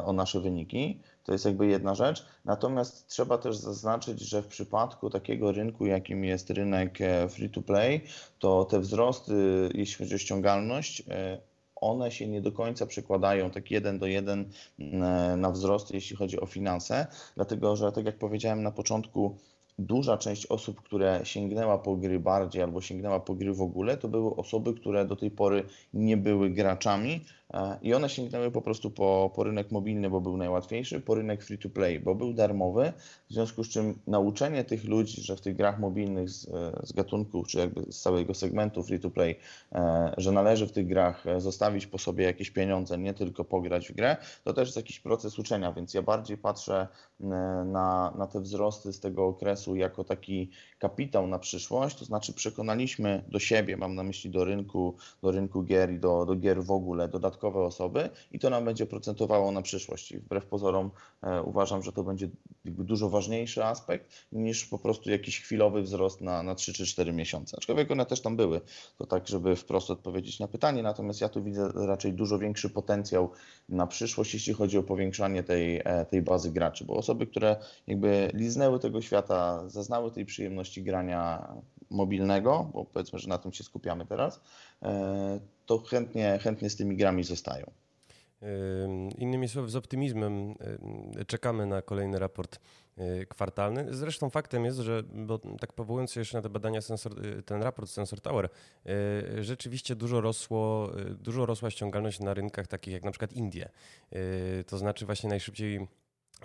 o 0.06 0.14
nasze 0.14 0.40
wyniki. 0.40 1.00
To 1.24 1.32
jest 1.32 1.46
jakby 1.46 1.68
jedna 1.68 1.96
rzecz. 1.96 2.26
Natomiast 2.46 3.08
trzeba 3.08 3.38
też 3.38 3.58
zaznaczyć, 3.58 4.22
że 4.22 4.42
w 4.42 4.48
przypadku 4.48 5.10
takiego 5.10 5.52
rynku, 5.52 5.86
jakim 5.86 6.24
jest 6.24 6.50
rynek 6.50 7.00
free 7.30 7.50
to 7.50 7.62
play, 7.62 8.02
to 8.40 8.66
te 8.66 8.80
wzrosty, 8.80 9.70
jeśli 9.74 10.06
chodzi 10.06 10.16
o 10.16 10.18
ściągalność, 10.18 11.04
one 11.84 12.12
się 12.12 12.28
nie 12.28 12.42
do 12.42 12.52
końca 12.52 12.86
przekładają 12.86 13.50
tak 13.50 13.72
jeden 13.72 14.00
do 14.00 14.06
jeden 14.06 14.50
mm, 14.80 15.42
na 15.42 15.52
wzrost, 15.52 15.94
jeśli 15.94 16.16
chodzi 16.16 16.40
o 16.40 16.46
finanse, 16.46 17.08
dlatego 17.36 17.76
że, 17.76 17.92
tak 17.92 18.06
jak 18.06 18.18
powiedziałem 18.18 18.64
na 18.64 18.72
początku, 18.72 19.38
duża 19.80 20.18
część 20.18 20.46
osób, 20.46 20.82
które 20.82 21.22
sięgnęła 21.24 21.78
po 21.78 21.96
gry 21.96 22.20
bardziej 22.20 22.62
albo 22.62 22.82
sięgnęła 22.82 23.20
po 23.20 23.36
gry 23.36 23.54
w 23.54 23.62
ogóle, 23.62 23.98
to 23.98 24.08
były 24.08 24.36
osoby, 24.36 24.74
które 24.74 25.06
do 25.06 25.16
tej 25.16 25.32
pory 25.32 25.64
nie 25.94 26.18
były 26.18 26.50
graczami, 26.50 27.22
E, 27.43 27.43
I 27.82 27.94
one 27.94 28.10
sięgnęły 28.10 28.52
po 28.52 28.62
prostu 28.62 28.92
po, 28.92 29.32
po 29.36 29.44
rynek 29.44 29.72
mobilny, 29.72 30.10
bo 30.10 30.22
był 30.22 30.38
najłatwiejszy, 30.38 31.02
po 31.02 31.16
rynek 31.16 31.44
free 31.44 31.58
to 31.58 31.70
play, 31.70 32.00
bo 32.00 32.16
był 32.16 32.34
darmowy, 32.34 32.94
w 33.30 33.34
związku 33.34 33.64
z 33.64 33.70
czym 33.70 34.00
nauczenie 34.08 34.64
tych 34.64 34.84
ludzi, 34.84 35.22
że 35.22 35.36
w 35.36 35.42
tych 35.42 35.56
grach 35.56 35.80
mobilnych 35.80 36.30
z, 36.30 36.50
z 36.84 36.94
gatunku, 36.94 37.44
czy 37.44 37.58
jakby 37.58 37.92
z 37.92 38.02
całego 38.02 38.34
segmentu 38.34 38.84
free 38.84 39.00
to 39.00 39.10
play, 39.10 39.36
e, 39.72 40.14
że 40.18 40.32
należy 40.32 40.68
w 40.68 40.72
tych 40.72 40.88
grach 40.88 41.24
zostawić 41.38 41.88
po 41.88 41.98
sobie 41.98 42.26
jakieś 42.26 42.52
pieniądze, 42.52 42.98
nie 42.98 43.14
tylko 43.14 43.46
pograć 43.46 43.88
w 43.88 43.96
grę, 43.96 44.18
to 44.44 44.54
też 44.54 44.68
jest 44.68 44.78
jakiś 44.78 45.00
proces 45.00 45.40
uczenia, 45.40 45.74
więc 45.74 45.94
ja 45.94 46.02
bardziej 46.02 46.38
patrzę 46.38 46.88
e, 47.22 47.26
na, 47.66 48.14
na 48.18 48.28
te 48.28 48.42
wzrosty 48.42 48.94
z 48.94 49.00
tego 49.00 49.26
okresu 49.26 49.76
jako 49.76 50.04
taki 50.04 50.50
kapitał 50.80 51.28
na 51.28 51.40
przyszłość, 51.40 51.98
to 51.98 52.06
znaczy 52.06 52.34
przekonaliśmy 52.34 53.24
do 53.28 53.40
siebie, 53.40 53.78
mam 53.78 53.96
na 53.96 54.04
myśli 54.04 54.30
do 54.30 54.46
rynku, 54.46 54.96
do 55.22 55.32
rynku 55.32 55.64
gier 55.64 55.94
i 55.94 56.00
do, 56.00 56.26
do 56.26 56.36
gier 56.36 56.64
w 56.64 56.72
ogóle, 56.72 57.08
dodatkowo 57.08 57.43
dodatkowe 57.44 57.66
osoby 57.66 58.10
i 58.32 58.40
to 58.40 58.50
nam 58.50 58.66
będzie 58.66 58.86
procentowało 58.86 59.52
na 59.52 59.62
przyszłość. 59.62 60.12
I 60.12 60.18
wbrew 60.18 60.46
pozorom 60.46 60.92
e, 61.22 61.42
uważam, 61.42 61.84
że 61.84 61.92
to 61.92 62.04
będzie 62.04 62.30
dużo 62.66 63.10
ważniejszy 63.10 63.66
aspekt 63.66 64.26
niż 64.32 64.66
po 64.66 64.80
prostu 64.80 65.10
jakiś 65.12 65.42
chwilowy 65.42 65.82
wzrost 65.82 66.22
na, 66.22 66.44
na 66.44 66.56
3 66.56 66.74
czy 66.74 66.86
4 66.86 67.14
miesiące. 67.14 67.58
Aczkolwiek 67.58 67.92
one 67.92 68.06
też 68.06 68.22
tam 68.22 68.38
były, 68.38 68.62
to 68.98 69.06
tak, 69.06 69.28
żeby 69.28 69.56
wprost 69.56 69.92
odpowiedzieć 69.92 70.40
na 70.40 70.48
pytanie, 70.48 70.84
natomiast 70.84 71.22
ja 71.22 71.30
tu 71.30 71.44
widzę 71.44 71.72
raczej 71.76 72.14
dużo 72.14 72.40
większy 72.40 72.70
potencjał 72.70 73.32
na 73.70 73.88
przyszłość, 73.88 74.34
jeśli 74.34 74.54
chodzi 74.54 74.78
o 74.78 74.84
powiększanie 74.84 75.44
tej, 75.44 75.82
e, 75.84 76.06
tej 76.06 76.22
bazy 76.22 76.52
graczy, 76.52 76.86
bo 76.86 76.94
osoby, 76.94 77.28
które 77.28 77.56
jakby 77.88 78.32
liznęły 78.34 78.80
tego 78.80 79.02
świata, 79.02 79.70
zaznały 79.70 80.12
tej 80.12 80.26
przyjemności 80.26 80.84
grania 80.84 81.54
mobilnego, 81.90 82.70
bo 82.74 82.86
powiedzmy, 82.86 83.20
że 83.20 83.30
na 83.30 83.38
tym 83.38 83.54
się 83.54 83.64
skupiamy 83.64 84.06
teraz, 84.06 84.42
to 85.66 85.80
chętnie, 85.80 86.40
chętnie 86.42 86.70
z 86.70 86.76
tymi 86.76 86.98
grami 86.98 87.24
zostają. 87.24 87.72
Innymi 89.18 89.48
słowy, 89.48 89.70
z 89.70 89.76
optymizmem 89.76 90.56
czekamy 91.28 91.66
na 91.66 91.82
kolejny 91.82 92.20
raport 92.20 92.60
y, 92.98 93.26
kwartalny. 93.30 93.88
Zresztą 93.90 94.30
faktem 94.30 94.66
jest, 94.66 94.80
że, 94.80 95.04
bo 95.04 95.40
tak 95.60 95.74
powołując 95.74 96.12
się 96.12 96.22
jeszcze 96.22 96.38
na 96.38 96.42
te 96.42 96.50
badania, 96.50 96.82
sensor, 96.82 97.26
y, 97.26 97.44
ten 97.44 97.64
raport 97.64 97.90
Sensor 97.90 98.22
Tower, 98.22 98.46
y, 98.46 99.44
rzeczywiście 99.44 99.96
dużo, 99.96 100.22
rosło, 100.22 100.92
dużo 101.20 101.46
rosła 101.46 101.70
ściągalność 101.70 102.20
na 102.20 102.34
rynkach 102.34 102.68
takich 102.68 102.94
jak 102.94 103.04
na 103.04 103.12
przykład 103.12 103.34
Indie. 103.34 103.70
To 104.68 104.78
znaczy 104.78 105.06
właśnie 105.06 105.30
najszybciej 105.30 105.88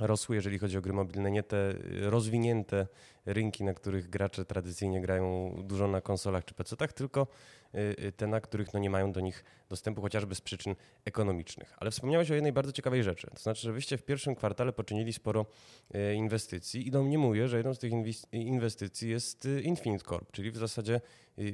rosły, 0.07 0.36
jeżeli 0.36 0.59
chodzi 0.59 0.78
o 0.78 0.80
gry 0.80 0.92
mobilne, 0.92 1.30
nie 1.30 1.42
te 1.42 1.74
rozwinięte 2.01 2.86
rynki, 3.32 3.64
na 3.64 3.74
których 3.74 4.11
gracze 4.11 4.44
tradycyjnie 4.44 5.01
grają 5.01 5.55
dużo 5.64 5.88
na 5.88 6.01
konsolach 6.01 6.44
czy 6.44 6.55
PC-tach, 6.55 6.92
tylko 6.92 7.26
y, 7.74 7.78
y, 7.78 8.12
te, 8.12 8.26
na 8.26 8.40
których 8.40 8.74
no 8.74 8.80
nie 8.80 8.90
mają 8.90 9.12
do 9.12 9.20
nich 9.20 9.44
dostępu 9.68 10.03
chociażby 10.03 10.34
z 10.34 10.40
przyczyn 10.40 10.74
ekonomicznych. 11.05 11.74
Ale 11.78 11.90
wspomniałeś 11.90 12.30
o 12.30 12.34
jednej 12.34 12.53
bardzo 12.53 12.72
ciekawej 12.72 13.03
rzeczy, 13.03 13.26
to 13.34 13.42
znaczy, 13.42 13.61
że 13.61 13.72
wyście 13.72 13.99
w 13.99 14.03
pierwszym 14.03 14.34
kwartale 14.34 14.72
poczynili 14.72 15.12
sporo 15.12 15.46
y, 15.94 16.14
inwestycji 16.14 16.88
i 16.88 16.90
do 16.90 17.03
mnie 17.03 17.18
mówię, 17.18 17.49
że 17.49 17.57
jedną 17.57 17.74
z 17.74 17.78
tych 17.78 17.92
inwestycji 18.32 19.11
jest 19.11 19.49
Infinite 19.62 20.05
Corp, 20.05 20.32
czyli 20.32 20.51
w 20.51 20.57
zasadzie 20.57 21.01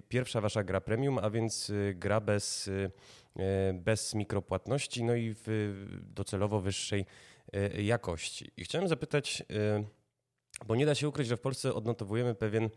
pierwsza 0.08 0.40
wasza 0.40 0.64
gra 0.64 0.80
premium, 0.80 1.18
a 1.18 1.30
więc 1.30 1.72
gra 1.94 2.20
bez, 2.20 2.70
bez 3.74 4.14
mikropłatności, 4.14 5.04
no 5.04 5.14
i 5.14 5.34
w 5.34 5.74
docelowo 6.14 6.60
wyższej 6.60 7.06
jakości. 7.78 8.50
I 8.56 8.64
chciałem 8.64 8.88
zapytać, 8.88 9.42
bo 10.66 10.76
nie 10.76 10.86
da 10.86 10.94
się 10.94 11.08
ukryć, 11.08 11.28
że 11.28 11.36
w 11.36 11.40
Polsce 11.40 11.74
odnotowujemy 11.74 12.34
pewien 12.34 12.70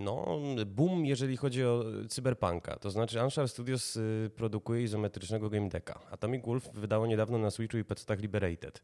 no, 0.00 0.38
boom, 0.66 1.06
jeżeli 1.06 1.36
chodzi 1.36 1.64
o 1.64 1.84
cyberpunka. 2.08 2.76
To 2.76 2.90
znaczy 2.90 3.20
Anshar 3.20 3.48
Studios 3.48 3.98
produkuje 4.36 4.82
izometrycznego 4.82 5.50
game 5.50 5.68
decka. 5.68 6.00
Atomic 6.10 6.46
Wolf 6.46 6.70
wydało 6.74 7.06
niedawno 7.06 7.38
na 7.38 7.50
Switchu 7.50 7.78
i 7.78 7.84
PC-tach 7.84 8.20
Liberated. 8.20 8.82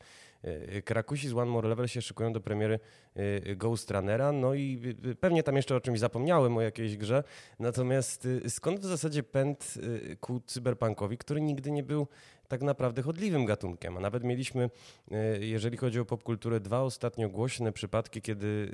Krakusi 0.84 1.28
z 1.28 1.32
One 1.32 1.50
More 1.50 1.68
Level 1.68 1.88
się 1.88 2.02
szykują 2.02 2.32
do 2.32 2.40
premiery 2.40 2.78
Ghost 3.56 3.90
Runnera, 3.90 4.32
no 4.32 4.54
i 4.54 4.94
pewnie 5.20 5.42
tam 5.42 5.56
jeszcze 5.56 5.76
o 5.76 5.80
czymś 5.80 5.98
zapomniałem, 5.98 6.56
o 6.56 6.60
jakiejś 6.60 6.96
grze. 6.96 7.24
Natomiast 7.58 8.28
skąd 8.48 8.80
w 8.80 8.84
zasadzie 8.84 9.22
pęd 9.22 9.74
ku 10.20 10.40
cyberpunkowi, 10.40 11.18
który 11.18 11.40
nigdy 11.40 11.70
nie 11.70 11.82
był 11.82 12.06
tak 12.48 12.62
naprawdę 12.62 13.02
chodliwym 13.02 13.44
gatunkiem. 13.44 13.96
A 13.96 14.00
nawet 14.00 14.24
mieliśmy, 14.24 14.70
jeżeli 15.40 15.76
chodzi 15.76 16.00
o 16.00 16.04
popkulturę, 16.04 16.60
dwa 16.60 16.80
ostatnio 16.82 17.28
głośne 17.28 17.72
przypadki, 17.72 18.22
kiedy 18.22 18.72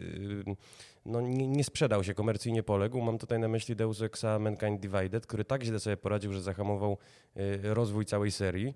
no, 1.07 1.20
nie, 1.20 1.49
nie, 1.49 1.64
sprzedał 1.64 2.05
się, 2.05 2.14
komercyjnie 2.14 2.62
poległ. 2.62 3.01
Mam 3.01 3.18
tutaj 3.18 3.39
na 3.39 3.49
myśli 3.49 3.77
Deus 3.77 4.03
Exa 4.03 4.39
Mankind 4.39 4.81
Divided, 4.81 5.27
który 5.27 5.45
tak 5.45 5.62
źle 5.62 5.81
sobie 5.81 5.97
poradził, 5.97 6.33
że 6.33 6.43
zahamował 6.43 6.99
y, 7.37 7.75
rozwój 7.75 8.05
całej 8.05 8.31
serii 8.31 8.75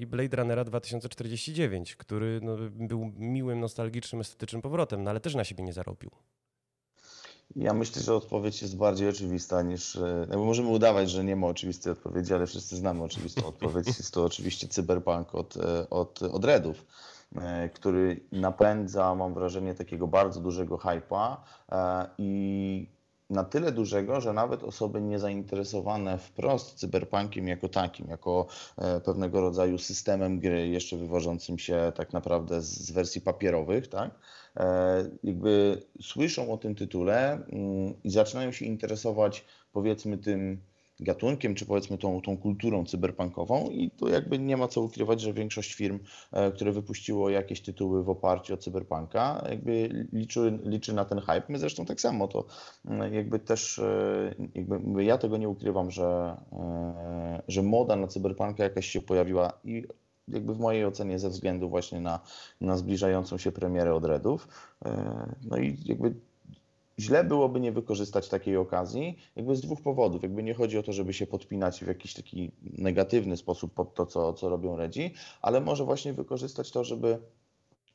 i 0.00 0.06
Blade 0.06 0.36
Runnera 0.36 0.64
2049, 0.64 1.96
który 1.96 2.40
no, 2.42 2.56
był 2.70 3.12
miłym, 3.16 3.60
nostalgicznym, 3.60 4.20
estetycznym 4.20 4.62
powrotem, 4.62 5.02
no 5.02 5.10
ale 5.10 5.20
też 5.20 5.34
na 5.34 5.44
siebie 5.44 5.64
nie 5.64 5.72
zarobił. 5.72 6.10
Ja 7.56 7.74
myślę, 7.74 8.02
że 8.02 8.14
odpowiedź 8.14 8.62
jest 8.62 8.76
bardziej 8.76 9.08
oczywista 9.08 9.62
niż. 9.62 9.96
E, 9.96 10.26
no 10.30 10.44
możemy 10.44 10.68
udawać, 10.68 11.10
że 11.10 11.24
nie 11.24 11.36
ma 11.36 11.46
oczywistej 11.46 11.92
odpowiedzi, 11.92 12.34
ale 12.34 12.46
wszyscy 12.46 12.76
znamy 12.76 13.02
oczywistą 13.02 13.46
odpowiedź. 13.54 13.86
Jest 13.86 14.14
to 14.14 14.24
oczywiście 14.24 14.68
cyberpunk 14.68 15.34
od, 15.34 15.56
e, 15.56 15.90
od, 15.90 16.22
od 16.22 16.44
Redów. 16.44 16.86
E, 17.36 17.68
który 17.68 18.20
napędza, 18.32 19.14
mam 19.14 19.34
wrażenie, 19.34 19.74
takiego 19.74 20.06
bardzo 20.06 20.40
dużego 20.40 20.76
hypa 20.76 21.44
i 22.18 22.96
na 23.30 23.44
tyle 23.44 23.72
dużego, 23.72 24.20
że 24.20 24.32
nawet 24.32 24.62
osoby 24.64 25.00
niezainteresowane 25.00 26.18
wprost 26.18 26.74
cyberpunkiem 26.74 27.48
jako 27.48 27.68
takim, 27.68 28.08
jako 28.08 28.46
pewnego 29.04 29.40
rodzaju 29.40 29.78
systemem 29.78 30.40
gry, 30.40 30.68
jeszcze 30.68 30.96
wywożącym 30.96 31.58
się 31.58 31.92
tak 31.96 32.12
naprawdę 32.12 32.62
z 32.62 32.90
wersji 32.90 33.20
papierowych, 33.20 33.88
tak, 33.88 34.10
jakby 35.22 35.82
słyszą 36.02 36.52
o 36.52 36.56
tym 36.56 36.74
tytule 36.74 37.32
mm, 37.32 37.94
i 38.04 38.10
zaczynają 38.10 38.52
się 38.52 38.64
interesować 38.64 39.44
powiedzmy 39.72 40.18
tym 40.18 40.60
gatunkiem, 41.00 41.54
czy 41.54 41.66
powiedzmy 41.66 41.98
tą, 41.98 42.20
tą 42.20 42.38
kulturą 42.38 42.84
cyberpunkową 42.84 43.70
i 43.70 43.90
tu 43.90 44.08
jakby 44.08 44.38
nie 44.38 44.56
ma 44.56 44.68
co 44.68 44.82
ukrywać, 44.82 45.20
że 45.20 45.32
większość 45.32 45.74
firm, 45.74 45.98
e, 46.32 46.52
które 46.52 46.72
wypuściło 46.72 47.30
jakieś 47.30 47.60
tytuły 47.60 48.04
w 48.04 48.08
oparciu 48.08 48.54
o 48.54 48.56
cyberpunka, 48.56 49.44
jakby 49.50 50.06
liczy, 50.12 50.58
liczy 50.64 50.92
na 50.92 51.04
ten 51.04 51.18
hype. 51.18 51.42
My 51.48 51.58
zresztą 51.58 51.86
tak 51.86 52.00
samo, 52.00 52.28
to 52.28 52.44
mm, 52.84 53.14
jakby 53.14 53.38
też 53.38 53.78
e, 53.78 54.34
jakby 54.54 55.04
ja 55.04 55.18
tego 55.18 55.36
nie 55.36 55.48
ukrywam, 55.48 55.90
że, 55.90 56.36
e, 56.52 57.42
że 57.48 57.62
moda 57.62 57.96
na 57.96 58.06
cyberpunka 58.06 58.64
jakaś 58.64 58.86
się 58.86 59.00
pojawiła 59.00 59.52
i 59.64 59.84
jakby 60.28 60.54
w 60.54 60.58
mojej 60.58 60.84
ocenie 60.84 61.18
ze 61.18 61.30
względu 61.30 61.68
właśnie 61.68 62.00
na, 62.00 62.20
na 62.60 62.76
zbliżającą 62.76 63.38
się 63.38 63.52
premierę 63.52 63.94
od 63.94 64.04
Redów. 64.04 64.48
No 65.42 65.56
i 65.56 65.78
jakby 65.84 66.14
źle 66.98 67.24
byłoby 67.24 67.60
nie 67.60 67.72
wykorzystać 67.72 68.28
takiej 68.28 68.56
okazji, 68.56 69.18
jakby 69.36 69.56
z 69.56 69.60
dwóch 69.60 69.82
powodów. 69.82 70.22
Jakby 70.22 70.42
nie 70.42 70.54
chodzi 70.54 70.78
o 70.78 70.82
to, 70.82 70.92
żeby 70.92 71.12
się 71.12 71.26
podpinać 71.26 71.84
w 71.84 71.86
jakiś 71.86 72.14
taki 72.14 72.52
negatywny 72.62 73.36
sposób 73.36 73.74
pod 73.74 73.94
to, 73.94 74.06
co, 74.06 74.32
co 74.32 74.48
robią 74.48 74.76
Redzi, 74.76 75.14
ale 75.42 75.60
może 75.60 75.84
właśnie 75.84 76.12
wykorzystać 76.12 76.70
to, 76.70 76.84
żeby 76.84 77.18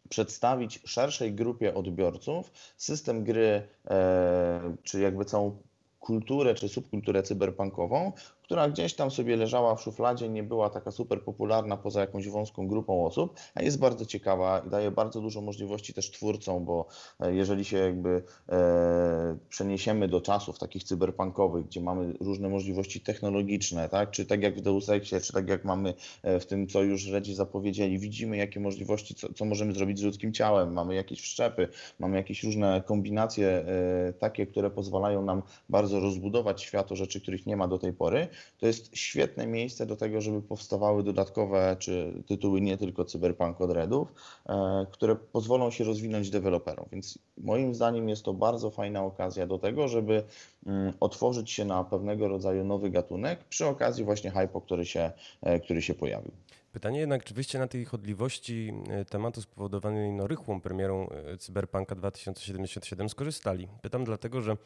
przedstawić 0.09 0.82
szerszej 0.86 1.34
grupie 1.34 1.73
odbiorców 1.73 2.51
system 2.77 3.23
gry, 3.23 3.67
e, 3.89 4.75
czy 4.84 5.01
jakby 5.01 5.25
całą 5.25 5.57
kulturę 5.99 6.55
czy 6.55 6.69
subkulturę 6.69 7.23
cyberpunkową, 7.23 8.11
która 8.44 8.70
gdzieś 8.70 8.94
tam 8.94 9.12
sobie 9.12 9.36
leżała 9.36 9.76
w 9.76 9.82
szufladzie, 9.82 10.30
nie 10.30 10.44
była 10.44 10.70
taka 10.70 10.92
super 10.92 11.24
popularna 11.24 11.78
poza 11.78 12.02
jakąś 12.02 12.30
wąską 12.30 12.68
grupą 12.68 13.06
osób, 13.06 13.39
a 13.56 13.62
jest 13.62 13.80
bardzo 13.80 14.06
ciekawa 14.06 14.62
i 14.68 14.70
daje 14.70 14.92
bardzo 14.92 15.22
dużo 15.22 15.42
możliwości 15.42 15.94
też 15.94 16.12
twórcom, 16.12 16.66
bo 16.66 16.86
e, 17.20 17.36
jeżeli 17.36 17.66
się 17.66 17.78
jakby 17.78 18.24
e, 18.50 19.38
przeniesiemy 19.50 20.08
do 20.08 20.22
czasów 20.22 20.60
takich 20.60 20.84
cyberpunkowych, 20.84 21.66
gdzie 21.66 21.82
mamy 21.82 22.14
różne 22.20 22.50
możliwości 22.50 23.02
technologiczne, 23.02 23.89
tak, 23.89 24.12
czy 24.12 24.26
tak 24.26 24.44
jak 24.44 24.58
w 24.58 24.62
Deus 24.62 24.89
Exie, 24.89 25.22
czy 25.22 25.34
tak 25.34 25.50
jak 25.50 25.66
mamy 25.66 25.94
e, 26.24 26.39
w 26.39 26.46
tym, 26.46 26.68
co 26.68 26.84
już 26.84 27.08
Redzi 27.08 27.36
zapowiedzieli, 27.36 28.00
widzimy 28.00 28.38
jakie 28.38 28.60
możliwości, 28.60 29.16
co, 29.16 29.34
co 29.34 29.46
możemy 29.46 29.74
zrobić 29.74 30.00
z 30.00 30.04
ludzkim 30.04 30.34
ciałem, 30.34 30.74
mamy 30.74 30.96
jakieś 30.96 31.22
wszczepy, 31.22 31.68
mamy 32.00 32.18
jakieś 32.18 32.44
różne 32.44 32.84
kombinacje 32.86 33.48
e, 33.48 34.14
takie, 34.14 34.48
które 34.48 34.70
pozwalają 34.70 35.22
nam 35.26 35.42
bardzo 35.70 36.00
rozbudować 36.00 36.62
świat 36.62 36.92
o 36.92 36.96
rzeczy, 36.96 37.22
których 37.22 37.46
nie 37.46 37.58
ma 37.58 37.68
do 37.68 37.78
tej 37.78 37.94
pory, 37.94 38.28
to 38.60 38.68
jest 38.68 38.98
świetne 38.98 39.48
miejsce 39.48 39.86
do 39.86 39.96
tego, 39.96 40.22
żeby 40.22 40.42
powstawały 40.42 41.04
dodatkowe 41.04 41.76
czy 41.80 42.24
tytuły 42.28 42.62
nie 42.62 42.78
tylko 42.78 43.06
Cyberpunk 43.06 43.62
od 43.62 43.72
Redów, 43.72 44.14
e, 44.50 44.86
które 44.92 45.16
pozwolą 45.16 45.72
się 45.72 45.84
rozwinąć 45.84 46.30
deweloperom. 46.30 46.86
Więc 46.92 47.20
moim 47.38 47.76
zdaniem 47.76 48.10
jest 48.10 48.24
to 48.24 48.34
bardzo 48.34 48.72
fajna 48.72 49.04
okazja 49.04 49.48
do 49.48 49.60
tego, 49.60 49.88
żeby 49.88 50.24
mm, 50.66 50.94
otworzyć 51.00 51.52
się 51.52 51.66
na 51.66 51.84
pewnego 51.84 52.28
rodzaju 52.28 52.64
nowy 52.64 52.89
gatunek 52.89 53.44
przy 53.44 53.66
okazji 53.66 54.04
właśnie 54.04 54.32
hype, 54.32 54.62
który 54.66 54.86
się, 54.86 55.12
e, 55.42 55.60
który 55.60 55.82
się 55.82 55.94
pojawił. 55.94 56.32
Pytanie 56.72 57.00
jednak, 57.00 57.24
czy 57.24 57.34
wyście 57.34 57.60
na 57.60 57.68
tej 57.68 57.86
chodliwości 57.86 58.74
e, 58.89 59.06
tematu 59.06 59.42
spowodowanej 59.42 60.12
no, 60.12 60.28
rychłą 60.28 60.62
premierą 60.62 61.08
Cyberpunka 61.39 61.96
2077 61.96 63.10
skorzystali? 63.10 63.68
Pytam 63.82 64.06
dlatego, 64.06 64.42
że 64.42 64.58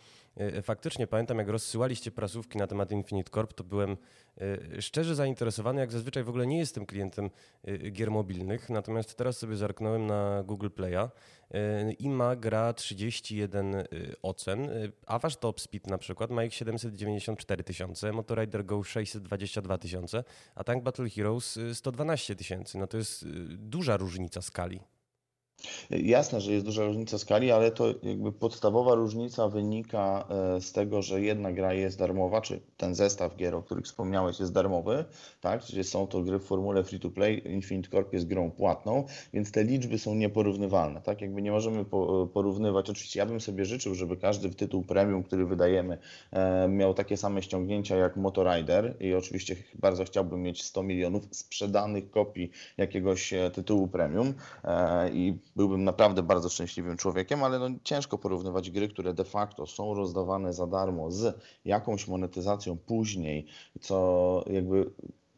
faktycznie 0.64 1.08
pamiętam, 1.08 1.38
jak 1.38 1.50
rozsyłaliście 1.50 2.12
prasówki 2.12 2.58
na 2.58 2.68
temat 2.68 2.92
Infinite 2.92 3.32
Corp, 3.32 3.54
to 3.54 3.64
byłem 3.64 3.98
szczerze 4.80 5.16
zainteresowany, 5.16 5.82
jak 5.82 5.92
zazwyczaj 5.92 6.24
w 6.24 6.30
ogóle 6.30 6.48
nie 6.48 6.58
jestem 6.58 6.86
klientem 6.86 7.30
gier 7.92 8.12
mobilnych, 8.12 8.70
natomiast 8.70 9.16
teraz 9.16 9.38
sobie 9.38 9.56
zerknąłem 9.56 10.06
na 10.08 10.44
Google 10.44 10.68
Play'a 10.68 11.10
i 12.00 12.10
ma 12.10 12.36
gra 12.36 12.74
31 12.74 13.76
ocen, 14.22 14.70
a 15.06 15.20
wasz 15.20 15.38
Top 15.38 15.62
Speed 15.62 15.92
na 15.92 15.98
przykład 15.98 16.32
ma 16.32 16.44
ich 16.44 16.54
794 16.54 17.64
tysiące, 17.64 18.12
Motorrider 18.12 18.66
Go 18.66 18.84
622 18.84 19.78
tysiące, 19.78 20.24
a 20.56 20.64
Tank 20.64 20.84
Battle 20.84 21.10
Heroes 21.10 21.60
112 21.74 22.36
tysięcy. 22.36 22.78
No 22.78 22.88
to 22.88 22.98
jest 22.98 23.26
duża 23.48 23.98
różnica 23.98 24.42
skali. 24.42 24.80
Jasne, 25.89 26.41
że 26.41 26.51
jest 26.51 26.66
duża 26.66 26.86
różnica 26.86 27.18
skali, 27.18 27.51
ale 27.51 27.72
to 27.72 27.86
jakby 28.03 28.32
podstawowa 28.32 28.95
różnica 28.95 29.49
wynika 29.49 30.28
e, 30.30 30.61
z 30.61 30.72
tego, 30.72 31.01
że 31.01 31.22
jedna 31.22 31.51
gra 31.51 31.74
jest 31.74 31.99
darmowa, 31.99 32.41
czy 32.41 32.59
ten 32.78 32.95
zestaw 32.95 33.36
gier, 33.36 33.55
o 33.55 33.61
których 33.61 33.86
wspomniałeś, 33.86 34.39
jest 34.39 34.53
darmowy, 34.53 35.05
tak? 35.41 35.63
Czyli 35.63 35.84
są 35.84 36.07
to 36.07 36.22
gry 36.22 36.39
w 36.39 36.43
formule 36.43 36.84
free 36.84 36.99
to 36.99 37.09
play, 37.09 37.53
Infinite 37.53 37.89
Corp 37.89 38.13
jest 38.13 38.28
grą 38.28 38.51
płatną, 38.51 39.03
więc 39.34 39.51
te 39.51 39.63
liczby 39.63 39.99
są 39.99 40.16
nieporównywalne, 40.16 41.01
tak? 41.01 41.22
Jakby 41.22 41.41
nie 41.41 41.51
możemy 41.51 41.86
porównywać. 42.34 42.89
Oczywiście 42.89 43.20
ja 43.20 43.26
bym 43.26 43.41
sobie 43.41 43.66
życzył, 43.66 43.95
żeby 43.95 44.18
każdy 44.18 44.49
tytuł 44.49 44.84
premium, 44.84 45.24
który 45.24 45.45
wydajemy, 45.45 45.97
e, 46.32 46.68
miał 46.68 46.93
takie 46.93 47.18
same 47.18 47.41
ściągnięcia 47.41 47.95
jak 47.95 48.18
Motorrider 48.18 48.95
i 48.99 49.13
oczywiście 49.13 49.55
bardzo 49.76 50.05
chciałbym 50.05 50.41
mieć 50.43 50.63
100 50.63 50.84
milionów 50.84 51.24
sprzedanych 51.32 52.11
kopii 52.11 52.51
jakiegoś 52.78 53.34
e, 53.34 53.51
tytułu 53.51 53.88
premium 53.88 54.34
i 55.13 55.34
byłbym 55.56 55.84
naprawdę 55.84 56.24
bardzo 56.24 56.49
szczęśliwym 56.49 56.97
człowiekiem, 56.97 57.43
ale 57.43 57.60
no 57.60 57.70
ciężko 57.84 58.18
porównywać 58.18 58.72
gry, 58.72 58.88
które 58.88 59.14
de 59.14 59.24
facto 59.24 59.66
są 59.66 59.93
rozdawane 59.93 60.53
za 60.53 60.68
darmo 60.68 61.12
z 61.12 61.41
jakąś 61.66 62.08
monetyzacją 62.08 62.78
później, 62.78 63.47
co 63.82 64.43
jakby 64.47 64.91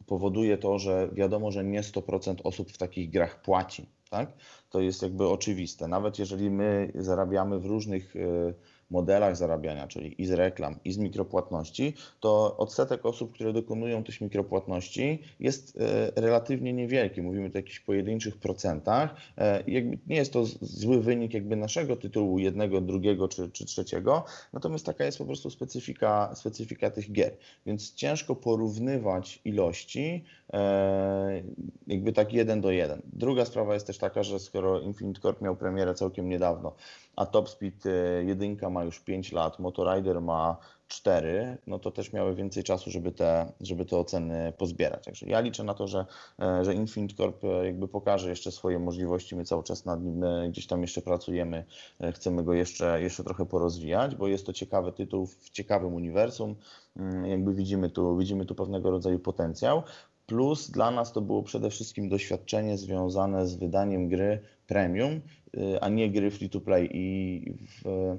powoduje 0.06 0.58
to, 0.58 0.78
że 0.78 1.08
wiadomo, 1.12 1.50
że 1.50 1.64
nie 1.64 1.82
100% 1.82 2.36
osób 2.44 2.72
w 2.72 2.78
takich 2.78 3.10
grach 3.10 3.42
płaci. 3.42 3.86
Tak? 4.10 4.32
To 4.70 4.80
jest 4.80 5.02
jakby 5.02 5.28
oczywiste. 5.28 5.88
Nawet 5.88 6.18
jeżeli 6.18 6.50
my 6.50 6.92
zarabiamy 6.94 7.58
w 7.58 7.66
różnych 7.66 8.16
y, 8.16 8.54
modelach 8.90 9.36
zarabiania, 9.36 9.88
czyli 9.88 10.22
i 10.22 10.26
z 10.26 10.30
reklam, 10.30 10.76
i 10.84 10.92
z 10.92 10.98
mikropłatności, 10.98 11.94
to 12.20 12.56
odsetek 12.56 13.06
osób, 13.06 13.32
które 13.32 13.52
dokonują 13.52 14.04
tych 14.04 14.20
mikropłatności 14.20 15.22
jest 15.40 15.78
e, 15.80 16.20
relatywnie 16.20 16.72
niewielki. 16.72 17.22
Mówimy 17.22 17.50
tu 17.50 17.56
o 17.56 17.58
jakichś 17.58 17.80
pojedynczych 17.80 18.36
procentach. 18.36 19.14
E, 19.38 19.62
jakby 19.66 19.98
nie 20.06 20.16
jest 20.16 20.32
to 20.32 20.44
zły 20.60 21.02
wynik 21.02 21.34
jakby 21.34 21.56
naszego 21.56 21.96
tytułu, 21.96 22.38
jednego, 22.38 22.80
drugiego 22.80 23.28
czy, 23.28 23.50
czy 23.50 23.64
trzeciego, 23.64 24.24
natomiast 24.52 24.86
taka 24.86 25.04
jest 25.04 25.18
po 25.18 25.24
prostu 25.24 25.50
specyfika, 25.50 26.34
specyfika 26.34 26.90
tych 26.90 27.12
gier. 27.12 27.36
Więc 27.66 27.94
ciężko 27.94 28.36
porównywać 28.36 29.40
ilości 29.44 30.24
e, 30.52 31.42
jakby 31.86 32.12
tak 32.12 32.32
jeden 32.32 32.60
do 32.60 32.70
jeden. 32.70 33.02
Druga 33.12 33.44
sprawa 33.44 33.74
jest 33.74 33.86
też 33.86 33.98
taka, 33.98 34.22
że 34.22 34.38
skoro 34.38 34.80
Infinite 34.80 35.20
Corp 35.20 35.42
miał 35.42 35.56
premierę 35.56 35.94
całkiem 35.94 36.28
niedawno, 36.28 36.74
a 37.18 37.26
Top 37.26 37.48
Speed 37.48 37.84
1 38.26 38.56
e, 38.62 38.70
ma 38.70 38.84
już 38.84 39.00
5 39.00 39.32
lat, 39.32 39.58
Motorrider 39.58 40.20
ma 40.20 40.56
4, 40.88 41.58
no 41.66 41.78
to 41.78 41.90
też 41.90 42.12
miały 42.12 42.34
więcej 42.34 42.64
czasu, 42.64 42.90
żeby 42.90 43.12
te, 43.12 43.52
żeby 43.60 43.84
te 43.84 43.96
oceny 43.96 44.52
pozbierać. 44.58 45.04
Także 45.04 45.26
ja 45.26 45.40
liczę 45.40 45.64
na 45.64 45.74
to, 45.74 45.86
że, 45.86 46.06
e, 46.40 46.64
że 46.64 46.74
Infinite 46.74 47.14
Corp 47.14 47.44
e, 47.44 47.66
jakby 47.66 47.88
pokaże 47.88 48.30
jeszcze 48.30 48.52
swoje 48.52 48.78
możliwości. 48.78 49.36
My 49.36 49.44
cały 49.44 49.62
czas 49.62 49.84
nad 49.84 50.02
nim 50.02 50.24
gdzieś 50.48 50.66
tam 50.66 50.82
jeszcze 50.82 51.02
pracujemy, 51.02 51.64
chcemy 52.14 52.44
go 52.44 52.52
jeszcze, 52.52 53.02
jeszcze 53.02 53.24
trochę 53.24 53.46
porozwijać, 53.46 54.14
bo 54.14 54.28
jest 54.28 54.46
to 54.46 54.52
ciekawy 54.52 54.92
tytuł 54.92 55.26
w 55.26 55.50
ciekawym 55.50 55.94
uniwersum. 55.94 56.56
Mm, 56.96 57.26
jakby 57.26 57.54
widzimy 57.54 57.90
tu, 57.90 58.16
widzimy 58.16 58.46
tu 58.46 58.54
pewnego 58.54 58.90
rodzaju 58.90 59.18
potencjał. 59.18 59.82
Plus 60.28 60.70
dla 60.70 60.90
nas 60.90 61.12
to 61.12 61.20
było 61.20 61.42
przede 61.42 61.70
wszystkim 61.70 62.08
doświadczenie 62.08 62.78
związane 62.78 63.46
z 63.46 63.54
wydaniem 63.54 64.08
gry 64.08 64.40
premium, 64.66 65.20
y, 65.56 65.80
a 65.80 65.88
nie 65.88 66.10
gry 66.10 66.30
free 66.30 66.50
to 66.50 66.60
play. 66.60 66.88
I 66.92 67.52
w, 67.52 68.16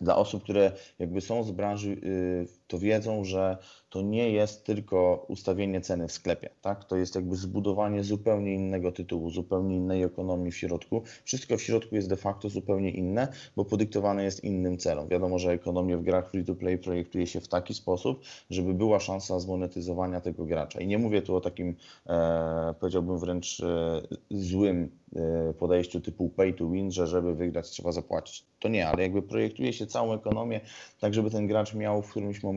dla 0.00 0.16
osób, 0.16 0.42
które 0.42 0.72
jakby 0.98 1.20
są 1.20 1.44
z 1.44 1.50
branży, 1.50 1.90
y, 1.90 2.46
to 2.66 2.78
wiedzą, 2.78 3.24
że 3.24 3.58
to 3.90 4.02
nie 4.02 4.30
jest 4.30 4.64
tylko 4.64 5.26
ustawienie 5.28 5.80
ceny 5.80 6.08
w 6.08 6.12
sklepie, 6.12 6.50
tak? 6.62 6.84
To 6.84 6.96
jest 6.96 7.14
jakby 7.14 7.36
zbudowanie 7.36 8.04
zupełnie 8.04 8.54
innego 8.54 8.92
tytułu, 8.92 9.30
zupełnie 9.30 9.76
innej 9.76 10.02
ekonomii 10.02 10.52
w 10.52 10.56
środku. 10.56 11.02
Wszystko 11.24 11.56
w 11.56 11.62
środku 11.62 11.94
jest 11.94 12.08
de 12.08 12.16
facto 12.16 12.48
zupełnie 12.48 12.90
inne, 12.90 13.28
bo 13.56 13.64
podyktowane 13.64 14.24
jest 14.24 14.44
innym 14.44 14.78
celom. 14.78 15.08
Wiadomo, 15.08 15.38
że 15.38 15.52
ekonomię 15.52 15.96
w 15.96 16.02
grach 16.02 16.30
free 16.30 16.44
to 16.44 16.54
play 16.54 16.78
projektuje 16.78 17.26
się 17.26 17.40
w 17.40 17.48
taki 17.48 17.74
sposób, 17.74 18.20
żeby 18.50 18.74
była 18.74 19.00
szansa 19.00 19.40
zmonetyzowania 19.40 20.20
tego 20.20 20.44
gracza. 20.44 20.80
I 20.80 20.86
nie 20.86 20.98
mówię 20.98 21.22
tu 21.22 21.36
o 21.36 21.40
takim, 21.40 21.76
e, 22.06 22.74
powiedziałbym 22.80 23.18
wręcz 23.18 23.60
e, 23.60 24.02
złym 24.30 24.90
e, 25.16 25.54
podejściu 25.54 26.00
typu 26.00 26.28
pay 26.28 26.52
to 26.52 26.70
win, 26.70 26.92
że 26.92 27.06
żeby 27.06 27.34
wygrać 27.34 27.70
trzeba 27.70 27.92
zapłacić. 27.92 28.46
To 28.60 28.68
nie, 28.68 28.88
ale 28.88 29.02
jakby 29.02 29.22
projektuje 29.22 29.72
się 29.72 29.86
całą 29.86 30.12
ekonomię 30.12 30.60
tak, 31.00 31.14
żeby 31.14 31.30
ten 31.30 31.46
gracz 31.46 31.74
miał 31.74 32.02
w 32.02 32.10
którymś 32.10 32.42
momencie 32.42 32.53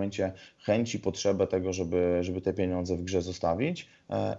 chęci, 0.59 0.99
potrzebę 0.99 1.47
tego, 1.47 1.73
żeby, 1.73 2.19
żeby 2.21 2.41
te 2.41 2.53
pieniądze 2.53 2.97
w 2.97 3.03
grze 3.03 3.21
zostawić. 3.21 3.87
E, 4.09 4.37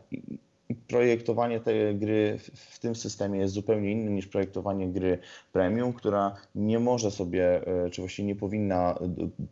projektowanie 0.89 1.61
tej 1.61 1.97
gry 1.97 2.39
w 2.55 2.79
tym 2.79 2.97
systemie 2.97 3.41
jest 3.41 3.55
zupełnie 3.55 3.93
inne 3.93 4.11
niż 4.11 4.27
projektowanie 4.27 4.89
gry 4.89 5.19
premium, 5.53 5.93
która 5.93 6.37
nie 6.55 6.79
może 6.79 7.11
sobie, 7.11 7.67
e, 7.67 7.91
czy 7.91 8.03
właściwie 8.03 8.29
nie 8.29 8.37
powinna 8.37 8.99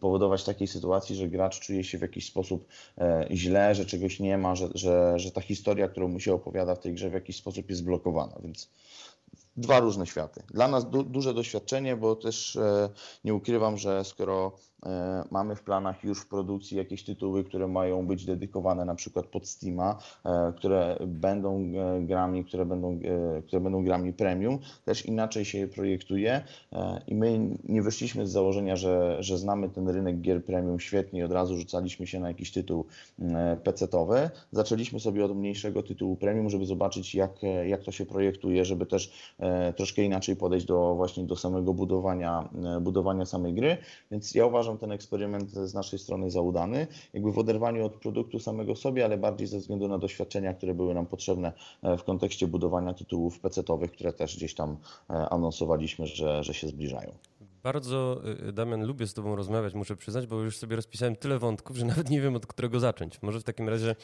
powodować 0.01 0.45
takiej 0.45 0.67
sytuacji, 0.67 1.17
że 1.17 1.29
gracz 1.29 1.61
czuje 1.61 1.85
się 1.85 1.99
w 1.99 2.03
jakiś 2.03 2.27
sposób 2.27 2.69
e, 2.99 3.29
źle, 3.31 3.75
że 3.75 3.87
czegoś 3.87 4.21
nie 4.21 4.39
ma, 4.39 4.55
że, 4.55 4.69
że, 4.75 5.19
że 5.19 5.31
ta 5.31 5.41
historia, 5.41 5.89
którą 5.89 6.09
mu 6.09 6.21
się 6.21 6.35
opowiada 6.35 6.75
w 6.75 6.79
tej 6.79 6.95
grze 6.95 7.11
w 7.11 7.15
jakiś 7.15 7.37
sposób 7.37 7.69
jest 7.69 7.81
zblokowana. 7.81 8.35
Więc 8.43 8.71
dwa 9.57 9.81
różne 9.81 10.07
światy. 10.07 10.43
Dla 10.51 10.69
nas 10.69 10.91
du 10.91 11.03
duże 11.03 11.35
doświadczenie, 11.35 11.97
bo 11.97 12.17
też 12.17 12.57
e, 12.57 12.89
nie 13.25 13.35
ukrywam, 13.35 13.79
że 13.79 14.05
skoro 14.05 14.53
Mamy 15.30 15.57
w 15.57 15.62
planach 15.62 16.05
już 16.05 16.20
w 16.20 16.28
produkcji 16.28 16.76
jakieś 16.76 17.05
tytuły, 17.05 17.45
które 17.45 17.68
mają 17.68 18.07
być 18.07 18.24
dedykowane 18.24 18.84
na 18.84 18.95
przykład 18.95 19.26
pod 19.26 19.49
Steama, 19.49 19.99
które 20.57 20.99
będą 21.07 21.72
grami, 22.01 22.45
które 22.45 22.66
będą, 22.66 23.01
które 23.47 23.61
będą 23.61 23.84
grami 23.84 24.12
premium. 24.12 24.59
Też 24.84 25.07
inaczej 25.07 25.45
się 25.45 25.59
je 25.59 25.68
projektuje 25.68 26.43
i 27.07 27.14
my 27.14 27.57
nie 27.64 27.82
wyszliśmy 27.82 28.26
z 28.26 28.30
założenia, 28.30 28.76
że, 28.76 29.16
że 29.20 29.39
znamy 29.39 29.68
ten 29.68 29.89
rynek 29.89 30.20
gier 30.20 30.45
premium 30.45 30.80
świetnie 30.80 31.20
i 31.20 31.22
od 31.22 31.32
razu 31.32 31.57
rzucaliśmy 31.57 32.07
się 32.07 32.20
na 32.20 32.28
jakiś 32.28 32.53
tytuł 32.53 32.84
PC-towy. 33.64 34.30
Zaczęliśmy 34.53 35.01
sobie 35.01 35.24
od 35.24 35.37
mniejszego 35.37 35.82
tytułu 35.82 36.16
premium, 36.16 36.51
żeby 36.51 36.66
zobaczyć 36.66 37.14
jak, 37.14 37.32
jak 37.66 37.82
to 37.82 37.93
się 37.93 38.07
projektuje, 38.07 38.64
żeby 38.64 38.87
też 38.87 39.34
troszkę 39.76 40.03
inaczej 40.03 40.37
podejść 40.37 40.66
do 40.66 40.95
właśnie 40.95 41.24
do 41.24 41.37
samego 41.37 41.74
budowania, 41.74 42.49
budowania 42.80 43.26
samej 43.26 43.55
gry, 43.55 43.76
więc 44.11 44.34
ja 44.34 44.47
uważam 44.47 44.76
ten 44.79 44.93
eksperyment 44.93 45.51
z 45.51 45.74
naszej 45.74 45.99
strony 45.99 46.31
za 46.31 46.41
udany, 46.41 46.87
jakby 47.14 47.33
w 47.33 47.39
oderwaniu 47.39 47.87
od 47.87 47.95
produktu 47.95 48.39
samego 48.39 48.77
sobie, 48.77 49.05
ale 49.05 49.18
bardziej 49.18 49.47
ze 49.47 49.59
względu 49.59 49.89
na 49.89 49.99
doświadczenia, 49.99 50.55
które 50.55 50.74
były 50.74 50.95
nam 50.95 51.07
potrzebne 51.07 51.53
w 51.99 52.03
kontekście 52.03 52.47
budowania 52.47 52.95
tytułów 52.95 53.41
PC-owych, 53.41 53.93
które 53.93 54.12
też 54.12 54.37
gdzieś 54.37 54.55
tam 54.55 54.77
anonsowaliśmy, 55.09 56.07
że, 56.07 56.45
że 56.45 56.55
się 56.55 56.68
zbliżają. 56.68 57.12
Bardzo, 57.62 58.20
y, 58.49 58.53
Damian, 58.53 58.87
lubię 58.87 59.07
z 59.07 59.14
Tobą 59.14 59.37
rozmawiać, 59.37 59.74
muszę 59.74 59.97
przyznać, 59.97 60.27
bo 60.27 60.41
już 60.41 60.59
sobie 60.59 60.77
rozpisałem 60.77 61.16
tyle 61.16 61.39
wątków, 61.39 61.77
że 61.77 61.85
nawet 61.95 62.11
nie 62.11 62.20
wiem 62.20 62.37
od 62.37 62.47
którego 62.47 62.81
zacząć. 62.81 63.22
Może 63.22 63.41
w 63.41 63.45
takim 63.45 63.68
razie 63.68 63.97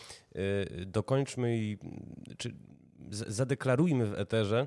dokończmy 0.86 1.56
i 1.58 1.78
czy 2.38 2.54
zadeklarujmy 3.10 4.06
w 4.06 4.14
eterze, 4.14 4.66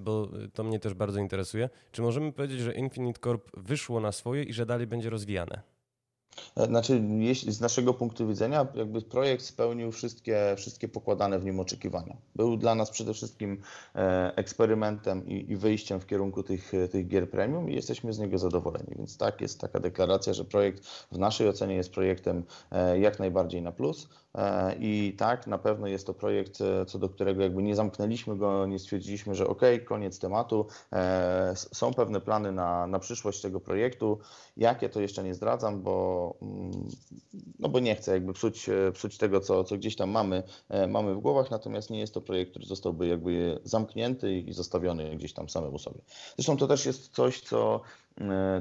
bo 0.00 0.28
to 0.54 0.64
mnie 0.64 0.80
też 0.80 0.94
bardzo 0.94 1.20
interesuje. 1.20 1.68
Czy 1.92 2.02
możemy 2.02 2.32
powiedzieć, 2.32 2.60
że 2.60 2.74
Infinite 2.74 3.20
Corp 3.20 3.50
wyszło 3.56 4.00
na 4.00 4.12
swoje 4.12 4.42
i 4.42 4.52
że 4.52 4.66
dalej 4.66 4.86
będzie 4.86 5.10
rozwijane? 5.10 5.62
E, 6.56 6.66
znaczy, 6.66 7.02
z 7.48 7.60
naszego 7.60 7.94
punktu 7.94 8.28
widzenia, 8.28 8.66
jakby 8.74 9.02
projekt 9.02 9.44
spełnił 9.44 9.92
wszystkie, 9.92 10.54
wszystkie 10.56 10.88
pokładane 10.88 11.38
w 11.38 11.44
nim 11.44 11.60
oczekiwania. 11.60 12.16
Był 12.36 12.56
dla 12.56 12.74
nas 12.74 12.90
przede 12.90 13.14
wszystkim 13.14 13.62
e, 13.94 14.36
eksperymentem 14.36 15.28
i, 15.28 15.52
i 15.52 15.56
wyjściem 15.56 16.00
w 16.00 16.06
kierunku 16.06 16.42
tych, 16.42 16.72
tych 16.90 17.08
gier 17.08 17.30
premium 17.30 17.70
i 17.70 17.74
jesteśmy 17.74 18.12
z 18.12 18.18
niego 18.18 18.38
zadowoleni. 18.38 18.94
Więc 18.96 19.16
tak, 19.16 19.40
jest 19.40 19.60
taka 19.60 19.80
deklaracja, 19.80 20.32
że 20.32 20.44
projekt 20.44 20.86
w 21.12 21.18
naszej 21.18 21.48
ocenie 21.48 21.74
jest 21.74 21.92
projektem 21.92 22.44
e, 22.70 22.98
jak 22.98 23.18
najbardziej 23.18 23.62
na 23.62 23.72
plus. 23.72 24.08
I 24.78 25.14
tak, 25.18 25.46
na 25.46 25.58
pewno 25.58 25.86
jest 25.86 26.06
to 26.06 26.14
projekt, 26.14 26.58
co 26.86 26.98
do 26.98 27.08
którego 27.08 27.42
jakby 27.42 27.62
nie 27.62 27.76
zamknęliśmy 27.76 28.36
go, 28.36 28.66
nie 28.66 28.78
stwierdziliśmy, 28.78 29.34
że 29.34 29.46
ok, 29.46 29.62
koniec 29.84 30.18
tematu. 30.18 30.66
Są 31.54 31.94
pewne 31.94 32.20
plany 32.20 32.52
na, 32.52 32.86
na 32.86 32.98
przyszłość 32.98 33.40
tego 33.40 33.60
projektu. 33.60 34.18
Jakie 34.56 34.88
to 34.88 35.00
jeszcze 35.00 35.24
nie 35.24 35.34
zdradzam, 35.34 35.82
bo 35.82 36.12
Mm, 36.42 36.88
no 37.58 37.68
bo 37.68 37.80
nie 37.80 37.94
chcę 37.94 38.12
jakby 38.12 38.32
psuć, 38.32 38.68
e, 38.68 38.92
psuć 38.92 39.18
tego, 39.18 39.40
co, 39.40 39.64
co 39.64 39.76
gdzieś 39.76 39.96
tam 39.96 40.10
mamy, 40.10 40.42
e, 40.68 40.86
mamy 40.86 41.14
w 41.14 41.20
głowach, 41.20 41.50
natomiast 41.50 41.90
nie 41.90 42.00
jest 42.00 42.14
to 42.14 42.20
projekt, 42.20 42.50
który 42.50 42.66
zostałby 42.66 43.06
jakby 43.06 43.60
zamknięty 43.64 44.38
i 44.38 44.52
zostawiony 44.52 45.16
gdzieś 45.16 45.32
tam 45.32 45.48
samemu 45.48 45.78
sobie. 45.78 46.00
Zresztą 46.36 46.56
to 46.56 46.66
też 46.66 46.86
jest 46.86 47.14
coś, 47.14 47.40
co 47.40 47.80
E, 47.80 48.01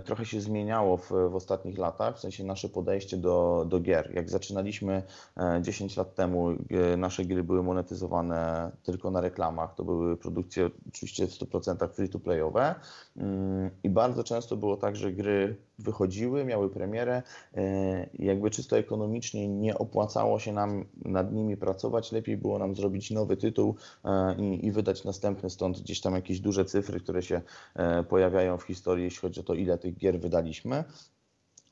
trochę 0.05 0.25
się 0.25 0.41
zmieniało 0.41 0.97
w, 0.97 1.09
w 1.09 1.35
ostatnich 1.35 1.77
latach, 1.77 2.15
w 2.15 2.19
sensie 2.19 2.43
nasze 2.43 2.69
podejście 2.69 3.17
do, 3.17 3.65
do 3.69 3.79
gier. 3.79 4.11
Jak 4.15 4.29
zaczynaliśmy 4.29 5.03
10 5.61 5.97
e, 5.97 6.01
lat 6.01 6.15
temu, 6.15 6.49
e, 6.49 6.97
nasze 6.97 7.25
gry 7.25 7.43
były 7.43 7.63
monetyzowane 7.63 8.71
tylko 8.83 9.11
na 9.11 9.21
reklamach, 9.21 9.75
to 9.75 9.83
były 9.83 10.17
produkcje 10.17 10.69
oczywiście 10.89 11.27
w 11.27 11.31
100% 11.31 11.87
free-to-playowe 11.87 12.75
mm, 13.17 13.69
i 13.83 13.89
bardzo 13.89 14.23
często 14.23 14.57
było 14.57 14.77
tak, 14.77 14.95
że 14.95 15.11
gry 15.11 15.55
wychodziły, 15.81 16.45
miały 16.45 16.69
premierę 16.69 17.21
i 18.13 18.25
jakby 18.25 18.49
czysto 18.49 18.77
ekonomicznie 18.77 19.47
nie 19.47 19.77
opłacało 19.77 20.39
się 20.39 20.53
nam 20.53 20.85
nad 21.05 21.33
nimi 21.33 21.57
pracować, 21.57 22.11
lepiej 22.11 22.37
było 22.37 22.59
nam 22.59 22.75
zrobić 22.75 23.11
nowy 23.11 23.37
tytuł 23.37 23.75
i, 24.37 24.65
i 24.65 24.71
wydać 24.71 25.03
następny, 25.03 25.49
stąd 25.49 25.81
gdzieś 25.81 26.01
tam 26.01 26.13
jakieś 26.15 26.39
duże 26.39 26.65
cyfry, 26.65 26.99
które 26.99 27.21
się 27.21 27.41
pojawiają 28.09 28.57
w 28.57 28.63
historii, 28.63 29.03
jeśli 29.03 29.19
chodzi 29.19 29.43
to, 29.43 29.53
ile 29.53 29.77
tych 29.77 29.97
gier 29.97 30.19
wydaliśmy. 30.19 30.83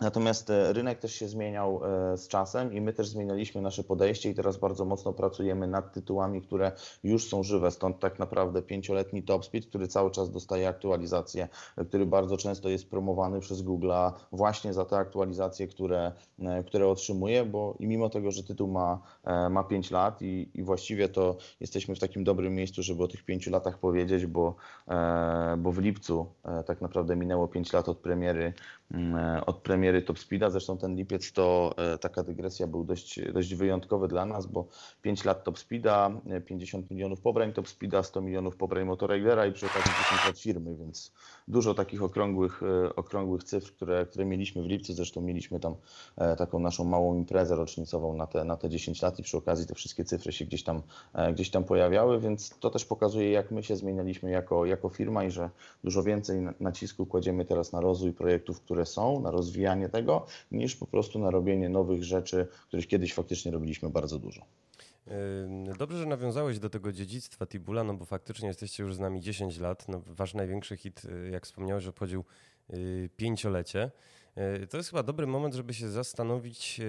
Natomiast 0.02 0.50
e, 0.50 0.74
rynek 0.74 1.00
też 1.00 1.16
się 1.16 1.28
zmieniał 1.28 1.82
e, 1.86 2.18
z 2.18 2.28
czasem 2.28 2.74
i 2.74 2.82
my 2.82 2.94
też 2.94 3.10
zmienialiśmy 3.10 3.62
nasze 3.62 3.84
podejście 3.84 4.30
i 4.30 4.36
teraz 4.36 4.58
bardzo 4.58 4.86
mocno 4.86 5.14
pracujemy 5.14 5.68
nad 5.68 5.94
tytułami, 5.94 6.42
które 6.42 6.72
już 7.04 7.30
są 7.30 7.44
żywe. 7.44 7.72
Stąd 7.72 8.00
tak 8.00 8.20
naprawdę 8.20 8.62
pięcioletni 8.62 9.24
Top 9.24 9.46
Speed, 9.46 9.68
który 9.68 9.88
cały 9.88 10.12
czas 10.12 10.32
dostaje 10.32 10.68
aktualizacje, 10.68 11.48
który 11.88 12.06
bardzo 12.06 12.38
często 12.38 12.70
jest 12.70 12.90
promowany 12.90 13.40
przez 13.40 13.64
Google'a 13.64 14.12
właśnie 14.32 14.74
za 14.74 14.86
te 14.86 14.98
aktualizacje, 14.98 15.68
które, 15.68 16.12
e, 16.40 16.64
które 16.64 16.88
otrzymuje, 16.88 17.46
bo 17.46 17.76
i 17.80 17.88
mimo 17.88 18.10
tego, 18.10 18.32
że 18.32 18.44
tytuł 18.44 18.68
ma, 18.68 19.02
ma 19.50 19.64
5 19.64 19.92
lat 19.92 20.22
i, 20.22 20.50
i 20.54 20.64
właściwie 20.64 21.10
to 21.10 21.38
jesteśmy 21.60 21.96
w 21.96 22.00
takim 22.00 22.24
dobrym 22.24 22.56
miejscu, 22.56 22.84
żeby 22.84 23.04
o 23.04 23.08
tych 23.08 23.24
5 23.24 23.48
latach 23.48 23.78
powiedzieć, 23.80 24.26
bo, 24.26 24.56
bo 25.58 25.72
w 25.72 25.78
lipcu 25.78 26.26
tak 26.66 26.82
naprawdę 26.82 27.16
minęło 27.16 27.48
5 27.48 27.74
lat 27.74 27.90
od 27.90 27.98
premiery, 27.98 28.54
od 29.46 29.58
premiery 29.58 29.80
premiery 29.90 30.02
Top 30.02 30.20
Speeda. 30.20 30.50
Zresztą 30.50 30.78
ten 30.78 30.96
lipiec 30.96 31.32
to 31.32 31.74
e, 31.78 31.98
taka 31.98 32.24
dygresja 32.24 32.68
był 32.68 32.84
dość, 32.84 33.20
dość 33.34 33.56
wyjątkowy 33.56 34.08
dla 34.08 34.26
nas, 34.26 34.46
bo 34.46 34.68
5 35.02 35.26
lat 35.26 35.44
Top 35.44 35.60
Speeda, 35.60 36.12
50 36.46 36.86
e, 36.86 36.94
milionów 36.94 37.22
pobrań 37.22 37.54
Top 37.54 37.68
Speeda, 37.68 38.04
100 38.04 38.22
milionów 38.22 38.56
pobrań 38.56 38.86
Motorailera 38.86 39.46
i 39.46 39.52
przy 39.52 39.66
okazji 39.66 39.92
10 40.04 40.26
lat 40.28 40.40
firmy, 40.40 40.76
więc 40.76 41.14
dużo 41.50 41.74
takich 41.74 42.04
okrągłych, 42.04 42.64
e, 42.64 42.96
okrągłych 42.96 43.44
cyfr, 43.44 43.72
które, 43.72 44.06
które 44.06 44.26
mieliśmy 44.26 44.64
w 44.64 44.66
lipcu. 44.66 44.94
Zresztą 44.94 45.22
mieliśmy 45.22 45.60
tam 45.60 45.76
taką 46.38 46.60
naszą 46.60 46.84
małą 46.84 47.16
imprezę 47.16 47.56
rocznicową 47.56 48.14
na 48.14 48.28
te, 48.28 48.44
na 48.44 48.58
te 48.58 48.70
10 48.70 49.02
lat 49.02 49.20
i 49.20 49.24
przy 49.24 49.38
okazji 49.38 49.68
te 49.68 49.76
wszystkie 49.76 50.06
cyfry 50.06 50.32
się 50.32 50.46
gdzieś 50.46 50.64
tam, 50.64 50.82
gdzieś 51.34 51.50
tam 51.50 51.64
pojawiały, 51.64 52.20
więc 52.20 52.50
to 52.60 52.70
też 52.70 52.86
pokazuje, 52.86 53.32
jak 53.32 53.52
my 53.52 53.64
się 53.64 53.76
zmienialiśmy 53.76 54.32
jako, 54.32 54.66
jako 54.66 54.90
firma 54.90 55.24
i 55.24 55.32
że 55.32 55.50
dużo 55.84 56.04
więcej 56.04 56.48
nacisku 56.60 57.06
kładziemy 57.06 57.46
teraz 57.46 57.72
na 57.72 57.82
rozwój 57.82 58.14
projektów, 58.14 58.62
które 58.62 58.86
są, 58.86 59.20
na 59.20 59.32
rozwijanie 59.32 59.90
tego, 59.90 60.26
niż 60.52 60.76
po 60.76 60.88
prostu 60.88 61.20
na 61.20 61.32
robienie 61.32 61.70
nowych 61.70 62.04
rzeczy, 62.04 62.48
których 62.68 62.88
kiedyś 62.88 63.14
faktycznie 63.14 63.52
robiliśmy 63.52 63.90
bardzo 63.90 64.20
dużo. 64.20 64.42
Dobrze, 65.78 65.98
że 65.98 66.06
nawiązałeś 66.06 66.60
do 66.60 66.70
tego 66.70 66.92
dziedzictwa 66.92 67.48
Tibula, 67.48 67.84
no 67.84 67.94
bo 67.94 68.06
faktycznie 68.06 68.48
jesteście 68.48 68.84
już 68.84 68.96
z 68.96 69.00
nami 69.00 69.22
10 69.22 69.58
lat. 69.58 69.88
No, 69.88 70.02
wasz 70.06 70.34
największy 70.34 70.78
hit, 70.78 71.02
y, 71.06 71.30
jak 71.30 71.46
wspomniałeś, 71.46 71.88
obchodził 71.88 72.26
y, 72.74 73.10
pięciolecie. 73.18 73.92
Y, 74.64 74.68
to 74.68 74.78
jest 74.78 74.90
chyba 74.90 75.04
dobry 75.04 75.28
moment, 75.28 75.54
żeby 75.54 75.74
się 75.74 75.90
zastanowić 75.90 76.82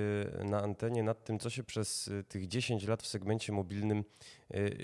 na 0.45 0.63
antenie 0.63 1.03
nad 1.03 1.25
tym, 1.25 1.39
co 1.39 1.51
się 1.51 1.65
przez 1.65 2.11
tych 2.29 2.49
10 2.49 2.87
lat 2.87 3.03
w 3.03 3.07
segmencie 3.07 3.53
mobilnym 3.53 4.05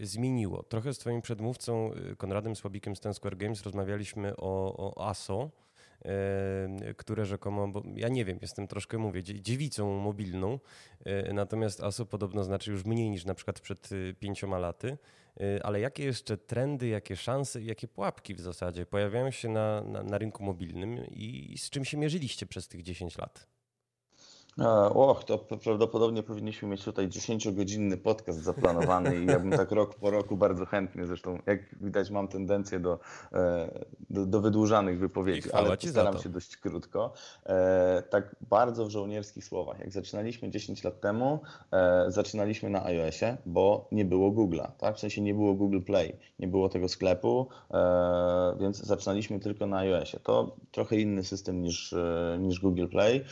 zmieniło. 0.03 0.63
Trochę 0.63 0.95
z 0.95 0.99
Twoim 0.99 1.23
przedmówcą 1.23 1.91
Konradem 2.19 2.57
Słabikiem 2.57 2.97
z 2.97 3.01
Ten 3.01 3.15
Square 3.15 3.37
Games 3.37 3.63
rozmawialiśmy 3.63 4.37
o, 4.37 4.77
o 4.77 5.09
ASO, 5.09 5.51
które 6.97 7.25
rzekomo, 7.25 7.69
bo 7.69 7.83
ja 7.97 8.09
nie 8.09 8.25
wiem, 8.25 8.39
jestem 8.43 8.67
troszkę, 8.67 8.99
mówię, 8.99 9.23
dziewicą 9.23 9.99
mobilną, 9.99 10.59
e, 11.05 11.33
natomiast 11.33 11.83
ASO 11.83 12.07
podobno 12.07 12.45
znaczy 12.45 12.71
już 12.71 12.85
mniej 12.85 13.11
niż 13.11 13.25
na 13.25 13.35
przykład 13.35 13.61
przed 13.61 13.93
y, 13.93 14.15
pięcioma 14.21 14.59
laty. 14.59 14.99
E, 15.41 15.67
ale 15.67 15.81
jakie 15.81 16.05
jeszcze 16.05 16.39
trendy, 16.39 16.89
jakie 16.89 17.17
szanse, 17.17 17.63
jakie 17.63 17.89
pułapki 17.89 18.35
w 18.35 18.41
zasadzie 18.41 18.87
pojawiają 18.87 19.31
się 19.31 19.49
na, 19.49 19.83
na, 19.83 20.03
na 20.03 20.19
rynku 20.19 20.45
mobilnym 20.45 21.07
i 21.11 21.55
z 21.59 21.71
czym 21.71 21.85
się 21.85 21.97
mierzyliście 21.97 22.47
przez 22.47 22.69
tych 22.69 22.83
10 22.83 23.19
lat? 23.19 23.56
Och, 24.95 25.25
to 25.25 25.39
prawdopodobnie 25.39 26.23
powinniśmy 26.23 26.69
mieć 26.69 26.85
tutaj 26.85 27.09
10-godzinny 27.09 27.97
podcast 27.97 28.39
zaplanowany 28.39 29.17
i 29.17 29.27
ja 29.27 29.41
bym 29.41 29.51
tak 29.51 29.71
rok 29.71 29.95
po 29.95 30.11
roku 30.11 30.37
bardzo 30.37 30.67
chętnie, 30.67 31.07
zresztą 31.07 31.39
jak 31.47 31.79
widać 31.81 32.11
mam 32.11 32.29
tendencję 32.29 32.81
do, 32.81 32.99
e, 33.33 33.85
do, 34.11 34.27
do 34.27 34.41
wydłużanych 34.41 34.99
wypowiedzi, 34.99 35.53
ale 35.53 35.77
postaram 35.77 36.19
się 36.19 36.29
dość 36.29 36.57
krótko. 36.57 37.13
E, 37.47 38.03
tak 38.11 38.37
bardzo 38.41 38.87
w 38.87 38.91
żołnierskich 38.91 39.45
słowach. 39.45 39.79
Jak 39.79 39.93
zaczynaliśmy 39.93 40.51
10 40.51 40.85
lat 40.85 41.01
temu, 41.01 41.41
e, 41.73 42.05
zaczynaliśmy 42.09 42.71
na 42.71 42.85
iOSie, 42.85 43.37
bo 43.47 43.89
nie 43.93 44.05
było 44.05 44.31
Google'a, 44.31 44.71
tak? 44.79 44.97
W 44.97 45.01
sensie 45.01 45.21
nie 45.21 45.35
było 45.35 45.55
Google 45.55 45.81
Play, 45.81 46.17
nie 46.39 46.49
było 46.49 46.69
tego 46.69 46.89
sklepu, 46.89 47.49
więc 48.61 48.79
zaczynaliśmy 48.79 49.41
tylko 49.41 49.67
na 49.67 49.79
iOSie. 49.79 50.21
To 50.21 50.57
trochę 50.73 50.97
inny 50.97 51.25
system 51.25 51.63
niż, 51.63 51.95
niż 52.39 52.61
Google 52.61 52.87
Play 52.89 53.25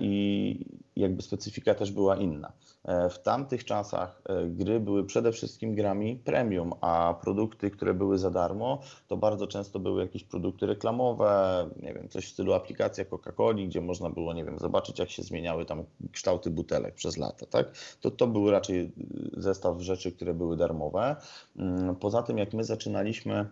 i 0.00 0.57
jakby 0.96 1.22
specyfika 1.22 1.74
też 1.74 1.92
była 1.92 2.16
inna. 2.16 2.52
E, 2.84 3.10
w 3.10 3.18
tamtych 3.18 3.64
czasach 3.64 4.22
e, 4.28 4.46
gry 4.46 4.80
były 4.80 5.04
przede 5.04 5.32
wszystkim 5.32 5.74
grami 5.74 6.16
premium, 6.16 6.72
a 6.80 7.14
produkty, 7.22 7.70
które 7.70 7.94
były 7.94 8.18
za 8.18 8.30
darmo, 8.30 8.80
to 9.08 9.16
bardzo 9.16 9.46
często 9.46 9.78
były 9.78 10.02
jakieś 10.02 10.24
produkty 10.24 10.66
reklamowe, 10.66 11.66
nie 11.82 11.94
wiem, 11.94 12.08
coś 12.08 12.26
w 12.26 12.32
stylu 12.32 12.52
aplikacja 12.52 13.04
Coca-Coli, 13.04 13.66
gdzie 13.66 13.80
można 13.80 14.10
było, 14.10 14.32
nie 14.32 14.44
wiem, 14.44 14.58
zobaczyć 14.58 14.98
jak 14.98 15.10
się 15.10 15.22
zmieniały 15.22 15.64
tam 15.64 15.84
kształty 16.12 16.50
butelek 16.50 16.94
przez 16.94 17.16
lata, 17.16 17.46
tak? 17.46 17.70
To, 18.00 18.10
to 18.10 18.26
był 18.26 18.50
raczej 18.50 18.92
zestaw 19.36 19.80
rzeczy, 19.80 20.12
które 20.12 20.34
były 20.34 20.56
darmowe. 20.56 21.16
Mm, 21.56 21.96
poza 21.96 22.22
tym 22.22 22.38
jak 22.38 22.54
my 22.54 22.64
zaczynaliśmy 22.64 23.46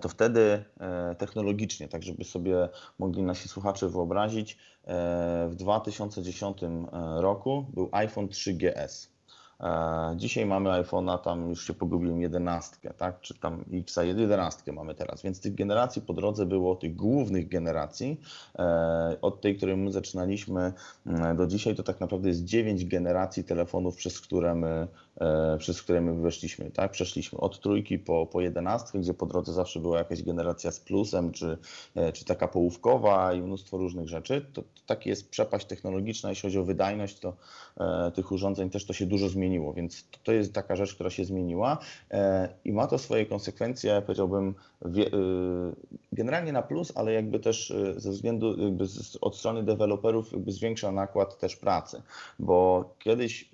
to 0.00 0.08
wtedy 0.08 0.64
technologicznie, 1.18 1.88
tak 1.88 2.02
żeby 2.02 2.24
sobie 2.24 2.68
mogli 2.98 3.22
nasi 3.22 3.48
słuchacze 3.48 3.88
wyobrazić, 3.88 4.58
w 5.48 5.54
2010 5.54 6.58
roku 7.16 7.66
był 7.74 7.88
iPhone 7.92 8.26
3GS. 8.26 9.15
E, 9.60 10.14
dzisiaj 10.16 10.46
mamy 10.46 10.70
iPhone'a, 10.70 11.18
tam 11.18 11.48
już 11.48 11.66
się 11.66 11.74
pogubiłem, 11.74 12.20
11, 12.20 12.76
tak? 12.96 13.20
czy 13.20 13.34
tam 13.34 13.64
Xa 13.72 14.04
11 14.04 14.72
mamy 14.72 14.94
teraz, 14.94 15.22
więc 15.22 15.40
tych 15.40 15.54
generacji 15.54 16.02
po 16.02 16.12
drodze 16.12 16.46
było, 16.46 16.76
tych 16.76 16.96
głównych 16.96 17.48
generacji, 17.48 18.20
e, 18.58 19.16
od 19.22 19.40
tej, 19.40 19.56
której 19.56 19.76
my 19.76 19.92
zaczynaliśmy 19.92 20.72
mm, 21.06 21.36
do 21.36 21.46
dzisiaj, 21.46 21.74
to 21.74 21.82
tak 21.82 22.00
naprawdę 22.00 22.28
jest 22.28 22.44
9 22.44 22.84
generacji 22.84 23.44
telefonów, 23.44 23.96
przez 23.96 24.20
które 24.20 24.54
my, 24.54 24.88
e, 25.20 25.56
przez 25.58 25.82
które 25.82 26.00
my 26.00 26.14
weszliśmy. 26.22 26.70
Tak? 26.70 26.90
Przeszliśmy 26.90 27.40
od 27.40 27.60
trójki 27.60 27.98
po, 27.98 28.26
po 28.26 28.40
11, 28.40 28.98
gdzie 28.98 29.14
po 29.14 29.26
drodze 29.26 29.52
zawsze 29.52 29.80
była 29.80 29.98
jakaś 29.98 30.22
generacja 30.22 30.70
z 30.70 30.80
plusem, 30.80 31.32
czy, 31.32 31.58
czy 32.12 32.24
taka 32.24 32.48
połówkowa 32.48 33.32
i 33.32 33.40
mnóstwo 33.40 33.78
różnych 33.78 34.08
rzeczy. 34.08 34.46
To, 34.52 34.62
to 34.62 34.80
taki 34.86 35.08
jest 35.08 35.30
przepaść 35.30 35.66
technologiczna, 35.66 36.28
jeśli 36.28 36.42
chodzi 36.42 36.58
o 36.58 36.64
wydajność, 36.64 37.18
to 37.18 37.36
tych 38.14 38.32
urządzeń 38.32 38.70
też 38.70 38.86
to 38.86 38.92
się 38.92 39.06
dużo 39.06 39.28
zmieniło 39.28 39.45
zmieniło, 39.46 39.72
więc 39.72 40.08
to 40.24 40.32
jest 40.32 40.52
taka 40.52 40.76
rzecz, 40.76 40.94
która 40.94 41.10
się 41.10 41.24
zmieniła 41.24 41.78
e, 42.10 42.48
i 42.64 42.72
ma 42.72 42.86
to 42.86 42.98
swoje 42.98 43.26
konsekwencje, 43.26 44.02
powiedziałbym, 44.02 44.54
y, 44.86 45.10
generalnie 46.12 46.52
na 46.52 46.62
plus, 46.62 46.92
ale 46.94 47.12
jakby 47.12 47.40
też 47.40 47.70
y, 47.70 47.94
ze 47.96 48.10
względu 48.10 48.62
jakby 48.62 48.84
od 49.20 49.36
strony 49.36 49.62
deweloperów 49.62 50.32
jakby 50.32 50.52
zwiększa 50.52 50.92
nakład 50.92 51.38
też 51.38 51.56
pracy, 51.56 52.02
bo 52.38 52.84
kiedyś 52.98 53.50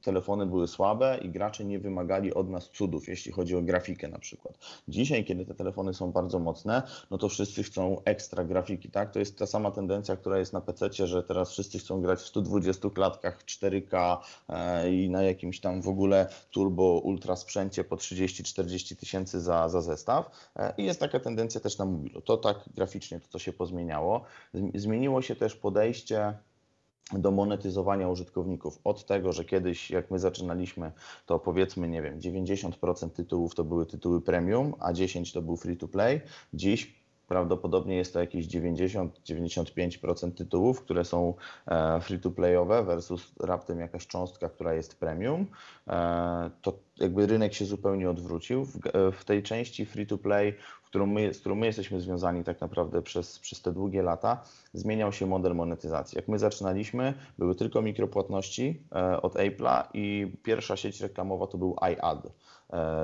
telefony 0.00 0.46
były 0.46 0.68
słabe 0.68 1.18
i 1.22 1.28
gracze 1.28 1.64
nie 1.64 1.78
wymagali 1.78 2.34
od 2.34 2.50
nas 2.50 2.68
cudów, 2.68 3.08
jeśli 3.08 3.32
chodzi 3.32 3.56
o 3.56 3.62
grafikę 3.62 4.08
na 4.08 4.18
przykład. 4.18 4.58
Dzisiaj, 4.88 5.24
kiedy 5.24 5.46
te 5.46 5.54
telefony 5.54 5.94
są 5.94 6.12
bardzo 6.12 6.38
mocne, 6.38 6.82
no 7.10 7.18
to 7.18 7.28
wszyscy 7.28 7.62
chcą 7.62 8.02
ekstra 8.04 8.44
grafiki, 8.44 8.90
tak? 8.90 9.10
To 9.10 9.18
jest 9.18 9.38
ta 9.38 9.46
sama 9.46 9.70
tendencja, 9.70 10.16
która 10.16 10.38
jest 10.38 10.52
na 10.52 10.60
PC, 10.60 11.06
że 11.06 11.22
teraz 11.22 11.50
wszyscy 11.50 11.78
chcą 11.78 12.00
grać 12.00 12.18
w 12.18 12.26
120 12.26 12.90
klatkach 12.90 13.44
4K 13.44 14.16
e, 14.48 14.92
i 14.94 15.10
na 15.10 15.22
jakimś 15.22 15.60
tam 15.60 15.82
w 15.82 15.88
ogóle 15.88 16.26
turbo 16.50 16.82
ultra 16.98 17.36
sprzęcie 17.36 17.84
po 17.84 17.96
30-40 17.96 18.96
tysięcy 18.96 19.40
za, 19.40 19.68
za 19.68 19.80
zestaw. 19.80 20.30
E, 20.56 20.74
I 20.78 20.84
jest 20.84 21.00
taka 21.00 21.20
tendencja 21.20 21.60
też 21.60 21.78
na 21.78 21.84
mobilu. 21.84 22.20
To 22.20 22.36
tak 22.36 22.56
graficznie 22.74 23.20
to, 23.20 23.28
to 23.28 23.38
się 23.38 23.52
pozmieniało. 23.52 24.24
Zmieniło 24.74 25.22
się 25.22 25.36
też 25.36 25.56
podejście 25.56 26.34
do 27.12 27.30
monetyzowania 27.30 28.08
użytkowników. 28.08 28.80
Od 28.84 29.06
tego, 29.06 29.32
że 29.32 29.44
kiedyś, 29.44 29.90
jak 29.90 30.10
my 30.10 30.18
zaczynaliśmy, 30.18 30.92
to 31.26 31.38
powiedzmy, 31.38 31.88
nie 31.88 32.02
wiem, 32.02 32.20
90% 32.20 33.10
tytułów 33.10 33.54
to 33.54 33.64
były 33.64 33.86
tytuły 33.86 34.20
premium, 34.20 34.74
a 34.80 34.92
10% 34.92 35.34
to 35.34 35.42
był 35.42 35.56
free 35.56 35.76
to 35.76 35.88
play. 35.88 36.20
Dziś 36.54 37.00
prawdopodobnie 37.30 37.96
jest 37.96 38.12
to 38.12 38.20
jakieś 38.20 38.46
90-95% 38.46 40.32
tytułów, 40.32 40.80
które 40.80 41.04
są 41.04 41.34
e, 41.66 42.00
free 42.00 42.18
to 42.18 42.30
playowe 42.30 42.84
versus 42.84 43.32
raptem 43.40 43.80
jakaś 43.80 44.06
cząstka, 44.06 44.48
która 44.48 44.74
jest 44.74 45.00
premium. 45.00 45.46
E, 45.88 46.50
to 46.62 46.78
jakby 46.96 47.26
rynek 47.26 47.54
się 47.54 47.64
zupełnie 47.64 48.10
odwrócił. 48.10 48.66
W 49.12 49.24
tej 49.24 49.42
części 49.42 49.86
free 49.86 50.06
to 50.06 50.18
play 50.18 50.54
którą 50.90 51.06
my, 51.06 51.34
z 51.34 51.40
którą 51.40 51.54
my 51.54 51.66
jesteśmy 51.66 52.00
związani 52.00 52.44
tak 52.44 52.60
naprawdę 52.60 53.02
przez, 53.02 53.38
przez 53.38 53.62
te 53.62 53.72
długie 53.72 54.02
lata, 54.02 54.42
zmieniał 54.72 55.12
się 55.12 55.26
model 55.26 55.54
monetyzacji. 55.54 56.16
Jak 56.16 56.28
my 56.28 56.38
zaczynaliśmy, 56.38 57.14
były 57.38 57.54
tylko 57.54 57.82
mikropłatności 57.82 58.82
e, 58.92 59.22
od 59.22 59.34
Apple'a 59.34 59.82
i 59.94 60.32
pierwsza 60.42 60.76
sieć 60.76 61.00
reklamowa 61.00 61.46
to 61.46 61.58
był 61.58 61.76
iAd, 61.82 62.26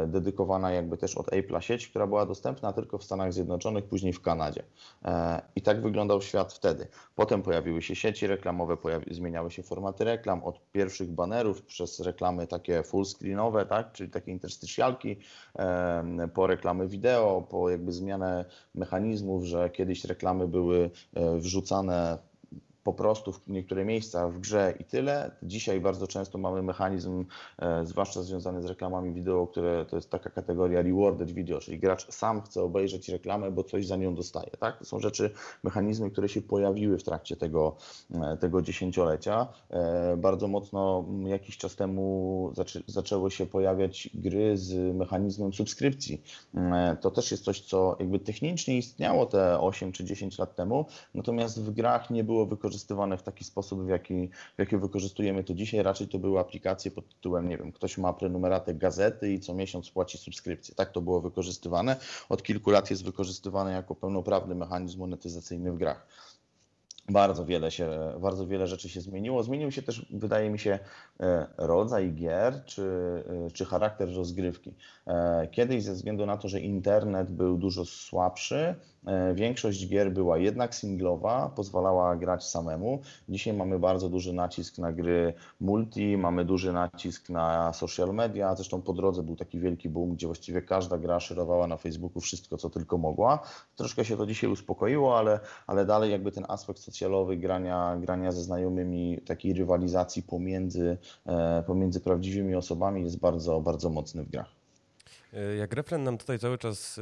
dedykowana 0.07 0.71
jakby 0.71 0.97
też 0.97 1.17
od 1.17 1.27
Apple'a 1.27 1.61
sieć, 1.61 1.89
która 1.89 2.07
była 2.07 2.27
dostępna 2.27 2.73
tylko 2.73 2.99
w 2.99 3.05
Stanach 3.05 3.33
Zjednoczonych, 3.33 3.85
później 3.85 4.13
w 4.13 4.21
Kanadzie. 4.21 4.63
E, 5.05 5.43
I 5.57 5.63
tak 5.63 5.83
wyglądał 5.83 6.23
świat 6.23 6.53
wtedy. 6.53 6.87
Potem 7.15 7.43
pojawiły 7.43 7.83
się 7.83 7.95
sieci 7.97 8.27
reklamowe, 8.27 8.77
pojawi, 8.77 9.15
zmieniały 9.15 9.51
się 9.51 9.63
formaty 9.63 10.05
reklam, 10.05 10.45
od 10.45 10.71
pierwszych 10.73 11.11
banerów 11.11 11.63
przez 11.63 12.01
reklamy 12.01 12.47
takie 12.47 12.83
fullscreenowe, 12.83 13.67
tak, 13.67 13.93
czyli 13.93 14.11
takie 14.11 14.33
interstitialki, 14.33 15.17
po 16.35 16.47
reklamy 16.47 16.89
wideo, 16.89 17.43
po 17.51 17.71
jakby 17.71 17.93
zmianę 17.93 18.45
mechanizmów, 18.75 19.45
że 19.45 19.71
kiedyś 19.71 20.05
reklamy 20.05 20.49
były 20.49 20.91
e, 21.15 21.37
wrzucane 21.39 22.19
po 22.87 22.93
prostu 22.93 23.33
w 23.33 23.49
niektóre 23.49 23.85
miejsca 23.85 24.29
w 24.29 24.39
grze 24.39 24.75
i 24.81 24.85
tyle. 24.85 25.31
Dzisiaj 25.43 25.81
bardzo 25.81 26.07
często 26.07 26.39
mamy 26.39 26.63
mechanizm, 26.63 27.25
e, 27.59 27.87
zwłaszcza 27.87 28.23
związany 28.23 28.63
z 28.63 28.65
reklamami 28.65 29.13
wideo, 29.13 29.47
które 29.47 29.87
to 29.87 29.97
jest 29.97 30.11
taka 30.11 30.31
kategoria 30.31 30.83
rewarded 30.83 31.31
video, 31.31 31.61
czyli 31.61 31.79
gracz 31.79 32.13
sam 32.13 32.43
chce 32.43 32.63
obejrzeć 32.63 33.09
reklamę, 33.09 33.51
bo 33.51 33.65
coś 33.65 33.87
za 33.87 33.97
nią 33.97 34.15
dostaje. 34.15 34.51
Tak? 34.61 34.79
To 34.79 34.85
są 34.85 35.01
rzeczy, 35.01 35.31
mechanizmy, 35.63 36.11
które 36.11 36.29
się 36.29 36.43
pojawiły 36.43 36.99
w 36.99 37.03
trakcie 37.03 37.37
tego, 37.37 37.77
e, 38.15 38.37
tego 38.37 38.63
dziesięciolecia. 38.63 39.49
E, 39.71 40.17
bardzo 40.17 40.49
mocno 40.49 41.05
jakiś 41.25 41.59
czas 41.59 41.77
temu 41.77 42.51
zaczę, 42.55 42.81
zaczęły 42.87 43.31
się 43.31 43.47
pojawiać 43.47 44.11
gry 44.15 44.57
z 44.57 44.97
mechanizmem 44.97 45.53
subskrypcji. 45.53 46.23
To 47.01 47.11
też 47.11 47.31
jest 47.31 47.45
coś, 47.45 47.61
co 47.61 47.97
jakby 48.01 48.19
technicznie 48.19 48.79
istniało 48.79 49.27
te 49.27 49.61
8 49.61 49.93
czy 49.93 50.05
10 50.05 50.39
lat 50.39 50.55
temu, 50.55 50.87
natomiast 51.15 51.63
w 51.63 51.71
grach 51.71 52.11
nie 52.11 52.25
było 52.25 52.47
wykorzystywane 52.47 52.76
wykorzystywane 52.77 53.17
w 53.19 53.23
taki 53.23 53.45
sposób, 53.45 53.85
w 53.85 53.89
jaki, 53.89 54.29
w 54.29 54.59
jaki 54.59 54.77
wykorzystujemy 54.77 55.45
to 55.45 55.55
dzisiaj. 55.55 55.83
Raczej 55.83 56.09
to 56.09 56.19
były 56.19 56.41
aplikacje 56.41 56.91
pod 56.91 57.09
tytułem, 57.09 57.49
nie 57.49 57.59
wiem, 57.59 57.73
ktoś 57.73 57.99
ma 57.99 58.13
prenumeratę 58.13 58.75
gazety 58.75 59.33
i 59.33 59.41
co 59.41 59.55
miesiąc 59.55 59.91
płaci 59.91 60.19
subskrypcję. 60.19 60.75
Tak 60.75 60.93
to 60.93 61.01
było 61.01 61.21
wykorzystywane. 61.21 61.97
Od 62.29 62.43
kilku 62.43 62.71
lat 62.71 62.91
jest 62.91 63.05
wykorzystywane 63.05 63.73
jako 63.73 63.95
pełnoprawny 63.95 64.55
mechanizm 64.55 64.99
monetyzacyjny 64.99 65.73
w 65.73 65.77
grach. 65.77 66.07
Bardzo 67.09 67.45
wiele, 67.45 67.71
się, 67.71 67.89
bardzo 68.21 68.47
wiele 68.47 68.67
rzeczy 68.67 68.89
się 68.89 69.01
zmieniło. 69.01 69.43
Zmienił 69.43 69.71
się 69.73 69.83
też, 69.83 70.07
wydaje 70.11 70.51
mi 70.51 70.59
się, 70.59 70.79
e, 71.21 71.47
rodzaj 71.59 72.13
gier 72.13 72.65
czy, 72.65 72.83
e, 73.47 73.51
czy 73.51 73.65
charakter 73.65 74.09
rozgrywki. 74.15 74.75
E, 75.07 75.49
kiedyś, 75.51 75.83
ze 75.83 75.93
względu 75.93 76.27
na 76.27 76.37
to, 76.37 76.49
że 76.49 76.61
internet 76.61 77.31
był 77.31 77.59
dużo 77.59 77.85
słabszy, 77.85 78.75
większość 79.35 79.89
gier 79.89 80.13
była 80.13 80.39
jednak 80.39 80.75
singlowa, 80.75 81.53
pozwalała 81.57 82.17
grać 82.17 82.45
samemu. 82.45 83.01
Dzisiaj 83.29 83.55
mamy 83.55 83.79
bardzo 83.79 84.09
duży 84.09 84.33
nacisk 84.33 84.79
na 84.79 84.93
gry 84.93 85.35
multi, 85.61 86.17
mamy 86.17 86.45
duży 86.45 86.73
nacisk 86.73 87.29
na 87.29 87.73
social 87.73 88.15
media. 88.15 88.55
Zresztą 88.55 88.83
po 88.83 88.93
drodze 88.93 89.23
był 89.23 89.37
taki 89.37 89.61
wielki 89.61 89.89
boom, 89.89 90.15
gdzie 90.15 90.27
właściwie 90.27 90.63
każda 90.63 90.99
gra 90.99 91.21
szerowała 91.21 91.67
na 91.67 91.77
Facebooku 91.77 92.21
wszystko, 92.21 92.57
co 92.57 92.71
tylko 92.71 92.99
mogła. 92.99 93.43
Troszkę 93.77 94.05
się 94.05 94.17
to 94.17 94.27
dzisiaj 94.27 94.51
uspokoiło, 94.51 95.19
ale, 95.19 95.41
ale 95.67 95.87
dalej 95.87 96.11
jakby 96.11 96.33
ten 96.33 96.45
aspekt 96.49 96.81
socjalowy 96.81 97.37
grania, 97.37 97.97
grania 98.01 98.33
ze 98.33 98.43
znajomymi, 98.43 99.21
takiej 99.27 99.53
rywalizacji 99.53 100.23
pomiędzy, 100.23 100.99
e, 101.27 101.63
pomiędzy 101.67 102.01
prawdziwymi 102.01 102.55
osobami 102.55 103.03
jest 103.03 103.19
bardzo, 103.19 103.61
bardzo 103.61 103.91
mocny 103.91 104.25
w 104.25 104.31
grach. 104.31 104.66
E, 105.37 105.57
jak 105.57 105.73
refren 105.73 106.03
nam 106.03 106.19
tutaj 106.19 106.39
cały 106.39 106.59
czas 106.59 107.01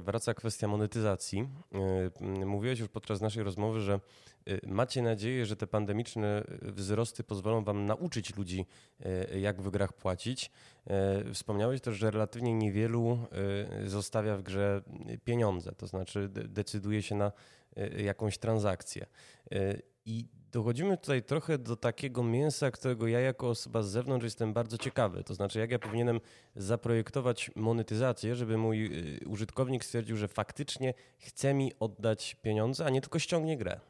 wraca 0.00 0.34
kwestia 0.34 0.68
monetyzacji. 0.68 1.48
E, 2.40 2.46
mówiłeś 2.46 2.78
już 2.78 2.88
podczas 2.88 3.20
naszej 3.20 3.42
rozmowy, 3.42 3.80
że 3.80 4.00
e, 4.46 4.66
macie 4.66 5.02
nadzieję, 5.02 5.46
że 5.46 5.56
te 5.56 5.66
pandemiczne 5.66 6.44
wzrosty 6.62 7.24
pozwolą 7.24 7.64
wam 7.64 7.86
nauczyć 7.86 8.36
ludzi, 8.36 8.66
jak 9.36 9.62
w 9.62 9.70
grach 9.70 9.92
płacić. 9.92 10.50
Wspomniałeś 11.32 11.80
też, 11.80 11.96
że 11.96 12.10
relatywnie 12.10 12.54
niewielu 12.54 13.18
zostawia 13.86 14.36
w 14.36 14.42
grze 14.42 14.82
pieniądze, 15.24 15.72
to 15.72 15.86
znaczy 15.86 16.28
decyduje 16.28 17.02
się 17.02 17.14
na 17.14 17.32
jakąś 17.96 18.38
transakcję. 18.38 19.06
I 20.04 20.28
dochodzimy 20.54 20.96
tutaj 20.96 21.22
trochę 21.22 21.58
do 21.58 21.76
takiego 21.76 22.22
mięsa, 22.22 22.70
którego 22.70 23.06
ja 23.06 23.20
jako 23.20 23.48
osoba 23.48 23.82
z 23.82 23.90
zewnątrz 23.90 24.24
jestem 24.24 24.52
bardzo 24.52 24.78
ciekawy. 24.78 25.24
To 25.24 25.34
znaczy, 25.34 25.58
jak 25.58 25.70
ja 25.70 25.78
powinienem 25.78 26.20
zaprojektować 26.56 27.50
monetyzację, 27.56 28.36
żeby 28.36 28.58
mój 28.58 28.86
y, 29.22 29.28
użytkownik 29.28 29.84
stwierdził, 29.84 30.16
że 30.16 30.28
faktycznie 30.28 30.94
chce 31.18 31.54
mi 31.54 31.72
oddać 31.80 32.36
pieniądze, 32.42 32.86
a 32.86 32.90
nie 32.90 33.00
tylko 33.00 33.18
ściągnie 33.18 33.56
grę. 33.56 33.80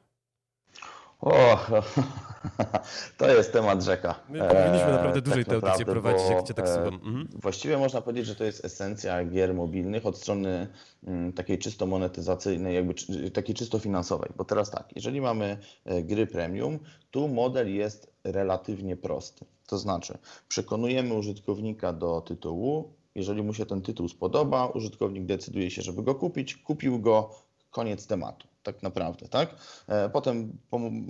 O, 1.21 1.59
to 3.19 3.29
jest 3.29 3.53
temat 3.53 3.83
rzeka. 3.83 4.15
My 4.29 4.39
powinniśmy 4.39 4.93
naprawdę 4.93 5.23
dłużej 5.23 5.45
tak 5.45 5.61
tę 5.61 5.67
audycję 5.67 5.87
prowadzić, 5.87 6.31
jak 6.31 6.47
cię 6.47 6.55
tak 6.55 6.65
e, 6.65 6.75
słucham. 6.75 6.95
Mhm. 6.95 7.29
Właściwie 7.43 7.79
można 7.79 8.01
powiedzieć, 8.01 8.27
że 8.27 8.37
to 8.37 8.45
jest 8.45 8.65
esencja 8.65 9.25
gier 9.25 9.55
mobilnych 9.55 10.07
od 10.07 10.19
strony 10.19 10.69
mm, 11.07 11.33
takiej 11.33 11.59
czysto 11.59 11.87
monetyzacyjnej, 11.87 12.75
jakby 12.75 12.95
takiej 13.31 13.55
czysto 13.55 13.79
finansowej. 13.79 14.31
Bo 14.37 14.45
teraz 14.45 14.71
tak, 14.71 14.89
jeżeli 14.97 15.21
mamy 15.21 15.59
e, 15.85 16.03
gry 16.03 16.27
premium, 16.27 16.79
tu 17.11 17.29
model 17.29 17.75
jest 17.75 18.13
relatywnie 18.25 18.97
prosty. 18.97 19.45
To 19.67 19.79
znaczy, 19.79 20.19
przekonujemy 20.49 21.15
użytkownika 21.15 21.93
do 21.93 22.21
tytułu, 22.21 22.93
jeżeli 23.15 23.43
mu 23.43 23.55
się 23.55 23.67
ten 23.67 23.83
tytuł 23.83 24.09
spodoba, 24.09 24.67
użytkownik 24.67 25.27
decyduje 25.27 25.71
się, 25.71 25.83
żeby 25.83 26.03
go 26.03 26.15
kupić, 26.15 26.57
kupił 26.57 27.01
go, 27.01 27.31
koniec 27.71 28.07
tematu 28.07 28.54
tak 28.65 28.83
naprawdę, 28.83 29.29
tak? 29.29 29.55
E, 29.89 30.09
potem 30.09 30.59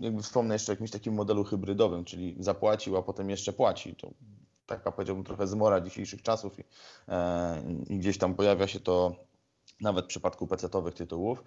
jakby 0.00 0.22
wspomnę 0.22 0.54
jeszcze 0.54 0.72
o 0.72 0.74
jakimś 0.74 0.90
takim 0.90 1.14
modelu 1.14 1.44
hybrydowym, 1.44 2.04
czyli 2.04 2.36
zapłacił, 2.40 2.96
a 2.96 3.02
potem 3.02 3.30
jeszcze 3.30 3.52
płaci. 3.52 3.94
To 3.94 4.10
taka 4.66 4.92
powiedziałbym 4.92 5.24
trochę 5.24 5.46
zmora 5.46 5.80
dzisiejszych 5.80 6.22
czasów 6.22 6.58
i, 6.58 6.64
e, 7.08 7.62
i 7.88 7.98
gdzieś 7.98 8.18
tam 8.18 8.34
pojawia 8.34 8.66
się 8.66 8.80
to 8.80 9.16
nawet 9.80 10.04
w 10.04 10.08
przypadku 10.08 10.46
PC-owych 10.46 10.94
tytułów, 10.94 11.44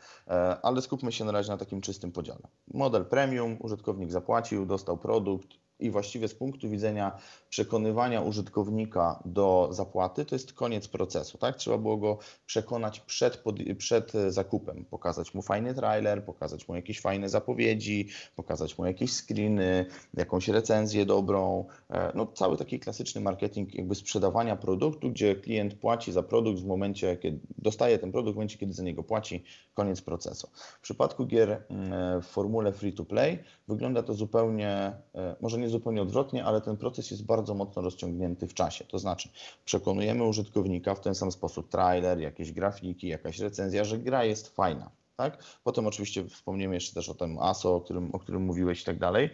ale 0.64 0.82
skupmy 0.82 1.12
się 1.12 1.26
na 1.26 1.32
razie 1.32 1.52
na 1.52 1.58
takim 1.58 1.82
czystym 1.82 2.12
podziale. 2.12 2.40
Model 2.74 3.06
premium, 3.06 3.58
użytkownik 3.60 4.12
zapłacił, 4.12 4.66
dostał 4.66 4.98
produkt, 4.98 5.48
i 5.80 5.92
właściwie 5.92 6.28
z 6.28 6.36
punktu 6.36 6.70
widzenia 6.70 7.18
przekonywania 7.50 8.22
użytkownika 8.22 9.24
do 9.26 9.70
zapłaty, 9.72 10.26
to 10.26 10.36
jest 10.36 10.54
koniec 10.54 10.88
procesu. 10.88 11.38
Tak? 11.38 11.56
Trzeba 11.56 11.78
było 11.78 11.98
go 11.98 12.18
przekonać 12.46 13.00
przed, 13.00 13.44
przed 13.78 14.12
zakupem, 14.30 14.86
pokazać 14.86 15.34
mu 15.34 15.42
fajny 15.42 15.74
trailer, 15.74 16.26
pokazać 16.26 16.68
mu 16.68 16.76
jakieś 16.76 17.02
fajne 17.02 17.30
zapowiedzi, 17.30 18.08
pokazać 18.36 18.78
mu 18.78 18.86
jakieś 18.86 19.14
screeny, 19.14 19.86
jakąś 20.14 20.48
recenzję 20.48 21.06
dobrą. 21.06 21.66
E, 21.90 22.12
no, 22.16 22.26
cały 22.26 22.58
taki 22.58 22.80
klasyczny 22.80 23.22
marketing 23.22 23.76
jakby 23.76 23.96
sprzedawania 23.96 24.56
produktu, 24.56 25.12
gdzie 25.12 25.36
klient 25.36 25.74
płaci 25.74 26.12
za 26.12 26.24
produkt 26.24 26.60
w 26.60 26.66
momencie, 26.66 27.18
kiedy 27.18 27.40
dostaje 27.58 28.00
ten 28.00 28.12
produkt, 28.12 28.34
w 28.34 28.36
momencie, 28.36 28.58
kiedy 28.58 28.74
za 28.74 28.84
niego 28.84 29.04
płaci, 29.04 29.44
koniec 29.74 30.02
procesu. 30.02 30.50
W 30.54 30.82
przypadku 30.82 31.26
gier 31.26 31.64
mm, 31.70 32.22
w 32.22 32.26
formule 32.26 32.74
free 32.74 32.94
to 32.94 33.06
play 33.06 33.40
wygląda 33.68 34.04
to 34.04 34.14
zupełnie, 34.14 34.92
e, 35.16 35.36
może 35.42 35.58
nie 35.58 35.67
nie 35.68 35.72
zupełnie 35.72 36.02
odwrotnie, 36.02 36.46
ale 36.46 36.62
ten 36.62 36.78
proces 36.78 37.12
jest 37.12 37.26
bardzo 37.26 37.54
mocno 37.54 37.82
rozciągnięty 37.82 38.48
w 38.48 38.54
czasie. 38.54 38.86
To 38.86 39.00
znaczy, 39.00 39.30
przekonujemy 39.66 40.24
użytkownika 40.24 40.96
w 40.96 41.00
ten 41.00 41.16
sam 41.16 41.32
sposób, 41.32 41.70
trailer, 41.70 42.20
jakieś 42.20 42.52
grafiki, 42.52 43.08
jakaś 43.08 43.40
recenzja, 43.40 43.84
że 43.84 43.98
gra 43.98 44.24
jest 44.24 44.56
fajna. 44.56 44.92
Tak? 45.16 45.44
Potem 45.64 45.88
oczywiście 45.88 46.30
wspomniemy 46.30 46.76
jeszcze 46.76 46.94
też 46.94 47.10
o 47.10 47.14
tym 47.14 47.40
ASO, 47.40 47.76
o 47.76 47.82
którym, 47.82 48.10
o 48.16 48.20
którym 48.20 48.42
mówiłeś 48.42 48.82
i 48.82 48.86
tak 48.86 49.00
dalej. 49.00 49.30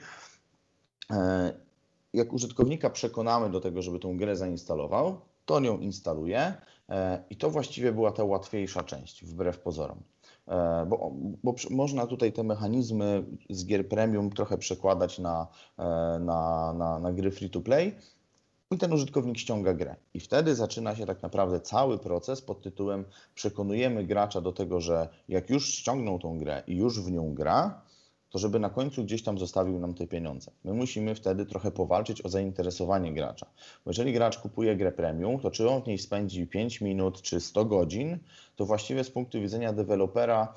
E, 1.12 1.54
jak 2.14 2.34
użytkownika 2.34 2.90
przekonamy 2.90 3.50
do 3.50 3.60
tego, 3.60 3.82
żeby 3.82 4.00
tą 4.00 4.18
grę 4.18 4.36
zainstalował, 4.36 5.22
to 5.46 5.60
nią 5.60 5.78
instaluje 5.78 6.54
e, 6.90 7.24
i 7.30 7.36
to 7.36 7.50
właściwie 7.50 7.92
była 7.92 8.12
ta 8.12 8.24
łatwiejsza 8.24 8.84
część, 8.84 9.26
wbrew 9.26 9.60
pozorom. 9.60 10.04
E, 10.48 10.86
bo, 10.86 11.12
bo, 11.44 11.56
można 11.70 12.08
tutaj 12.08 12.34
te 12.34 12.44
mechanizmy 12.44 13.24
z 13.50 13.66
gier 13.66 13.90
premium 13.90 14.30
trochę 14.30 14.58
przekładać 14.58 15.20
na, 15.20 15.48
e, 15.78 15.84
na, 16.20 16.74
na, 16.74 17.00
na 17.00 17.14
gry 17.14 17.32
free 17.32 17.50
to 17.50 17.62
play 17.62 17.96
i 18.72 18.78
ten 18.78 18.94
użytkownik 18.94 19.38
ściąga 19.38 19.74
grę. 19.74 19.96
I 20.14 20.20
wtedy 20.20 20.56
zaczyna 20.56 20.96
się 20.96 21.06
tak 21.06 21.22
naprawdę 21.22 21.60
cały 21.60 21.98
proces 21.98 22.42
pod 22.42 22.62
tytułem 22.62 23.06
przekonujemy 23.36 24.04
gracza 24.04 24.42
do 24.42 24.52
tego, 24.52 24.82
że 24.82 25.10
jak 25.30 25.50
już 25.50 25.74
ściągnął 25.74 26.20
tą 26.20 26.38
grę 26.38 26.64
i 26.68 26.76
już 26.76 27.02
w 27.02 27.12
nią 27.12 27.34
gra, 27.34 27.82
to 28.34 28.40
żeby 28.40 28.60
na 28.60 28.70
końcu 28.70 29.04
gdzieś 29.04 29.24
tam 29.24 29.38
zostawił 29.38 29.80
nam 29.80 29.94
te 29.94 30.08
pieniądze. 30.08 30.52
My 30.64 30.74
musimy 30.74 31.16
wtedy 31.16 31.46
trochę 31.46 31.72
powalczyć 31.72 32.26
o 32.26 32.30
zainteresowanie 32.30 33.14
gracza. 33.14 33.46
Bo 33.86 33.92
jeżeli 33.92 34.14
gracz 34.14 34.38
kupuje 34.40 34.76
grę 34.76 34.92
premium, 34.92 35.40
to 35.40 35.52
czy 35.52 35.70
on 35.70 35.82
w 35.82 35.88
niej 35.88 35.98
spędzi 35.98 36.48
5 36.48 36.82
minut 36.82 37.22
czy 37.22 37.40
100 37.40 37.66
godzin, 37.66 38.18
to 38.56 38.66
właściwie 38.66 39.04
z 39.04 39.12
punktu 39.12 39.42
widzenia 39.42 39.74
dewelopera 39.74 40.54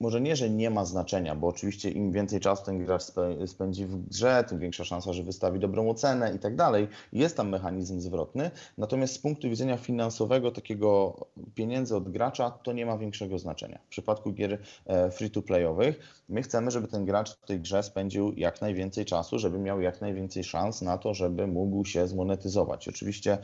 może 0.00 0.20
nie, 0.20 0.36
że 0.36 0.50
nie 0.50 0.70
ma 0.70 0.84
znaczenia, 0.84 1.34
bo 1.34 1.46
oczywiście 1.46 1.90
im 1.90 2.12
więcej 2.12 2.40
czasu 2.40 2.64
ten 2.64 2.84
gracz 2.84 3.02
spędzi 3.46 3.86
w 3.86 4.08
grze, 4.08 4.44
tym 4.48 4.58
większa 4.58 4.84
szansa, 4.84 5.12
że 5.12 5.22
wystawi 5.22 5.60
dobrą 5.60 5.90
ocenę 5.90 6.34
i 6.34 6.38
tak 6.38 6.56
dalej. 6.56 6.88
Jest 7.12 7.36
tam 7.36 7.48
mechanizm 7.48 8.00
zwrotny, 8.00 8.50
natomiast 8.78 9.14
z 9.14 9.18
punktu 9.18 9.50
widzenia 9.50 9.76
finansowego 9.76 10.50
takiego 10.50 11.16
pieniędzy 11.54 11.96
od 11.96 12.10
gracza 12.10 12.50
to 12.50 12.72
nie 12.72 12.86
ma 12.86 12.98
większego 12.98 13.38
znaczenia. 13.38 13.78
W 13.86 13.88
przypadku 13.88 14.32
gier 14.32 14.58
e, 14.86 15.10
free-to-playowych 15.10 15.94
my 16.28 16.42
chcemy, 16.42 16.70
żeby 16.70 16.88
ten 16.88 17.04
gracz 17.04 17.36
w 17.36 17.46
tej 17.46 17.60
grze 17.60 17.82
spędził 17.82 18.32
jak 18.36 18.60
najwięcej 18.60 19.04
czasu, 19.04 19.38
żeby 19.38 19.58
miał 19.58 19.80
jak 19.80 20.00
najwięcej 20.00 20.44
szans 20.44 20.82
na 20.82 20.98
to, 20.98 21.14
żeby 21.14 21.46
mógł 21.46 21.84
się 21.84 22.08
zmonetyzować. 22.08 22.88
Oczywiście 22.88 23.38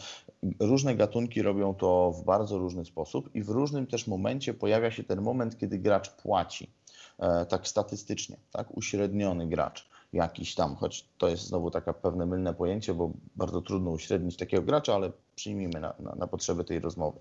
różne 0.60 0.94
gatunki 0.94 1.42
robią 1.42 1.74
to 1.74 2.12
w 2.12 2.24
bardzo 2.24 2.58
różny 2.58 2.84
sposób 2.84 3.30
i 3.34 3.42
w 3.42 3.48
różnym 3.48 3.86
też 3.86 4.06
momencie 4.06 4.54
pojawia 4.54 4.90
się 4.90 5.04
ten 5.04 5.22
moment, 5.22 5.58
kiedy 5.58 5.78
gracz 5.78 6.10
płaci 6.10 6.45
e, 7.18 7.46
tak 7.46 7.68
statystycznie, 7.68 8.36
tak, 8.52 8.76
uśredniony 8.76 9.46
gracz 9.46 9.88
jakiś 10.12 10.54
tam, 10.54 10.76
choć 10.76 11.08
to 11.18 11.28
jest 11.28 11.42
znowu 11.42 11.70
takie 11.70 11.92
pewne 11.92 12.26
mylne 12.26 12.54
pojęcie, 12.54 12.94
bo 12.94 13.12
bardzo 13.36 13.62
trudno 13.62 13.90
uśrednić 13.90 14.36
takiego 14.36 14.62
gracza, 14.62 14.94
ale 14.94 15.12
przyjmijmy 15.34 15.80
na, 15.80 15.94
na, 15.98 16.14
na 16.14 16.26
potrzeby 16.26 16.64
tej 16.64 16.80
rozmowy. 16.80 17.18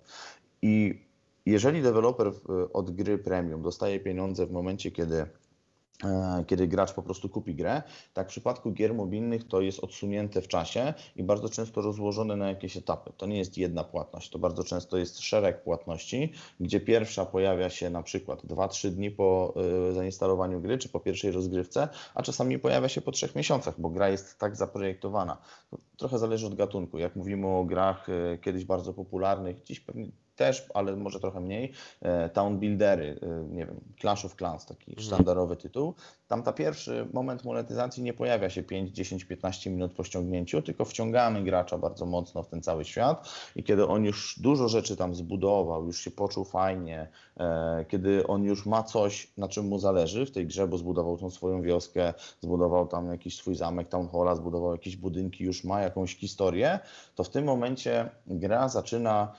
I 0.62 1.02
jeżeli 1.46 1.82
deweloper 1.82 2.32
od 2.74 2.92
gry 2.92 3.18
premium 3.18 3.62
dostaje 3.62 4.00
pieniądze 4.00 4.46
w 4.46 4.52
momencie, 4.52 4.92
kiedy 4.92 5.26
kiedy 6.48 6.68
gracz 6.68 6.94
po 6.94 7.02
prostu 7.02 7.30
kupi 7.30 7.56
grę. 7.56 7.82
Tak 8.14 8.28
w 8.28 8.30
przypadku 8.30 8.72
gier 8.72 8.94
mobilnych 8.94 9.48
to 9.48 9.62
jest 9.62 9.80
odsunięte 9.80 10.42
w 10.42 10.48
czasie 10.48 10.94
i 11.16 11.24
bardzo 11.24 11.50
często 11.50 11.82
rozłożone 11.82 12.36
na 12.36 12.50
jakieś 12.50 12.78
etapy. 12.78 13.12
To 13.18 13.26
nie 13.26 13.38
jest 13.38 13.58
jedna 13.58 13.84
płatność, 13.84 14.30
to 14.30 14.40
bardzo 14.40 14.64
często 14.64 14.98
jest 14.98 15.20
szereg 15.20 15.64
płatności, 15.64 16.34
gdzie 16.60 16.80
pierwsza 16.80 17.26
pojawia 17.26 17.70
się 17.70 17.90
na 17.90 18.04
przykład 18.04 18.46
2-3 18.46 18.90
dni 18.90 19.12
po 19.12 19.54
e, 19.90 19.94
zainstalowaniu 19.94 20.62
gry 20.62 20.78
czy 20.78 20.90
po 20.90 21.00
pierwszej 21.00 21.32
rozgrywce, 21.32 21.88
a 22.16 22.24
czasami 22.24 22.60
pojawia 22.60 22.90
się 22.90 23.02
po 23.02 23.12
trzech 23.12 23.36
miesiącach, 23.36 23.80
bo 23.82 23.90
gra 23.90 24.10
jest 24.10 24.40
tak 24.40 24.56
zaprojektowana. 24.56 25.38
To 25.70 25.78
trochę 25.98 26.20
zależy 26.20 26.48
od 26.48 26.56
gatunku. 26.56 26.98
Jak 26.98 27.16
mówimy 27.16 27.48
o 27.48 27.64
grach 27.64 28.08
e, 28.10 28.38
kiedyś 28.38 28.66
bardzo 28.66 28.94
popularnych, 28.94 29.64
dziś 29.64 29.80
pewnie 29.80 30.08
też, 30.36 30.66
ale 30.74 30.96
może 30.96 31.20
trochę 31.20 31.40
mniej, 31.40 31.72
e, 32.02 32.30
Town 32.30 32.60
Buildery, 32.60 33.20
e, 33.22 33.54
nie 33.54 33.66
wiem, 33.66 33.80
Clash 34.02 34.26
of 34.26 34.36
Clans, 34.36 34.66
taki 34.66 34.92
mhm. 34.92 35.08
sztandarowy 35.08 35.56
tytuł. 35.56 35.94
Tam 36.28 36.44
ta 36.44 36.54
pierwszy 36.54 37.08
moment 37.14 37.44
monetyzacji 37.44 38.04
nie 38.04 38.14
pojawia 38.14 38.50
się 38.50 38.64
5, 38.64 38.92
10, 38.92 39.26
15 39.26 39.70
minut 39.70 39.94
po 39.94 40.04
ściągnięciu, 40.04 40.62
tylko 40.62 40.86
wciągamy 40.86 41.44
gracza 41.44 41.78
bardzo 41.78 42.06
mocno 42.06 42.44
w 42.44 42.48
ten 42.48 42.62
cały 42.62 42.86
świat. 42.86 43.30
I 43.56 43.64
kiedy 43.64 43.88
on 43.88 44.04
już 44.04 44.40
dużo 44.40 44.68
rzeczy 44.68 44.96
tam 44.96 45.16
zbudował, 45.16 45.86
już 45.86 46.00
się 46.00 46.12
poczuł 46.12 46.46
fajnie, 46.46 47.08
e, 47.38 47.86
kiedy 47.90 48.28
on 48.28 48.44
już 48.44 48.66
ma 48.66 48.84
coś, 48.84 49.32
na 49.38 49.48
czym 49.48 49.68
mu 49.68 49.80
zależy 49.80 50.26
w 50.26 50.32
tej 50.32 50.48
grze, 50.48 50.68
bo 50.68 50.78
zbudował 50.78 51.18
tą 51.18 51.30
swoją 51.30 51.62
wioskę, 51.62 52.14
zbudował 52.42 52.88
tam 52.88 53.12
jakiś 53.12 53.38
swój 53.38 53.56
zamek, 53.56 53.90
town 53.90 54.10
halla, 54.10 54.36
zbudował 54.36 54.72
jakieś 54.72 54.98
budynki, 54.98 55.44
już 55.44 55.64
ma 55.64 55.82
jakąś 55.82 56.16
historię, 56.16 56.80
to 57.16 57.24
w 57.24 57.30
tym 57.30 57.46
momencie 57.46 58.10
gra 58.28 58.70
zaczyna 58.70 59.32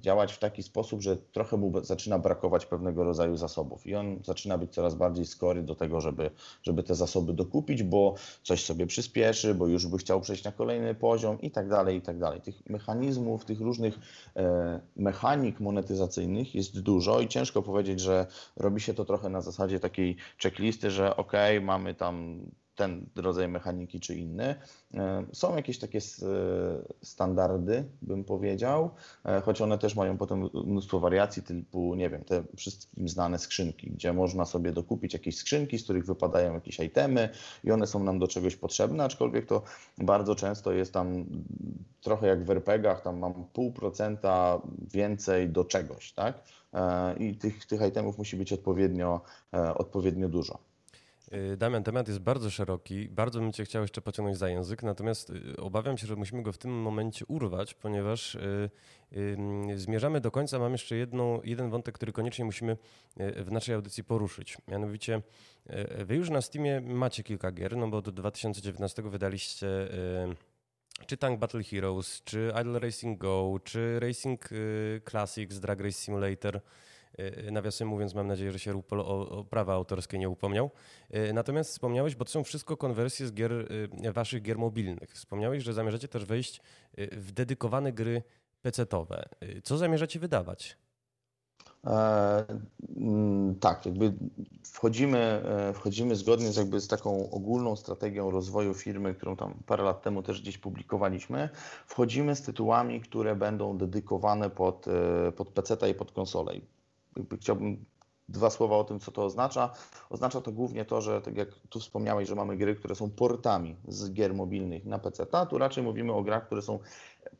działać 0.00 0.32
w 0.32 0.38
taki 0.38 0.62
sposób, 0.62 1.02
że 1.02 1.16
trochę 1.16 1.56
mu 1.56 1.84
zaczyna 1.84 2.18
brakować 2.18 2.66
pewnego 2.66 3.04
rodzaju 3.04 3.36
zasobów. 3.36 3.86
I 3.86 3.94
on 3.94 4.18
zaczyna 4.24 4.58
być 4.58 4.74
coraz 4.74 4.94
bardziej 4.94 5.26
skory 5.26 5.62
do 5.62 5.74
tego, 5.74 5.91
żeby, 6.00 6.30
żeby 6.62 6.82
te 6.82 6.94
zasoby 6.94 7.32
dokupić, 7.32 7.82
bo 7.82 8.14
coś 8.42 8.64
sobie 8.64 8.86
przyspieszy, 8.86 9.54
bo 9.54 9.66
już 9.66 9.86
by 9.86 9.98
chciał 9.98 10.20
przejść 10.20 10.44
na 10.44 10.52
kolejny 10.52 10.94
poziom 10.94 11.40
i 11.40 11.50
tak 11.50 11.68
dalej, 11.68 11.96
i 11.96 12.02
tak 12.02 12.18
dalej. 12.18 12.40
Tych 12.40 12.70
mechanizmów, 12.70 13.44
tych 13.44 13.60
różnych 13.60 13.98
e, 14.36 14.80
mechanik 14.96 15.60
monetyzacyjnych 15.60 16.54
jest 16.54 16.80
dużo 16.80 17.20
i 17.20 17.28
ciężko 17.28 17.62
powiedzieć, 17.62 18.00
że 18.00 18.26
robi 18.56 18.80
się 18.80 18.94
to 18.94 19.04
trochę 19.04 19.28
na 19.28 19.40
zasadzie 19.40 19.80
takiej 19.80 20.16
checklisty, 20.42 20.90
że 20.90 21.16
ok, 21.16 21.32
mamy 21.62 21.94
tam 21.94 22.46
ten 22.76 23.06
rodzaj 23.16 23.48
mechaniki 23.48 24.00
czy 24.00 24.14
inny. 24.14 24.54
E, 24.94 25.24
są 25.32 25.56
jakieś 25.56 25.78
takie 25.78 25.98
standardy, 27.02 27.84
bym 28.02 28.24
powiedział, 28.24 28.90
e, 29.24 29.40
choć 29.40 29.60
one 29.60 29.78
też 29.78 29.96
mają 29.96 30.18
potem 30.18 30.48
mnóstwo 30.66 31.00
wariacji, 31.00 31.42
typu, 31.42 31.94
nie 31.94 32.10
wiem, 32.10 32.24
te 32.24 32.42
wszystkim 32.56 33.08
znane 33.08 33.38
skrzynki, 33.38 33.90
gdzie 33.90 34.12
można 34.12 34.44
sobie 34.44 34.72
dokupić 34.72 35.12
jakieś 35.12 35.36
skrzynki, 35.36 35.78
z 35.78 35.84
których 35.84 36.06
wypadają 36.06 36.54
jakieś 36.54 36.80
itemy 36.80 37.28
i 37.64 37.70
one 37.70 37.86
są 37.86 38.04
nam 38.04 38.18
do 38.18 38.28
czegoś 38.28 38.56
potrzebne, 38.56 39.04
aczkolwiek 39.04 39.46
to 39.46 39.62
bardzo 39.98 40.34
często 40.34 40.72
jest 40.72 40.92
tam 40.92 41.24
trochę 42.00 42.26
jak 42.26 42.44
w 42.44 42.50
RPGach, 42.50 43.02
tam 43.02 43.18
mam 43.18 43.34
pół 43.52 43.72
procenta 43.72 44.60
więcej 44.92 45.48
do 45.48 45.64
czegoś, 45.64 46.12
tak? 46.12 46.42
E, 46.74 47.14
I 47.16 47.36
tych, 47.36 47.66
tych 47.66 47.80
itemów 47.88 48.18
musi 48.18 48.36
być 48.36 48.52
odpowiednio, 48.52 49.20
odpowiednio 49.74 50.28
dużo. 50.28 50.71
Y, 51.34 51.56
Damian, 51.56 51.82
temat 51.82 52.08
jest 52.08 52.20
bardzo 52.20 52.50
szeroki. 52.50 53.08
Bardzo 53.08 53.40
bym 53.40 53.52
Cię 53.52 53.64
chciał 53.64 53.82
jeszcze 53.82 54.02
pociągnąć 54.02 54.38
za 54.38 54.48
język, 54.48 54.82
natomiast 54.82 55.30
y, 55.30 55.56
obawiam 55.56 55.98
się, 55.98 56.06
że 56.06 56.16
musimy 56.16 56.42
go 56.42 56.52
w 56.52 56.58
tym 56.58 56.70
momencie 56.70 57.26
urwać, 57.26 57.74
ponieważ 57.74 58.34
y, 58.34 58.70
zmierzamy 59.76 60.20
do 60.20 60.30
końca. 60.30 60.58
Mam 60.58 60.72
jeszcze 60.72 60.96
jedną, 60.96 61.42
jeden 61.44 61.70
wątek, 61.70 61.94
który 61.94 62.12
koniecznie 62.12 62.44
musimy 62.44 62.76
w 63.16 63.52
naszej 63.52 63.74
audycji 63.74 64.04
poruszyć. 64.04 64.58
Mianowicie, 64.68 65.22
Wy 66.04 66.16
już 66.16 66.30
na 66.30 66.40
Steamie 66.40 66.80
macie 66.80 67.22
kilka 67.22 67.52
gier, 67.52 67.76
no 67.76 67.88
bo 67.88 68.02
do 68.02 68.12
2019 68.12 69.02
wydaliście 69.02 69.66
czy 71.06 71.16
Tank 71.16 71.38
Battle 71.38 71.62
Heroes, 71.62 72.22
czy 72.24 72.52
Idle 72.60 72.78
Racing 72.78 73.18
Go, 73.18 73.60
czy 73.64 74.00
Racing 74.00 74.48
Classics, 75.10 75.58
Drag 75.58 75.80
Race 75.80 75.98
Simulator. 75.98 76.60
Y, 77.18 77.52
nawiasem 77.52 77.88
mówiąc, 77.88 78.14
mam 78.14 78.26
nadzieję, 78.26 78.52
że 78.52 78.58
się 78.58 78.82
o, 78.90 79.28
o 79.38 79.44
prawa 79.44 79.74
autorskie 79.74 80.18
nie 80.18 80.28
upomniał. 80.28 80.70
Y, 81.14 81.32
natomiast 81.32 81.70
wspomniałeś, 81.70 82.14
bo 82.14 82.24
to 82.24 82.30
są 82.30 82.44
wszystko 82.44 82.76
konwersje 82.76 83.26
z 83.26 83.32
gier, 83.32 83.52
y, 83.52 84.12
waszych 84.12 84.42
gier 84.42 84.58
mobilnych. 84.58 85.10
Wspomniałeś, 85.10 85.62
że 85.62 85.72
zamierzacie 85.72 86.08
też 86.08 86.24
wejść 86.24 86.60
w 87.12 87.32
dedykowane 87.32 87.92
gry 87.92 88.22
PC-owe. 88.62 89.28
Co 89.62 89.78
zamierzacie 89.78 90.18
wydawać? 90.18 90.76
E, 91.86 92.44
mm, 92.96 93.54
tak, 93.54 93.86
jakby 93.86 94.12
wchodzimy, 94.64 95.18
e, 95.18 95.72
wchodzimy 95.72 96.16
zgodnie 96.16 96.52
z, 96.52 96.56
jakby 96.56 96.80
z 96.80 96.88
taką 96.88 97.30
ogólną 97.30 97.76
strategią 97.76 98.30
rozwoju 98.30 98.74
firmy, 98.74 99.14
którą 99.14 99.36
tam 99.36 99.54
parę 99.66 99.84
lat 99.84 100.02
temu 100.02 100.22
też 100.22 100.42
gdzieś 100.42 100.58
publikowaliśmy. 100.58 101.48
Wchodzimy 101.86 102.36
z 102.36 102.42
tytułami, 102.42 103.00
które 103.00 103.36
będą 103.36 103.78
dedykowane 103.78 104.50
pod, 104.50 104.88
e, 104.88 105.32
pod 105.32 105.48
PC 105.48 105.90
i 105.90 105.94
pod 105.94 106.12
konsolę 106.12 106.54
chciałbym 107.40 107.84
dwa 108.28 108.50
słowa 108.50 108.76
o 108.76 108.84
tym, 108.84 109.00
co 109.00 109.12
to 109.12 109.24
oznacza. 109.24 109.70
Oznacza 110.10 110.40
to 110.40 110.52
głównie 110.52 110.84
to, 110.84 111.00
że 111.00 111.20
tak 111.20 111.36
jak 111.36 111.48
tu 111.68 111.80
wspomniałeś, 111.80 112.28
że 112.28 112.34
mamy 112.34 112.56
gry, 112.56 112.74
które 112.74 112.94
są 112.94 113.10
portami 113.10 113.76
z 113.88 114.12
gier 114.12 114.34
mobilnych 114.34 114.84
na 114.84 114.98
PC, 114.98 115.26
tu 115.50 115.58
raczej 115.58 115.84
mówimy 115.84 116.12
o 116.12 116.22
grach, 116.22 116.46
które 116.46 116.62
są 116.62 116.78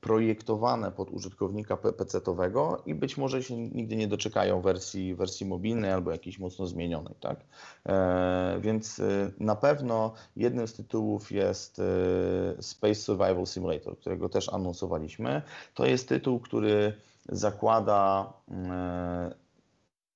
projektowane 0.00 0.92
pod 0.92 1.10
użytkownika 1.10 1.76
PC-owego 1.76 2.82
i 2.86 2.94
być 2.94 3.16
może 3.16 3.42
się 3.42 3.56
nigdy 3.56 3.96
nie 3.96 4.08
doczekają 4.08 4.60
wersji, 4.60 5.14
wersji 5.14 5.46
mobilnej 5.46 5.90
albo 5.90 6.10
jakiejś 6.10 6.38
mocno 6.38 6.66
zmienionej. 6.66 7.14
Tak? 7.20 7.40
E, 7.86 8.58
więc 8.60 9.00
e, 9.00 9.32
na 9.40 9.56
pewno 9.56 10.12
jednym 10.36 10.68
z 10.68 10.72
tytułów 10.72 11.32
jest 11.32 11.78
e, 11.78 12.62
Space 12.62 12.94
Survival 12.94 13.46
Simulator, 13.46 13.98
którego 13.98 14.28
też 14.28 14.48
anonsowaliśmy. 14.48 15.42
To 15.74 15.86
jest 15.86 16.08
tytuł, 16.08 16.40
który 16.40 16.92
zakłada 17.28 18.32
e, 18.50 19.41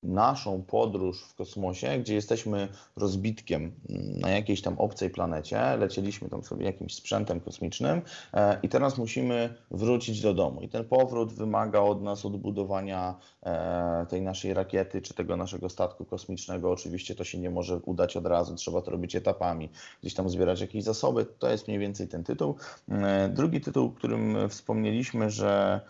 naszą 0.02 0.62
podróż 0.62 1.22
w 1.22 1.34
kosmosie, 1.34 1.98
gdzie 1.98 2.14
jesteśmy 2.14 2.68
rozbitkiem 2.96 3.72
na 4.20 4.30
jakiejś 4.30 4.62
tam 4.62 4.78
obcej 4.78 5.10
planecie, 5.10 5.76
lecieliśmy 5.76 6.28
tam 6.28 6.42
sobie 6.42 6.66
jakimś 6.66 6.94
sprzętem 6.94 7.40
kosmicznym 7.40 8.02
e, 8.34 8.58
i 8.62 8.68
teraz 8.68 8.98
musimy 8.98 9.54
wrócić 9.70 10.20
do 10.20 10.34
domu. 10.34 10.62
I 10.62 10.68
ten 10.68 10.84
powrót 10.84 11.32
wymaga 11.32 11.80
od 11.80 12.02
nas 12.02 12.24
odbudowania 12.24 13.14
e, 13.42 14.06
tej 14.08 14.22
naszej 14.22 14.54
rakiety 14.54 15.02
czy 15.02 15.14
tego 15.14 15.36
naszego 15.36 15.68
statku 15.68 16.04
kosmicznego. 16.04 16.70
Oczywiście 16.70 17.14
to 17.14 17.24
się 17.24 17.38
nie 17.38 17.50
może 17.50 17.76
udać 17.76 18.16
od 18.16 18.26
razu, 18.26 18.54
trzeba 18.54 18.82
to 18.82 18.90
robić 18.90 19.16
etapami, 19.16 19.68
gdzieś 20.00 20.14
tam 20.14 20.30
zbierać 20.30 20.60
jakieś 20.60 20.84
zasoby. 20.84 21.26
To 21.38 21.50
jest 21.50 21.68
mniej 21.68 21.80
więcej 21.80 22.08
ten 22.08 22.24
tytuł. 22.24 22.54
E, 22.88 23.28
drugi 23.28 23.60
tytuł, 23.60 23.90
którym 23.90 24.48
wspomnieliśmy, 24.48 25.30
że, 25.30 25.80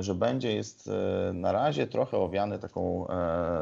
że 0.00 0.14
będzie, 0.14 0.52
jest 0.52 0.90
na 1.34 1.52
razie 1.52 1.86
trochę 1.86 2.18
owiany 2.18 2.58
taką 2.58 3.06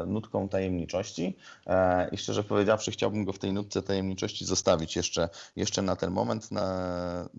nutką 0.07 0.49
tajemniczości 0.49 1.37
e, 1.67 2.09
i 2.09 2.17
szczerze 2.17 2.43
powiedziawszy 2.43 2.91
chciałbym 2.91 3.25
go 3.25 3.33
w 3.33 3.39
tej 3.39 3.53
nutce 3.53 3.81
tajemniczości 3.81 4.45
zostawić 4.45 4.95
jeszcze, 4.95 5.29
jeszcze 5.55 5.81
na 5.81 5.95
ten 5.95 6.11
moment. 6.11 6.51
Na, 6.51 7.29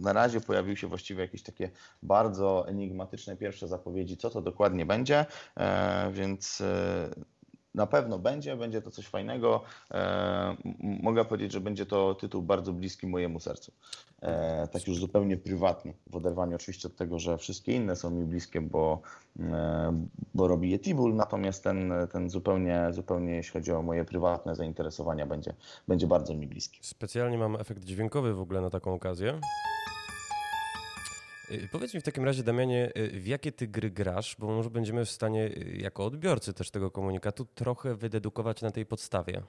na 0.00 0.12
razie 0.12 0.40
pojawiły 0.40 0.76
się 0.76 0.86
właściwie 0.86 1.22
jakieś 1.22 1.42
takie 1.42 1.70
bardzo 2.02 2.68
enigmatyczne 2.68 3.36
pierwsze 3.36 3.68
zapowiedzi, 3.68 4.16
co 4.16 4.30
to 4.30 4.42
dokładnie 4.42 4.86
będzie, 4.86 5.26
e, 5.56 6.10
więc 6.12 6.60
e, 6.60 7.31
na 7.74 7.86
pewno 7.86 8.18
będzie, 8.18 8.56
będzie 8.56 8.82
to 8.82 8.90
coś 8.90 9.06
fajnego. 9.06 9.62
E, 9.90 10.56
mogę 11.02 11.24
powiedzieć, 11.24 11.52
że 11.52 11.60
będzie 11.60 11.86
to 11.86 12.14
tytuł 12.14 12.42
bardzo 12.42 12.72
bliski 12.72 13.06
mojemu 13.06 13.40
sercu. 13.40 13.72
E, 14.22 14.68
tak 14.68 14.86
już 14.86 14.98
zupełnie 14.98 15.36
prywatnie, 15.36 15.94
w 16.06 16.16
oderwaniu 16.16 16.56
oczywiście 16.56 16.88
od 16.88 16.96
tego, 16.96 17.18
że 17.18 17.38
wszystkie 17.38 17.72
inne 17.72 17.96
są 17.96 18.10
mi 18.10 18.24
bliskie, 18.24 18.60
bo, 18.60 19.00
e, 19.40 20.06
bo 20.34 20.48
robi 20.48 20.70
je 20.70 20.78
Tibul, 20.78 21.14
natomiast 21.14 21.64
ten, 21.64 21.92
ten 22.12 22.30
zupełnie, 22.30 22.86
zupełnie 22.90 23.34
jeśli 23.34 23.52
chodzi 23.52 23.72
o 23.72 23.82
moje 23.82 24.04
prywatne 24.04 24.54
zainteresowania, 24.54 25.26
będzie, 25.26 25.54
będzie 25.88 26.06
bardzo 26.06 26.34
mi 26.34 26.46
bliski. 26.46 26.78
Specjalnie 26.82 27.38
mam 27.38 27.56
efekt 27.56 27.84
dźwiękowy 27.84 28.34
w 28.34 28.40
ogóle 28.40 28.60
na 28.60 28.70
taką 28.70 28.94
okazję. 28.94 29.40
Y, 31.52 31.68
powiedz 31.72 31.94
mi 31.94 32.00
w 32.00 32.04
takim 32.04 32.24
razie, 32.24 32.42
Damianie, 32.42 32.92
y, 32.96 33.20
w 33.20 33.26
jakie 33.26 33.52
ty 33.52 33.68
gry 33.68 33.90
grasz, 33.90 34.36
bo 34.38 34.46
może 34.46 34.70
będziemy 34.70 35.04
w 35.04 35.10
stanie, 35.10 35.44
y, 35.44 35.76
jako 35.80 36.04
odbiorcy 36.04 36.52
też 36.52 36.70
tego 36.70 36.90
komunikatu, 36.90 37.44
trochę 37.44 37.94
wydedukować 37.94 38.62
na 38.62 38.70
tej 38.70 38.86
podstawie. 38.86 39.42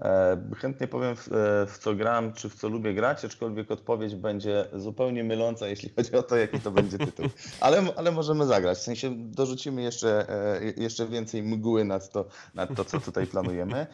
E, 0.00 0.36
chętnie 0.56 0.86
powiem, 0.86 1.16
w, 1.16 1.28
e, 1.28 1.66
w, 1.66 1.78
co 1.78 1.94
gram, 1.94 2.32
czy 2.32 2.48
w 2.48 2.54
co 2.54 2.68
lubię 2.68 2.94
grać, 2.94 3.24
aczkolwiek 3.24 3.70
odpowiedź 3.70 4.14
będzie 4.14 4.64
zupełnie 4.72 5.24
myląca, 5.24 5.68
jeśli 5.76 5.90
chodzi 5.96 6.12
o 6.12 6.22
to, 6.22 6.36
jaki 6.36 6.60
to 6.60 6.70
będzie 6.70 6.98
tytuł. 6.98 7.26
Ale, 7.60 7.82
ale 7.96 8.12
możemy 8.12 8.46
zagrać. 8.46 8.78
W 8.78 8.82
sensie 8.82 9.14
dorzucimy 9.16 9.82
jeszcze, 9.82 10.28
e, 10.28 10.60
jeszcze 10.76 11.06
więcej 11.06 11.42
mgły 11.42 11.84
nad 11.84 12.10
to, 12.10 12.28
nad 12.54 12.74
to, 12.74 12.84
co 12.84 13.00
tutaj 13.00 13.26
planujemy. 13.26 13.86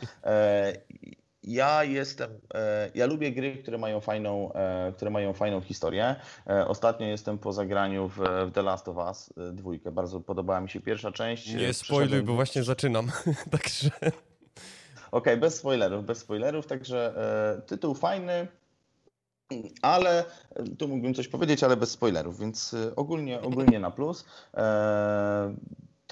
Ja 1.45 1.84
jestem, 1.84 2.30
e, 2.55 2.90
ja 2.95 3.07
lubię 3.07 3.32
gry, 3.32 3.57
które 3.57 3.78
mają 3.78 4.01
fajną, 4.01 4.53
e, 4.53 4.93
które 4.97 5.11
mają 5.11 5.32
fajną 5.32 5.61
historię. 5.61 6.16
E, 6.47 6.68
ostatnio 6.68 7.07
jestem 7.07 7.38
po 7.38 7.53
zagraniu 7.53 8.09
w, 8.09 8.20
The 8.55 8.62
Last 8.62 8.88
of 8.88 8.97
Us 8.97 9.32
dwójkę. 9.53 9.93
Bardzo 9.93 10.20
podobała 10.20 10.61
mi 10.61 10.70
się 10.70 10.80
pierwsza 10.80 11.12
część. 11.12 11.55
Nie 11.55 11.74
spoiluj, 11.74 12.22
bo 12.22 12.34
właśnie 12.34 12.62
zaczynam. 12.62 13.11
Także. 13.51 13.90
Okej, 13.97 14.11
okay, 15.11 15.36
bez 15.36 15.55
spoilerów, 15.55 16.05
bez 16.05 16.18
spoilerów. 16.18 16.66
Także 16.66 17.14
tytuł 17.66 17.95
fajny, 17.95 18.47
ale 19.82 20.24
tu 20.78 20.88
mógłbym 20.88 21.14
coś 21.14 21.28
powiedzieć, 21.28 21.64
ale 21.64 21.76
bez 21.76 21.90
spoilerów, 21.90 22.38
więc 22.38 22.76
ogólnie, 22.97 23.40
ogólnie 23.40 23.80
na 23.80 23.90
plus. 23.90 24.24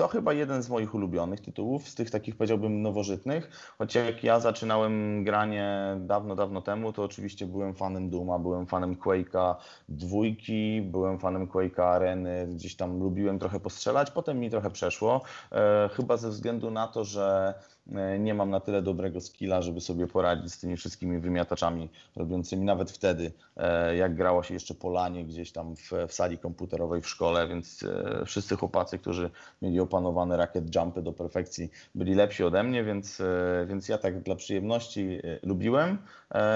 To 0.01 0.09
chyba 0.09 0.33
jeden 0.33 0.63
z 0.63 0.69
moich 0.69 0.95
ulubionych 0.95 1.41
tytułów, 1.41 1.89
z 1.89 1.95
tych 1.95 2.11
takich 2.11 2.37
powiedziałbym 2.37 2.83
nowożytnych. 2.83 3.51
Choć 3.79 3.95
jak 3.95 4.25
ja 4.25 4.41
zaczynałem 4.41 5.25
granie 5.25 5.97
dawno, 6.01 6.37
dawno 6.37 6.63
temu, 6.63 6.93
to 6.93 7.05
oczywiście 7.05 7.47
byłem 7.47 7.75
fanem 7.75 8.11
Duma, 8.11 8.39
byłem 8.39 8.67
fanem 8.67 8.97
Quake'a 8.97 9.55
dwójki, 9.89 10.83
byłem 10.83 11.19
fanem 11.19 11.47
Quake'a 11.47 11.83
Areny, 11.83 12.47
gdzieś 12.47 12.77
tam 12.77 12.99
lubiłem 12.99 13.39
trochę 13.39 13.61
postrzelać, 13.61 14.11
potem 14.11 14.41
mi 14.41 14.51
trochę 14.51 14.71
przeszło. 14.71 15.23
E, 15.53 15.91
chyba 15.93 16.17
ze 16.17 16.29
względu 16.29 16.71
na 16.71 16.89
to, 16.89 17.05
że 17.05 17.55
nie 18.19 18.35
mam 18.35 18.51
na 18.51 18.61
tyle 18.61 18.83
dobrego 18.83 19.21
skilla, 19.21 19.63
żeby 19.63 19.81
sobie 19.81 20.07
poradzić 20.07 20.53
z 20.53 20.61
tymi 20.61 20.77
wszystkimi 20.77 21.19
wymiataczami 21.19 21.89
robiącymi 22.17 22.65
nawet 22.65 22.91
wtedy, 22.91 23.33
e, 23.57 23.97
jak 23.97 24.15
grało 24.15 24.43
się 24.43 24.55
jeszcze 24.55 24.75
po 24.75 24.91
lanie 24.91 25.25
gdzieś 25.25 25.53
tam 25.53 25.77
w, 25.77 25.91
w 26.09 26.13
sali 26.13 26.39
komputerowej 26.39 27.01
w 27.01 27.09
szkole, 27.09 27.49
więc 27.49 27.83
e, 27.83 28.25
wszyscy 28.27 28.57
chłopacy, 28.57 28.99
którzy 28.99 29.31
mieli 29.63 29.81
opanowane 29.81 30.37
rakiet 30.37 30.75
jumpy 30.75 31.03
do 31.03 31.13
perfekcji, 31.13 31.71
byli 31.95 32.15
lepsi 32.15 32.45
ode 32.45 32.63
mnie, 32.63 32.85
więc, 32.85 33.23
więc 33.67 33.89
ja 33.89 33.99
tak 33.99 34.21
dla 34.23 34.35
przyjemności 34.35 35.21
lubiłem. 35.43 35.99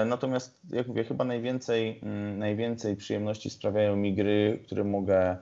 Natomiast 0.05 0.59
jak 0.69 0.87
mówię, 0.87 1.03
chyba 1.03 1.25
najwięcej, 1.25 1.99
mm, 2.03 2.39
najwięcej 2.39 2.95
przyjemności 2.95 3.49
sprawiają 3.49 3.95
mi 3.95 4.13
gry, 4.13 4.59
które 4.65 4.83
mogę 4.83 5.37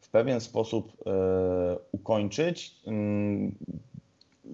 w 0.00 0.08
pewien 0.10 0.40
sposób 0.40 0.92
ukończyć 1.92 2.80
mm, 2.86 3.54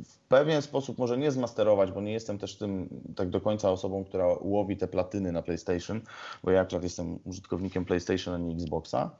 w 0.04 0.18
pewien 0.18 0.62
sposób 0.62 0.98
może 0.98 1.18
nie 1.18 1.30
zmasterować, 1.30 1.92
bo 1.92 2.00
nie 2.00 2.12
jestem 2.12 2.38
też 2.38 2.56
tym 2.56 2.88
tak 3.16 3.30
do 3.30 3.40
końca 3.40 3.70
osobą, 3.70 4.04
która 4.04 4.26
łowi 4.40 4.76
te 4.76 4.88
platyny 4.88 5.32
na 5.32 5.42
PlayStation, 5.42 6.00
bo 6.44 6.50
ja 6.50 6.60
akurat 6.60 6.82
jestem 6.82 7.18
użytkownikiem 7.24 7.84
PlayStation, 7.84 8.34
a 8.34 8.38
nie 8.38 8.54
Xboxa. 8.54 9.10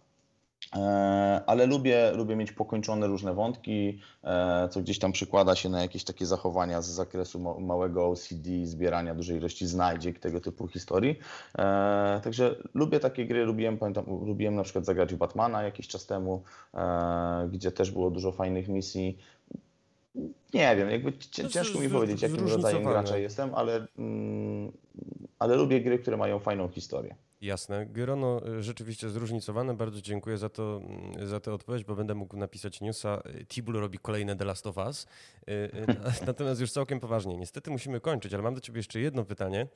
E, 0.77 1.43
ale 1.47 1.67
lubię, 1.67 2.13
lubię 2.13 2.37
mieć 2.37 2.53
pokończone 2.53 3.07
różne 3.07 3.35
wątki, 3.35 4.01
e, 4.25 4.69
co 4.69 4.81
gdzieś 4.81 4.99
tam 4.99 5.13
przykłada 5.13 5.55
się 5.55 5.69
na 5.69 5.83
jakieś 5.83 6.05
takie 6.05 6.27
zachowania 6.27 6.83
z 6.83 6.87
zakresu 6.87 7.61
małego 7.61 8.09
OCD, 8.09 8.51
zbierania 8.65 9.15
dużej 9.15 9.37
ilości 9.37 9.67
znajdziek, 9.67 10.19
tego 10.19 10.41
typu 10.41 10.69
historii. 10.69 11.19
E, 11.59 12.21
także 12.25 12.57
lubię 12.75 13.01
takie 13.01 13.27
gry, 13.27 13.45
lubiłem, 13.45 13.79
pamiętam, 13.79 14.05
lubiłem 14.07 14.55
na 14.55 14.63
przykład 14.63 14.85
zagrać 14.85 15.15
w 15.15 15.17
Batmana 15.17 15.63
jakiś 15.63 15.89
czas 15.89 16.07
temu, 16.07 16.43
gdzie 17.51 17.73
też 17.73 17.91
było 17.91 18.11
dużo 18.11 18.33
fajnych 18.33 18.69
misji. 18.69 19.19
Nie 20.55 20.77
wiem, 20.77 20.91
jakby 20.91 21.13
ciężko 21.51 21.81
mi 21.81 21.89
powiedzieć, 21.89 22.23
jakim 22.23 22.49
rodzajem 22.49 22.85
gracza 22.85 23.19
jestem, 23.19 23.55
ale, 23.55 23.87
mm, 23.99 24.73
ale 25.39 25.57
lubię 25.57 25.81
gry, 25.81 25.99
które 25.99 26.17
mają 26.17 26.39
fajną 26.39 26.69
historię. 26.69 27.17
Jasne. 27.41 27.87
Grono 27.87 28.41
y, 28.59 28.63
rzeczywiście 28.63 29.11
zróżnicowane. 29.11 29.75
Bardzo 29.75 30.01
dziękuję 30.01 30.39
za, 30.39 30.49
to, 30.49 30.81
mm, 30.85 31.29
za 31.29 31.41
tę 31.41 31.53
odpowiedź, 31.53 31.85
bo 31.85 31.97
będę 31.97 32.15
mógł 32.15 32.37
napisać 32.37 32.81
newsa. 32.81 33.23
Tibul 33.49 33.75
robi 33.75 33.99
kolejne 33.99 34.37
The 34.37 34.45
Last 34.45 34.67
of 34.67 34.77
Us. 34.77 35.07
Y, 35.49 35.53
y, 35.53 35.87
natomiast 36.27 36.61
już 36.61 36.73
całkiem 36.73 37.01
poważnie. 37.01 37.37
Niestety 37.37 37.71
musimy 37.71 38.01
kończyć, 38.01 38.35
ale 38.35 38.43
mam 38.43 38.55
do 38.55 38.61
ciebie 38.61 38.79
jeszcze 38.79 39.01
jedno 39.01 39.25
pytanie, 39.25 39.67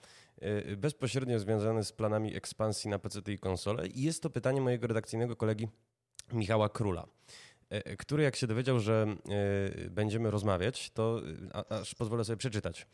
bezpośrednio 0.76 1.38
związane 1.38 1.84
z 1.84 1.93
planami 1.93 2.36
ekspansji 2.36 2.91
na 2.91 2.99
PC 2.99 3.32
i 3.32 3.38
konsole. 3.38 3.86
I 3.86 4.03
jest 4.03 4.22
to 4.22 4.30
pytanie 4.30 4.61
mojego 4.61 4.86
redakcyjnego 4.86 5.36
kolegi 5.36 5.68
Michała 6.32 6.68
Króla. 6.68 7.07
E, 7.73 7.87
e, 7.87 7.97
który 7.97 8.23
jak 8.23 8.37
się 8.37 8.47
dowiedział, 8.47 8.81
że 8.81 9.07
e, 9.87 9.91
będziemy 9.91 10.31
rozmawiać, 10.31 10.91
to 10.91 11.21
aż 11.68 11.95
pozwolę 11.95 12.25
sobie 12.25 12.37
przeczytać. 12.37 12.87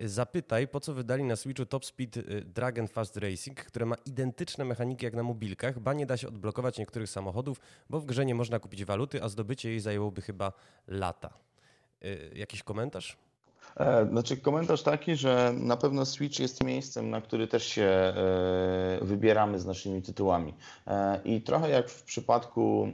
Zapytaj, 0.00 0.68
po 0.68 0.80
co 0.80 0.94
wydali 0.94 1.24
na 1.24 1.36
Switchu 1.36 1.66
Top 1.66 1.84
Speed 1.84 2.22
Dragon 2.44 2.88
Fast 2.88 3.16
Racing, 3.16 3.64
które 3.64 3.86
ma 3.86 3.96
identyczne 4.06 4.64
mechaniki 4.64 5.04
jak 5.04 5.14
na 5.14 5.22
mobilkach, 5.22 5.78
ba 5.78 5.94
nie 5.94 6.06
da 6.06 6.16
się 6.16 6.28
odblokować 6.28 6.78
niektórych 6.78 7.10
samochodów, 7.10 7.60
bo 7.90 8.00
w 8.00 8.06
grze 8.06 8.26
nie 8.26 8.34
można 8.34 8.58
kupić 8.58 8.84
waluty, 8.84 9.22
a 9.22 9.28
zdobycie 9.28 9.70
jej 9.70 9.80
zajęłoby 9.80 10.22
chyba 10.22 10.52
lata. 10.86 11.38
Jakiś 12.34 12.62
komentarz? 12.62 13.16
E, 13.78 14.06
znaczy 14.10 14.36
komentarz 14.36 14.82
taki, 14.82 15.16
że 15.16 15.52
na 15.56 15.76
pewno 15.76 16.04
Switch 16.04 16.38
jest 16.38 16.64
miejscem, 16.64 17.10
na 17.10 17.20
który 17.20 17.46
też 17.48 17.66
się 17.66 17.82
e, 17.82 18.14
wybieramy 19.02 19.58
z 19.58 19.66
naszymi 19.66 20.02
tytułami. 20.02 20.54
E, 20.86 21.20
I 21.24 21.40
trochę 21.42 21.70
jak 21.70 21.88
w 21.88 22.02
przypadku 22.02 22.88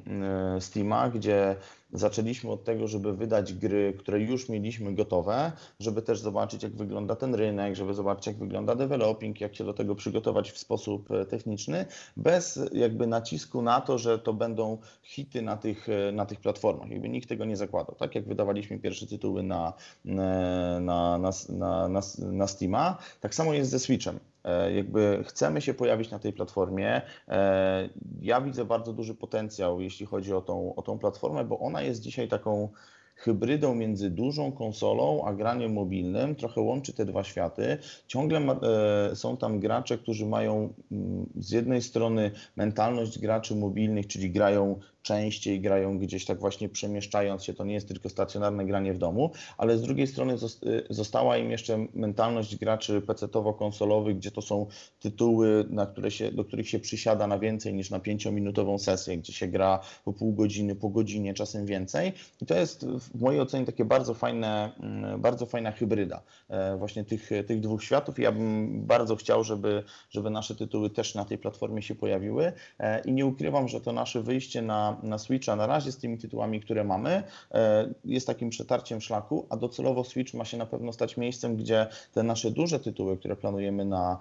Steama, 0.61 1.11
gdzie 1.11 1.57
zaczęliśmy 1.95 2.51
od 2.51 2.65
tego, 2.65 2.89
żeby 2.89 3.13
wydać 3.17 3.55
gry, 3.55 3.95
które 3.99 4.21
już 4.21 4.49
mieliśmy 4.49 4.95
gotowe, 4.95 5.53
żeby 5.81 6.03
też 6.03 6.21
zobaczyć, 6.21 6.63
jak 6.63 6.77
wygląda 6.77 7.17
ten 7.17 7.35
rynek, 7.35 7.77
żeby 7.77 7.95
zobaczyć, 7.95 8.27
jak 8.27 8.37
wygląda 8.37 8.75
developing, 8.75 9.41
jak 9.41 9.55
się 9.55 9.65
do 9.65 9.75
tego 9.75 9.95
przygotować 9.95 10.51
w 10.51 10.59
sposób 10.59 11.09
techniczny, 11.29 11.87
bez 12.17 12.61
jakby 12.73 13.07
nacisku 13.07 13.63
na 13.63 13.81
to, 13.81 13.99
że 13.99 14.19
to 14.19 14.33
będą 14.33 14.79
hity 15.03 15.43
na 15.43 15.57
tych, 15.57 15.87
na 16.13 16.27
tych 16.27 16.41
platformach. 16.41 16.91
Jakby 16.91 17.09
nikt 17.09 17.29
tego 17.29 17.45
nie 17.45 17.57
zakładał. 17.57 17.95
Tak 17.95 18.15
jak 18.15 18.29
wydawaliśmy 18.29 18.79
pierwsze 18.79 19.07
tytuły 19.07 19.43
na 19.43 19.73
na, 20.05 21.19
na, 21.19 21.31
na, 21.49 21.89
na, 21.89 22.01
na 22.19 22.47
Steama. 22.47 22.99
Tak 23.21 23.35
samo 23.35 23.55
jest 23.55 23.71
ze 23.71 23.79
Switchem. 23.79 24.34
E, 24.45 24.73
jakby 24.73 25.25
chcemy 25.27 25.61
się 25.61 25.75
pojawić 25.75 26.11
na 26.11 26.19
tej 26.19 26.33
platformie. 26.33 27.03
E, 27.29 27.89
ja 28.21 28.41
widzę 28.41 28.65
bardzo 28.65 28.93
duży 28.93 29.15
potencjał, 29.15 29.81
jeśli 29.81 30.07
chodzi 30.07 30.35
o 30.35 30.41
tą, 30.41 30.75
o 30.75 30.83
tą 30.83 30.99
platformę, 30.99 31.45
bo 31.45 31.59
ona 31.59 31.83
jest 31.83 32.01
dzisiaj 32.01 32.29
taką 32.29 32.69
hybrydą 33.17 33.75
między 33.75 34.11
dużą 34.11 34.53
konsolą 34.53 35.25
a 35.25 35.35
graniem 35.35 35.73
mobilnym, 35.73 36.35
trochę 36.35 36.61
łączy 36.61 36.93
te 36.93 37.05
dwa 37.05 37.25
światy. 37.25 37.79
Ciągle 38.07 38.41
ma, 38.41 38.53
e, 38.53 39.17
są 39.17 39.37
tam 39.37 39.61
gracze, 39.61 39.99
którzy 39.99 40.27
mają 40.27 40.75
mm, 40.93 41.27
z 41.37 41.51
jednej 41.51 41.83
strony 41.83 42.31
mentalność 42.57 43.19
graczy 43.19 43.57
mobilnych, 43.57 44.07
czyli 44.07 44.31
grają 44.31 44.81
częściej 45.05 45.61
grają 45.61 45.99
gdzieś 45.99 46.25
tak 46.25 46.41
właśnie 46.41 46.69
przemieszczając 46.69 47.45
się, 47.45 47.55
to 47.55 47.65
nie 47.65 47.75
jest 47.75 47.89
tylko 47.89 48.09
stacjonarne 48.09 48.65
granie 48.65 48.93
w 48.93 48.99
domu, 48.99 49.31
ale 49.59 49.79
z 49.79 49.83
drugiej 49.83 50.07
strony 50.07 50.35
y, 50.35 50.87
została 50.91 51.39
im 51.39 51.51
jeszcze 51.51 51.87
mentalność 51.95 52.57
graczy 52.57 53.01
PC-towo-konsolowych, 53.01 54.17
gdzie 54.17 54.31
to 54.31 54.43
są 54.43 54.67
tytuły, 55.01 55.65
na 55.71 55.87
które 55.87 56.11
się, 56.11 56.33
do 56.33 56.45
których 56.45 56.69
się 56.69 56.79
przysiada 56.79 57.27
na 57.27 57.39
więcej 57.39 57.75
niż 57.75 57.91
na 57.91 58.01
pięciominutową 58.01 58.79
sesję, 58.79 59.19
gdzie 59.19 59.33
się 59.33 59.49
gra 59.49 59.81
po 60.05 60.13
pół 60.13 60.33
godziny, 60.33 60.75
po 60.75 60.89
godzinie, 60.89 61.35
czasem 61.35 61.67
więcej. 61.67 62.13
I 62.43 62.47
to 62.47 62.55
jest 62.55 62.87
w 62.87 63.21
mojej 63.21 63.41
ocenie 63.41 63.67
takie 63.67 63.85
bardzo 63.85 64.15
fajne, 64.15 64.73
mm, 64.81 65.21
bardzo 65.21 65.47
fajna 65.47 65.73
hybryda 65.73 66.23
e, 66.49 66.77
właśnie 66.77 67.05
tych, 67.05 67.31
tych 67.47 67.61
dwóch 67.61 67.85
światów. 67.85 68.19
I 68.19 68.23
ja 68.23 68.33
bym 68.33 68.81
bardzo 68.87 69.17
chciał, 69.17 69.45
żeby, 69.45 69.85
żeby 70.11 70.31
nasze 70.31 70.55
tytuły 70.55 70.91
też 70.91 71.15
na 71.15 71.25
tej 71.25 71.39
platformie 71.39 71.83
się 71.83 71.95
pojawiły 71.95 72.53
e, 72.79 73.01
i 73.01 73.13
nie 73.13 73.27
ukrywam, 73.27 73.69
że 73.69 73.81
to 73.81 73.93
nasze 73.93 74.23
wyjście 74.23 74.63
na 74.63 74.94
na, 75.03 75.19
Switcha 75.19 75.57
na 75.57 75.67
razie 75.67 75.93
z 75.93 75.99
tymi 75.99 76.19
tytułami, 76.19 76.61
które 76.61 76.85
mamy, 76.85 77.23
e, 77.55 77.95
jest 78.05 78.27
takim 78.27 78.51
przetarciem 78.51 79.01
szlaku, 79.01 79.47
a 79.51 79.57
docelowo 79.57 80.05
Switch 80.05 80.35
ma 80.35 80.45
się 80.45 80.57
na 80.57 80.67
pewno 80.67 80.93
stać 80.93 81.17
miejscem, 81.17 81.57
gdzie 81.57 81.87
te 82.13 82.23
nasze 82.23 82.51
duże 82.51 82.81
tytuły, 82.81 83.17
które 83.17 83.37
planujemy 83.37 83.85
na, 83.85 84.19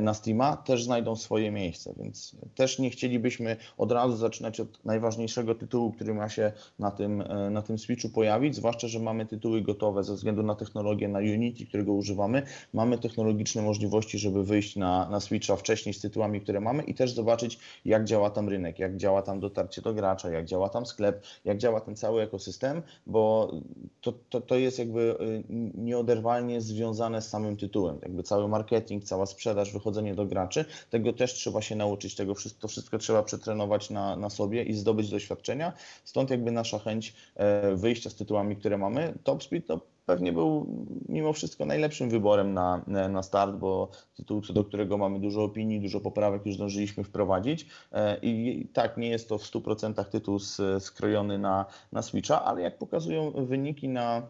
na 0.00 0.14
Steama, 0.14 0.56
też 0.56 0.84
znajdą 0.84 1.16
swoje 1.16 1.50
miejsce, 1.50 1.94
więc 1.96 2.36
też 2.54 2.78
nie 2.78 2.90
chcielibyśmy 2.90 3.56
od 3.78 3.92
razu 3.92 4.16
zaczynać 4.16 4.60
od 4.60 4.84
najważniejszego 4.84 5.54
tytułu, 5.54 5.92
który 5.92 6.14
ma 6.14 6.28
się 6.28 6.52
na 6.78 6.90
tym, 6.90 7.20
e, 7.20 7.50
na 7.50 7.62
tym 7.62 7.78
Switchu 7.78 8.08
pojawić, 8.08 8.56
zwłaszcza, 8.56 8.88
że 8.88 8.98
mamy 8.98 9.26
tytuły 9.26 9.62
gotowe 9.62 10.04
ze 10.04 10.14
względu 10.14 10.42
na 10.42 10.54
technologię, 10.54 11.08
na 11.08 11.18
Unity, 11.18 11.66
którego 11.66 11.92
używamy, 11.92 12.42
mamy 12.72 12.98
technologiczne 12.98 13.62
możliwości, 13.62 14.18
żeby 14.18 14.44
wyjść 14.44 14.76
na, 14.76 15.08
na 15.08 15.20
Switcha 15.20 15.56
wcześniej 15.56 15.94
z 15.94 16.00
tytułami, 16.00 16.40
które 16.40 16.60
mamy 16.60 16.82
i 16.82 16.94
też 16.94 17.14
zobaczyć, 17.14 17.58
jak 17.84 18.04
działa 18.04 18.30
tam 18.30 18.48
rynek, 18.48 18.78
jak 18.78 18.96
działa 18.96 19.22
tam 19.22 19.40
dotarcie 19.40 19.82
do 19.82 19.94
gra, 19.94 20.07
jak 20.32 20.44
działa 20.44 20.68
tam 20.68 20.86
sklep, 20.86 21.22
jak 21.44 21.58
działa 21.58 21.80
ten 21.80 21.96
cały 21.96 22.22
ekosystem, 22.22 22.82
bo 23.06 23.52
to, 24.00 24.12
to, 24.28 24.40
to 24.40 24.56
jest 24.56 24.78
jakby 24.78 25.00
y, 25.00 25.44
nieoderwalnie 25.74 26.60
związane 26.60 27.22
z 27.22 27.28
samym 27.28 27.56
tytułem. 27.56 27.98
Jakby 28.02 28.22
cały 28.22 28.48
marketing, 28.48 29.04
cała 29.04 29.26
sprzedaż, 29.26 29.72
wychodzenie 29.72 30.14
do 30.14 30.26
graczy, 30.26 30.64
tego 30.90 31.12
też 31.12 31.34
trzeba 31.34 31.62
się 31.62 31.76
nauczyć, 31.76 32.14
tego 32.14 32.34
wszystko, 32.34 32.62
to 32.62 32.68
wszystko 32.68 32.98
trzeba 32.98 33.22
przetrenować 33.22 33.90
na, 33.90 34.16
na 34.16 34.30
sobie 34.30 34.62
i 34.62 34.74
zdobyć 34.74 35.10
doświadczenia. 35.10 35.72
Stąd 36.04 36.30
jakby 36.30 36.50
nasza 36.50 36.78
chęć 36.78 37.14
e, 37.34 37.76
wyjścia 37.76 38.10
z 38.10 38.14
tytułami, 38.14 38.56
które 38.56 38.78
mamy. 38.78 39.14
Top 39.24 39.42
Speed 39.42 39.66
to 39.66 39.97
pewnie 40.08 40.32
był 40.32 40.66
mimo 41.08 41.32
wszystko 41.32 41.66
najlepszym 41.66 42.10
wyborem 42.10 42.54
na, 42.54 42.82
na 43.10 43.22
start, 43.22 43.56
bo 43.56 43.90
tytuł, 44.16 44.42
co 44.42 44.52
do 44.52 44.64
którego 44.64 44.98
mamy 44.98 45.20
dużo 45.20 45.44
opinii, 45.44 45.80
dużo 45.80 46.00
poprawek 46.00 46.46
już 46.46 46.54
zdążyliśmy 46.54 47.04
wprowadzić 47.04 47.66
e, 47.92 48.18
i 48.22 48.66
tak, 48.72 48.96
nie 48.96 49.08
jest 49.08 49.28
to 49.28 49.38
w 49.38 49.42
100% 49.42 50.04
tytuł 50.04 50.38
skrojony 50.80 51.38
na, 51.38 51.66
na 51.92 52.02
Switcha, 52.02 52.44
ale 52.44 52.62
jak 52.62 52.78
pokazują 52.78 53.32
wyniki 53.46 53.88
na 53.88 54.22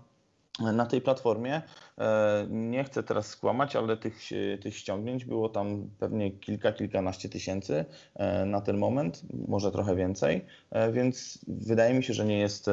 na 0.60 0.86
tej 0.86 1.00
platformie. 1.00 1.62
E, 1.98 2.46
nie 2.50 2.84
chcę 2.84 3.02
teraz 3.02 3.26
skłamać, 3.26 3.76
ale 3.76 3.96
tych, 3.96 4.20
tych 4.60 4.76
ściągnięć 4.76 5.24
było 5.24 5.48
tam 5.48 5.90
pewnie 5.98 6.30
kilka, 6.30 6.72
kilkanaście 6.72 7.28
tysięcy 7.28 7.84
e, 8.14 8.44
na 8.44 8.60
ten 8.60 8.78
moment, 8.78 9.22
może 9.48 9.72
trochę 9.72 9.96
więcej, 9.96 10.44
e, 10.70 10.92
więc 10.92 11.38
wydaje 11.48 11.94
mi 11.94 12.04
się, 12.04 12.14
że 12.14 12.24
nie 12.24 12.38
jest, 12.38 12.70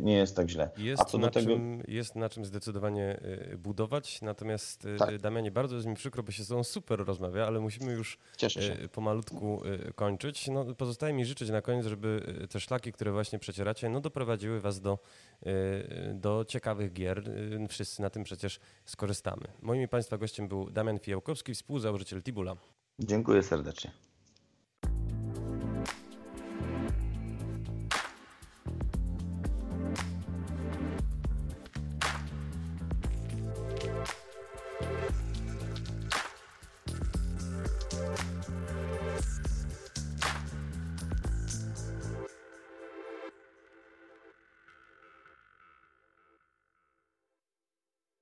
nie 0.00 0.16
jest 0.16 0.36
tak 0.36 0.50
źle. 0.50 0.70
Jest, 0.78 1.02
A 1.02 1.04
co 1.04 1.18
na 1.18 1.26
do 1.26 1.32
tego... 1.32 1.46
czym, 1.46 1.82
jest 1.88 2.16
na 2.16 2.28
czym 2.28 2.44
zdecydowanie 2.44 3.20
budować, 3.58 4.22
natomiast 4.22 4.88
tak. 4.98 5.18
Damianie, 5.18 5.50
bardzo 5.50 5.76
jest 5.76 5.88
mi 5.88 5.94
przykro, 5.94 6.22
bo 6.22 6.32
się 6.32 6.44
z 6.44 6.48
tobą 6.48 6.64
super 6.64 7.04
rozmawia, 7.06 7.46
ale 7.46 7.60
musimy 7.60 7.92
już 7.92 8.18
pomalutku 8.92 9.62
kończyć. 9.94 10.48
No, 10.48 10.74
pozostaje 10.74 11.14
mi 11.14 11.24
życzyć 11.24 11.50
na 11.50 11.62
koniec, 11.62 11.86
żeby 11.86 12.22
te 12.50 12.60
szlaki, 12.60 12.92
które 12.92 13.12
właśnie 13.12 13.38
przecieracie, 13.38 13.88
no, 13.88 14.00
doprowadziły 14.00 14.60
was 14.60 14.80
do, 14.80 14.98
do 16.14 16.44
ciekawych 16.48 16.92
gier 16.92 17.22
wszyscy 17.68 18.02
na 18.02 18.10
tym 18.10 18.24
przecież 18.24 18.49
skorzystamy. 18.84 19.46
Moim 19.62 19.88
Państwa 19.88 20.18
gościem 20.18 20.48
był 20.48 20.70
Damian 20.70 20.98
Fijałkowski, 20.98 21.54
współzałożyciel 21.54 22.22
Tibula. 22.22 22.56
Dziękuję 22.98 23.42
serdecznie. 23.42 23.90